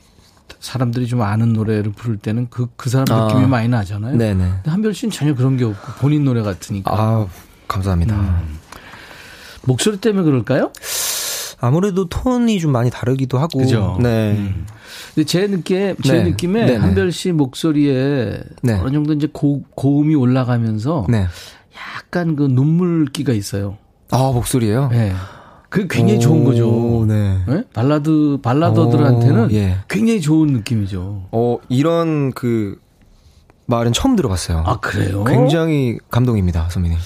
사람들이 0.61 1.07
좀 1.07 1.23
아는 1.23 1.55
노래를 1.55 1.93
부를 1.93 2.19
때는 2.19 2.49
그, 2.51 2.69
그 2.77 2.91
사람 2.91 3.07
느낌이 3.09 3.45
아, 3.45 3.49
많이 3.49 3.69
나잖아요. 3.69 4.17
네네. 4.17 4.45
근데 4.45 4.71
한별 4.71 4.95
씨는 4.95 5.11
전혀 5.11 5.35
그런 5.35 5.57
게 5.57 5.65
없고 5.65 5.93
본인 5.99 6.25
노래 6.25 6.43
같으니까. 6.43 6.93
아, 6.93 7.27
감사합니다. 7.67 8.15
음. 8.15 8.59
목소리 9.63 9.97
때문에 9.97 10.25
그럴까요? 10.25 10.71
아무래도 11.61 12.09
톤이 12.09 12.61
좀 12.61 12.73
많이 12.73 12.91
다르기도 12.91 13.39
하고. 13.39 13.59
그죠. 13.59 13.99
네. 14.01 14.33
음. 14.33 14.67
근데 15.15 15.27
제 15.27 15.47
느낌, 15.47 15.97
제 16.03 16.13
네. 16.15 16.25
느낌에 16.25 16.67
네네. 16.67 16.77
한별 16.77 17.13
씨 17.13 17.33
목소리에 17.33 18.43
네. 18.63 18.75
어느 18.75 18.93
정도 18.93 19.13
이제 19.13 19.29
고, 19.33 19.63
고음이 19.75 20.15
올라가면서 20.15 21.07
네. 21.09 21.27
약간 21.75 22.37
그 22.37 22.45
눈물기가 22.45 23.33
있어요. 23.33 23.79
아, 24.11 24.31
목소리예요? 24.33 24.89
네. 24.89 25.13
그 25.71 25.87
굉장히 25.89 26.19
오, 26.19 26.21
좋은 26.21 26.45
거죠. 26.45 27.05
네. 27.09 27.39
네? 27.47 27.65
발라드 27.73 28.39
발라더들한테는 28.43 29.45
오, 29.47 29.51
예. 29.53 29.79
굉장히 29.89 30.21
좋은 30.21 30.49
느낌이죠. 30.49 31.29
어 31.33 31.59
이런 31.69 32.33
그 32.33 32.79
말은 33.67 33.93
처음 33.93 34.17
들어봤어요. 34.17 34.65
아 34.67 34.79
그래요? 34.81 35.25
굉장히 35.25 35.99
감동입니다, 36.11 36.69
선배님. 36.71 36.99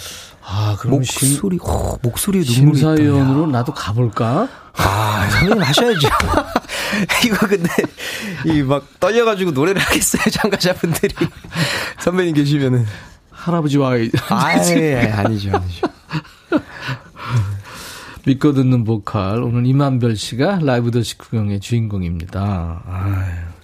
아, 0.46 0.76
그럼 0.78 0.96
목소리, 0.98 1.58
심, 1.58 1.68
오, 1.70 1.98
목소리에 2.02 2.42
눈물이 2.42 2.78
심사위원으로 2.78 3.46
나도 3.46 3.72
가볼까? 3.72 4.46
아, 4.76 5.28
선배님 5.30 5.62
하셔야죠. 5.62 6.08
이거 7.24 7.46
근데, 7.46 7.68
이 8.46 8.62
막 8.62 8.84
떨려가지고 9.00 9.52
노래를 9.52 9.80
하겠어요, 9.80 10.22
참가자분들이. 10.30 11.14
선배님 12.00 12.34
계시면은. 12.34 12.84
할아버지와. 13.30 13.92
아, 14.28 14.58
예, 14.76 15.10
아니죠, 15.14 15.50
아니죠. 15.54 15.86
믿고 18.26 18.52
듣는 18.52 18.84
보컬 18.84 19.42
오늘 19.42 19.66
이만별 19.66 20.16
씨가 20.16 20.60
라이브 20.62 20.90
더시 20.90 21.18
구경의 21.18 21.60
주인공입니다. 21.60 22.82
아유, 22.86 23.14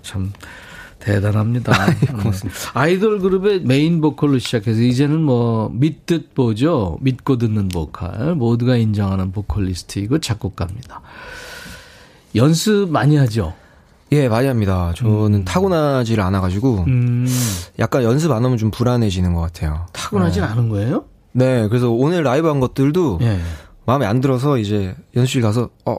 참 0.03 0.33
대단합니다. 0.99 1.73
고맙습니다. 2.13 2.59
아이돌 2.75 3.21
그룹의 3.21 3.63
메인 3.63 4.03
보컬로 4.03 4.39
시작해서 4.39 4.81
이제는 4.83 5.23
뭐 5.23 5.71
믿듯 5.73 6.35
보죠. 6.35 6.99
믿고 7.01 7.39
듣는 7.39 7.69
보컬 7.69 8.35
모두가 8.35 8.77
인정하는 8.77 9.33
보컬리스트이고 9.33 10.19
작곡가입니다. 10.19 11.01
연습 12.37 12.91
많이 12.91 13.17
하죠. 13.17 13.55
예, 14.13 14.29
많이 14.29 14.47
합니다. 14.47 14.93
저는 14.95 15.35
음. 15.41 15.45
타고나지를 15.45 16.23
않아가지고 16.23 16.85
음. 16.87 17.27
약간 17.79 18.03
연습 18.03 18.31
안 18.33 18.45
하면 18.45 18.59
좀 18.59 18.71
불안해지는 18.71 19.33
것 19.33 19.41
같아요. 19.41 19.87
타고나진 19.93 20.43
네. 20.43 20.49
않은 20.49 20.69
거예요? 20.69 21.05
네, 21.33 21.67
그래서 21.69 21.91
오늘 21.91 22.25
라이브 22.25 22.49
한 22.49 22.61
것들도 22.61 23.21
예. 23.23 23.41
마음에 23.91 24.07
안 24.07 24.21
들어서 24.21 24.57
이제 24.57 24.95
연습실 25.17 25.43
가서 25.43 25.69
어 25.85 25.97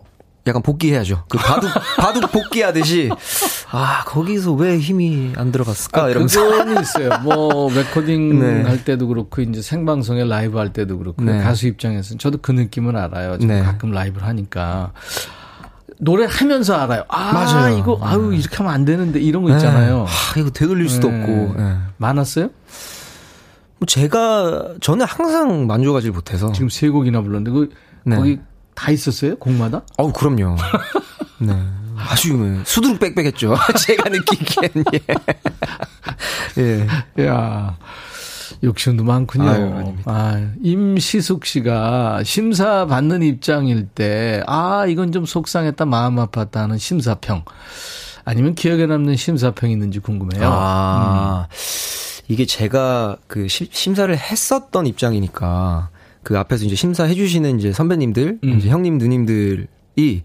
약간 0.48 0.62
복귀해야죠. 0.62 1.26
그 1.28 1.38
바둑 1.38 1.70
바둑 2.00 2.32
복기하듯이 2.32 3.10
아 3.70 4.06
거기서 4.06 4.54
왜 4.54 4.80
힘이 4.80 5.34
안 5.36 5.52
들어갔을까 5.52 6.06
아, 6.06 6.10
이러면서 6.10 6.42
그건 6.42 6.82
있어요. 6.82 7.10
뭐 7.22 7.70
레코딩 7.76 8.40
네. 8.40 8.62
할 8.64 8.86
때도 8.86 9.10
그렇고 9.10 9.42
이제 9.42 9.62
생방송에 9.62 10.24
라이브 10.24 10.58
할 10.58 10.72
때도 10.72 11.00
그렇고 11.00 11.22
네. 11.26 11.42
가수 11.42 11.68
입장에서는 11.68 12.18
저도 12.18 12.38
그 12.42 12.54
느낌을 12.54 12.96
알아요. 12.96 13.38
네. 13.40 13.62
가끔 13.62 13.92
라이브를 13.92 14.26
하니까 14.26 14.94
노래 16.00 16.26
하면서 16.30 16.76
알아요. 16.76 17.04
아 17.10 17.34
맞아요. 17.34 17.78
이거 17.78 18.00
아유 18.02 18.34
이렇게 18.34 18.56
하면 18.56 18.72
안 18.72 18.86
되는데 18.86 19.20
이런 19.20 19.44
거 19.44 19.50
네. 19.50 19.56
있잖아요. 19.56 20.06
아 20.08 20.40
이거 20.40 20.50
되돌릴 20.50 20.88
수도 20.88 21.12
네. 21.12 21.20
없고 21.20 21.56
네. 21.62 21.76
많았어요? 21.98 22.52
뭐 23.82 23.88
제가 23.88 24.76
저는 24.80 25.08
항상 25.08 25.66
만족하지 25.66 26.12
못해서 26.12 26.52
지금 26.52 26.70
세 26.70 26.88
곡이나 26.90 27.22
불렀는데 27.22 27.50
그 27.52 27.70
네. 28.04 28.16
거기 28.16 28.40
다 28.76 28.92
있었어요 28.92 29.36
곡마다? 29.38 29.82
어 29.98 30.14
그럼요. 30.14 30.56
네. 31.40 31.52
아주 31.98 32.62
수두룩 32.64 33.00
빽빽했죠. 33.00 33.56
제가 33.88 34.10
느끼기엔 34.10 34.84
예. 36.60 36.88
예. 37.18 37.26
야. 37.26 37.78
욕심도 38.64 39.04
많군요. 39.04 39.50
아유, 39.50 39.96
아, 40.06 40.52
임시숙 40.62 41.48
씨가 41.48 42.22
심사 42.24 42.86
받는 42.86 43.24
입장일 43.24 43.88
때, 43.88 44.44
아, 44.46 44.86
이건 44.86 45.12
좀 45.12 45.26
속상했다, 45.26 45.86
마음 45.86 46.18
아팠다 46.18 46.58
하는 46.58 46.78
심사평. 46.78 47.44
아니면 48.24 48.54
기억에 48.54 48.86
남는 48.86 49.16
심사평이 49.16 49.74
있는지 49.74 49.98
궁금해요. 49.98 50.48
아. 50.48 51.48
음. 51.50 51.56
이게 52.32 52.46
제가 52.46 53.18
그 53.28 53.50
심사를 53.50 54.18
했었던 54.18 54.88
입장이니까 54.88 55.90
그 56.24 56.38
앞에서 56.40 56.64
이제 56.64 56.76
심사해 56.76 57.14
주시는 57.14 57.60
이제 57.60 57.74
선배님들, 57.74 58.40
음. 58.42 58.58
이제 58.58 58.70
형님 58.70 58.98
누님들이 58.98 59.68
네. 59.98 60.22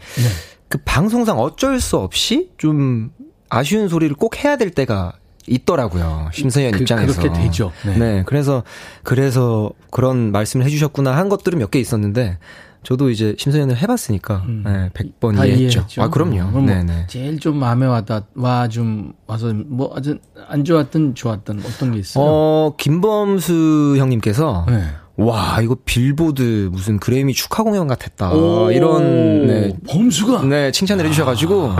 그 0.68 0.78
방송상 0.84 1.36
어쩔 1.40 1.80
수 1.80 1.96
없이 1.96 2.50
좀 2.58 3.10
아쉬운 3.48 3.88
소리를 3.88 4.14
꼭 4.14 4.44
해야 4.44 4.56
될 4.56 4.70
때가 4.70 5.14
있더라고요. 5.48 6.28
심사위원 6.32 6.74
그, 6.74 6.82
입장에서. 6.82 7.20
그렇게 7.20 7.42
되죠. 7.42 7.72
네. 7.84 7.96
네. 7.98 8.22
그래서 8.24 8.62
그래서 9.02 9.72
그런 9.90 10.30
말씀을 10.30 10.64
해 10.64 10.70
주셨구나 10.70 11.16
한 11.16 11.28
것들은 11.28 11.58
몇 11.58 11.72
개 11.72 11.80
있었는데 11.80 12.38
저도 12.86 13.10
이제 13.10 13.34
심사위원을 13.36 13.76
해봤으니까 13.78 14.44
음. 14.46 14.62
네, 14.64 14.90
100번 14.94 15.34
이해했죠. 15.34 15.80
이해했죠. 15.80 16.02
아 16.02 16.08
그럼요. 16.08 16.60
네, 16.60 16.84
네. 16.84 17.04
제일 17.08 17.40
좀 17.40 17.56
마음에 17.58 17.84
와다 17.84 18.26
와 18.36 18.68
좀 18.68 19.12
와서 19.26 19.52
뭐 19.52 19.92
아주 19.96 20.18
안 20.48 20.64
좋았던 20.64 21.16
좋았던 21.16 21.62
어떤 21.66 21.92
게 21.92 21.98
있어요? 21.98 22.24
어 22.24 22.74
김범수 22.78 23.96
형님께서 23.98 24.66
네. 24.68 24.84
와 25.16 25.60
이거 25.62 25.76
빌보드 25.84 26.68
무슨 26.70 27.00
그래미 27.00 27.34
축하 27.34 27.64
공연 27.64 27.88
같았다 27.88 28.30
이런 28.70 29.46
네, 29.48 29.76
범수가 29.88 30.42
네 30.44 30.70
칭찬을 30.70 31.04
아. 31.04 31.08
해주셔가지고 31.08 31.72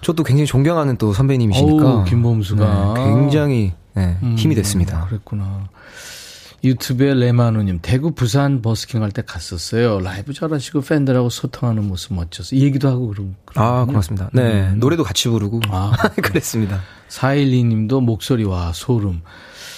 저도 0.00 0.24
굉장히 0.24 0.46
존경하는 0.46 0.96
또 0.96 1.12
선배님이시니까 1.12 1.94
오, 1.98 2.04
김범수가 2.04 2.94
네, 2.96 3.04
굉장히 3.04 3.74
네, 3.94 4.16
힘이 4.36 4.54
음, 4.54 4.56
됐습니다. 4.56 5.06
그랬구나. 5.06 5.68
유튜브에 6.66 7.14
레마누님 7.14 7.78
대구 7.82 8.12
부산 8.12 8.60
버스킹 8.62 9.02
할 9.02 9.10
때 9.10 9.22
갔었어요. 9.24 10.00
라이브 10.00 10.32
잘하시고 10.32 10.80
팬들하고 10.82 11.30
소통하는 11.30 11.84
모습 11.88 12.14
멋져서 12.14 12.56
얘기도 12.56 12.88
하고 12.88 13.08
그런. 13.08 13.34
아 13.54 13.84
고맙습니다. 13.86 14.30
네 14.32 14.68
음. 14.72 14.78
노래도 14.80 15.02
같이 15.04 15.28
부르고 15.28 15.60
아, 15.70 15.92
그랬습니다. 16.22 16.80
412 17.08 17.64
님도 17.64 18.00
목소리 18.00 18.44
와 18.44 18.72
소름. 18.74 19.22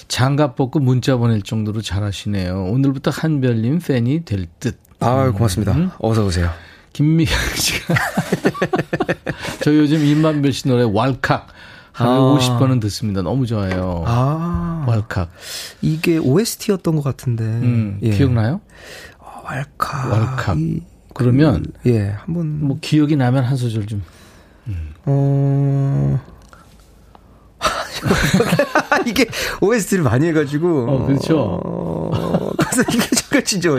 장갑 0.09 0.57
벗고 0.57 0.81
문자 0.81 1.17
보낼 1.17 1.43
정도로 1.43 1.83
잘하시네요. 1.83 2.65
오늘부터 2.65 3.11
한별님 3.11 3.81
팬이 3.81 4.25
될 4.25 4.47
듯. 4.59 4.79
아 5.01 5.31
고맙습니다. 5.31 5.73
음. 5.73 5.91
어서 5.99 6.25
오세요. 6.25 6.51
김미경 6.95 7.37
씨가 7.55 7.95
저 9.63 9.75
요즘 9.75 10.05
임만별 10.05 10.53
씨 10.53 10.67
노래 10.67 10.85
왈칵 10.91 11.47
하루에 11.99 12.15
아. 12.15 12.39
50번은 12.39 12.81
듣습니다. 12.83 13.23
너무 13.23 13.45
좋아요. 13.47 14.05
아. 14.07 14.85
왈칵. 14.87 15.31
이게 15.83 16.19
OST였던 16.19 16.95
것 16.95 17.03
같은데. 17.03 17.43
음, 17.43 17.99
예. 18.03 18.11
기억나요? 18.11 18.61
어, 19.19 19.43
왈칵. 19.45 20.13
왈칵. 20.13 20.59
이, 20.59 20.83
그러면 21.13 21.65
그, 21.83 21.91
예, 21.91 22.11
한번 22.11 22.65
뭐 22.65 22.79
기억이 22.81 23.17
나면 23.17 23.43
한 23.43 23.57
소절 23.57 23.87
좀. 23.87 24.05
음. 24.69 24.95
어. 25.07 26.21
이게 29.05 29.27
OST를 29.61 30.05
많이 30.05 30.29
해가지고. 30.29 30.87
어, 30.89 31.07
그렇죠. 31.07 31.61
어, 31.65 32.53
그래서 32.57 32.83
이게 32.93 33.09
잠깐 33.17 33.45
진짜 33.45 33.71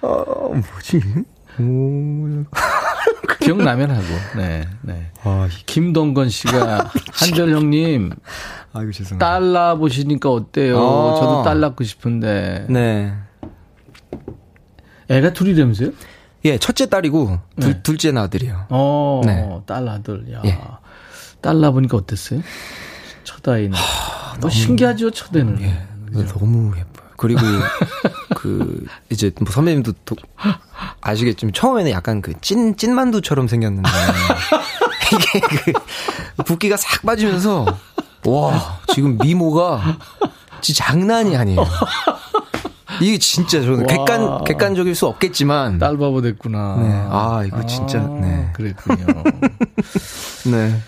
어, 0.00 0.48
뭐지? 0.54 1.02
오. 1.58 2.44
기억나면 3.40 3.90
하고. 3.90 4.04
네, 4.36 4.66
네. 4.82 5.10
아, 5.22 5.48
김동건 5.66 6.28
씨가 6.28 6.90
한절 7.12 7.50
형님. 7.50 8.12
아이고 8.72 8.92
죄송합니다. 8.92 9.18
딸 9.26 9.52
낳아 9.52 9.74
보시니까 9.76 10.30
어때요? 10.30 10.78
아. 10.78 11.14
저도 11.20 11.42
딸 11.42 11.60
낳고 11.60 11.84
싶은데. 11.84 12.66
네. 12.68 13.12
애가 15.08 15.32
둘이라면서요? 15.32 15.90
예, 16.44 16.58
첫째 16.58 16.86
딸이고 16.86 17.38
둘, 17.58 17.72
네. 17.72 17.82
둘째 17.82 18.16
아들이요. 18.16 18.66
어, 18.70 19.20
네. 19.24 19.48
딸 19.66 19.88
아들. 19.88 20.32
야. 20.32 20.42
예. 20.44 20.58
딸 21.40 21.60
낳아 21.60 21.70
보니까 21.72 21.96
어땠어요? 21.96 22.40
첫 23.24 23.46
아이는. 23.48 23.72
하, 23.74 24.30
뭐 24.32 24.40
너무 24.40 24.50
신기하죠, 24.52 25.10
첫 25.10 25.34
애는. 25.36 25.60
예. 25.62 25.82
너무 26.12 26.72
예뻐요. 26.76 26.95
그리고 27.16 27.40
그 28.36 28.84
이제 29.10 29.30
뭐 29.40 29.50
선배님도 29.50 29.92
도, 30.04 30.16
아시겠지만 31.00 31.52
처음에는 31.52 31.90
약간 31.90 32.20
그 32.22 32.32
찐 32.40 32.76
찐만두처럼 32.76 33.48
생겼는데 33.48 33.88
이게 35.12 35.40
그 35.40 35.72
붓기가 36.44 36.76
싹 36.76 37.02
빠지면서 37.02 37.66
와 38.26 38.78
지금 38.94 39.16
미모가 39.18 39.96
진짜 40.60 40.84
장난이 40.84 41.36
아니에요. 41.36 41.64
이게 43.00 43.18
진짜 43.18 43.60
저는 43.60 43.86
객관 43.86 44.44
객관적일 44.44 44.94
수 44.94 45.06
없겠지만 45.06 45.78
딸 45.78 45.96
바보 45.98 46.22
됐구나. 46.22 46.76
네. 46.76 47.06
아 47.10 47.42
이거 47.46 47.64
진짜 47.66 47.98
아, 48.00 48.08
네 48.20 48.50
그랬군요. 48.54 49.06
네. 50.50 50.80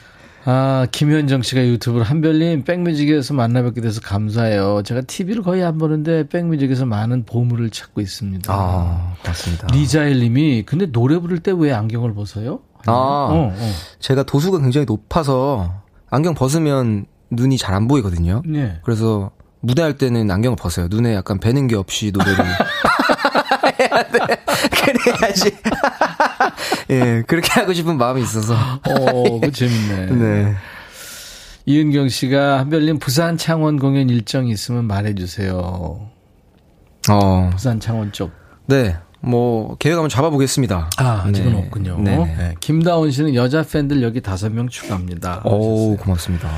아, 0.51 0.87
김현정 0.91 1.43
씨가 1.43 1.61
유튜브로 1.67 2.05
한별님 2.05 2.65
백뮤직에서 2.65 3.35
만나 3.35 3.61
뵙게 3.63 3.83
돼서 3.83 4.01
감사해요. 4.01 4.81
제가 4.83 5.03
TV를 5.03 5.43
거의 5.43 5.63
안 5.63 5.77
보는데 5.77 6.27
백뮤직에서 6.27 6.87
많은 6.87 7.25
보물을 7.27 7.69
찾고 7.69 8.01
있습니다. 8.01 8.51
아, 8.51 9.13
맞습니다. 9.27 9.67
리자일 9.71 10.21
님이 10.21 10.63
근데 10.65 10.87
노래 10.91 11.19
부를 11.19 11.41
때 11.41 11.51
왜 11.53 11.73
안경을 11.75 12.15
벗어요? 12.15 12.61
아, 12.87 12.93
어, 12.93 13.53
어. 13.55 13.71
제가 13.99 14.23
도수가 14.23 14.61
굉장히 14.61 14.87
높아서 14.87 15.83
안경 16.09 16.33
벗으면 16.35 17.05
눈이 17.31 17.59
잘 17.59 17.75
안 17.75 17.87
보이거든요. 17.87 18.41
네. 18.47 18.79
그래서 18.85 19.31
무대할 19.61 19.99
때는 19.99 20.31
안경을 20.31 20.57
벗어요. 20.57 20.87
눈에 20.89 21.15
약간 21.15 21.41
배는 21.41 21.67
게 21.67 21.77
없이 21.77 22.11
노래를 22.15 22.37
해야 23.81 24.03
돼. 24.09 24.19
그래야지. 24.85 25.57
예, 26.91 27.23
그렇게 27.27 27.61
하고 27.61 27.73
싶은 27.73 27.97
마음이 27.97 28.23
있어서. 28.23 28.55
어, 28.55 29.41
그 29.41 29.53
재밌네. 29.53 30.07
네. 30.17 30.55
이은경 31.67 32.09
씨가 32.09 32.61
한별님 32.61 32.99
부산 32.99 33.37
창원 33.37 33.79
공연 33.79 34.09
일정이 34.09 34.51
있으면 34.51 34.87
말해주세요. 34.87 36.01
어. 37.11 37.51
부산 37.53 37.79
창원 37.79 38.11
쪽. 38.13 38.31
네. 38.67 38.97
뭐 39.21 39.77
계획 39.79 39.97
한번 39.97 40.09
잡아보겠습니다. 40.09 40.91
아, 40.97 41.25
아직은 41.27 41.53
네. 41.53 41.59
없군요. 41.59 41.99
네. 42.01 42.17
네. 42.17 42.55
김다운 42.61 43.11
씨는 43.11 43.35
여자 43.35 43.63
팬들 43.63 44.03
여기 44.03 44.21
다섯 44.21 44.51
명 44.53 44.69
추가합니다. 44.69 45.43
오, 45.45 45.97
고맙습니다. 45.97 46.49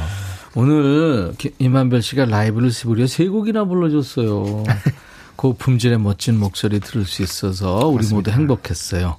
오늘 0.54 1.32
이만별 1.58 2.02
씨가 2.02 2.26
라이브를 2.26 2.70
무려 2.84 3.06
세 3.06 3.26
곡이나 3.28 3.64
불러줬어요. 3.64 4.64
고품질의 5.40 5.98
멋진 5.98 6.38
목소리 6.38 6.80
들을 6.80 7.06
수 7.06 7.22
있어서 7.22 7.86
우리 7.86 8.02
맞습니다. 8.02 8.14
모두 8.14 8.30
행복했어요. 8.30 9.16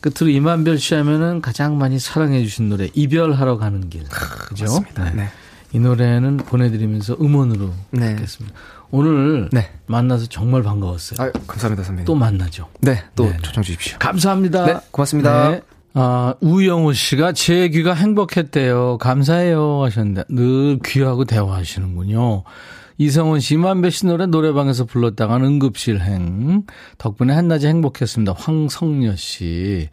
끝으로 0.00 0.30
이만별 0.30 0.78
씨 0.78 0.94
하면은 0.94 1.40
가장 1.40 1.76
많이 1.76 1.98
사랑해 1.98 2.44
주신 2.44 2.68
노래 2.68 2.88
이별하러 2.94 3.58
가는 3.58 3.90
길. 3.90 4.04
그죠? 4.04 4.66
맞습니다. 4.66 5.10
네. 5.10 5.28
이 5.72 5.80
노래는 5.80 6.36
보내드리면서 6.36 7.16
음원으로 7.20 7.72
네. 7.90 8.14
듣겠습니다. 8.14 8.56
오늘 8.92 9.48
네. 9.50 9.68
만나서 9.86 10.26
정말 10.26 10.62
반가웠어요. 10.62 11.28
아, 11.28 11.32
감사합니다, 11.48 11.82
선배님. 11.82 12.04
또 12.04 12.14
만나죠. 12.14 12.68
네, 12.80 13.02
또 13.16 13.24
네. 13.24 13.36
초청 13.42 13.64
주십시오. 13.64 13.98
감사합니다. 13.98 14.66
네, 14.66 14.76
고맙습니다. 14.92 15.50
네. 15.50 15.62
아, 15.94 16.34
우영우 16.40 16.94
씨가 16.94 17.32
제 17.32 17.68
귀가 17.70 17.92
행복했대요. 17.92 18.98
감사해요 18.98 19.82
하셨는데 19.82 20.24
늘 20.28 20.78
귀하고 20.84 21.24
대화하시는군요. 21.24 22.44
이성원 22.98 23.38
씨, 23.38 23.54
이만배 23.54 23.90
씨 23.90 24.06
노래 24.06 24.26
노래방에서 24.26 24.84
불렀다간 24.84 25.44
응급실행. 25.44 26.64
덕분에 26.98 27.32
한낮에 27.32 27.68
행복했습니다. 27.68 28.34
황성녀 28.36 29.14
씨. 29.14 29.88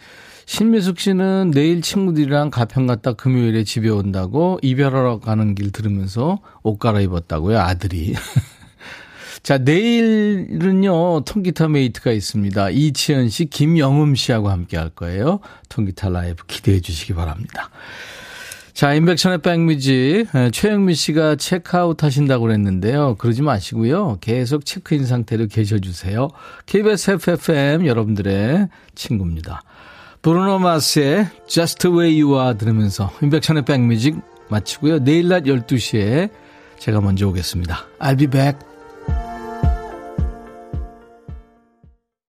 신미숙 0.47 0.99
씨는 0.99 1.51
내일 1.51 1.82
친구들이랑 1.82 2.49
가평 2.49 2.88
갔다 2.88 3.14
금요일에 3.14 3.64
집에 3.64 3.89
온다고 3.89 4.60
이별하러 4.64 5.20
가는 5.20 5.53
길 5.53 5.72
들으면서 5.72 6.39
옷 6.64 6.80
갈아입었다고요, 6.80 7.60
아들이. 7.60 8.16
자, 9.43 9.60
내일은요, 9.60 11.26
통기타 11.26 11.68
메이트가 11.68 12.12
있습니다. 12.12 12.72
이치현 12.72 13.30
씨, 13.30 13.45
김영음 13.45 14.16
씨하고 14.16 14.49
함께 14.49 14.78
할 14.78 14.89
거예요. 14.89 15.41
통기타 15.70 16.10
라이브 16.10 16.43
기대해 16.47 16.80
주시기 16.80 17.14
바랍니다. 17.14 17.70
자, 18.76 18.94
인백션의 18.94 19.38
백뮤직. 19.38 20.28
최영미 20.52 20.96
씨가 20.96 21.38
체크아웃 21.38 22.04
하신다고 22.04 22.44
그랬는데요. 22.44 23.16
그러지 23.16 23.42
마시고요. 23.42 24.18
계속 24.20 24.66
체크인 24.66 25.06
상태로 25.06 25.48
계셔주세요. 25.48 26.28
KBS 26.66 27.12
FFM 27.12 27.88
여러분들의 27.88 28.68
친구입니다. 28.94 29.64
브루노 30.22 30.60
마스의 30.60 31.30
Just 31.48 31.88
Way 31.88 32.22
You 32.22 32.38
Are 32.38 32.58
들으면서 32.58 33.14
인백션의 33.22 33.64
백뮤직 33.64 34.20
마치고요. 34.50 35.00
내일 35.06 35.30
낮 35.30 35.44
12시에 35.46 36.30
제가 36.78 37.00
먼저 37.00 37.30
오겠습니다. 37.30 37.86
I'll 38.00 38.18
be 38.18 38.28
back. 38.28 38.75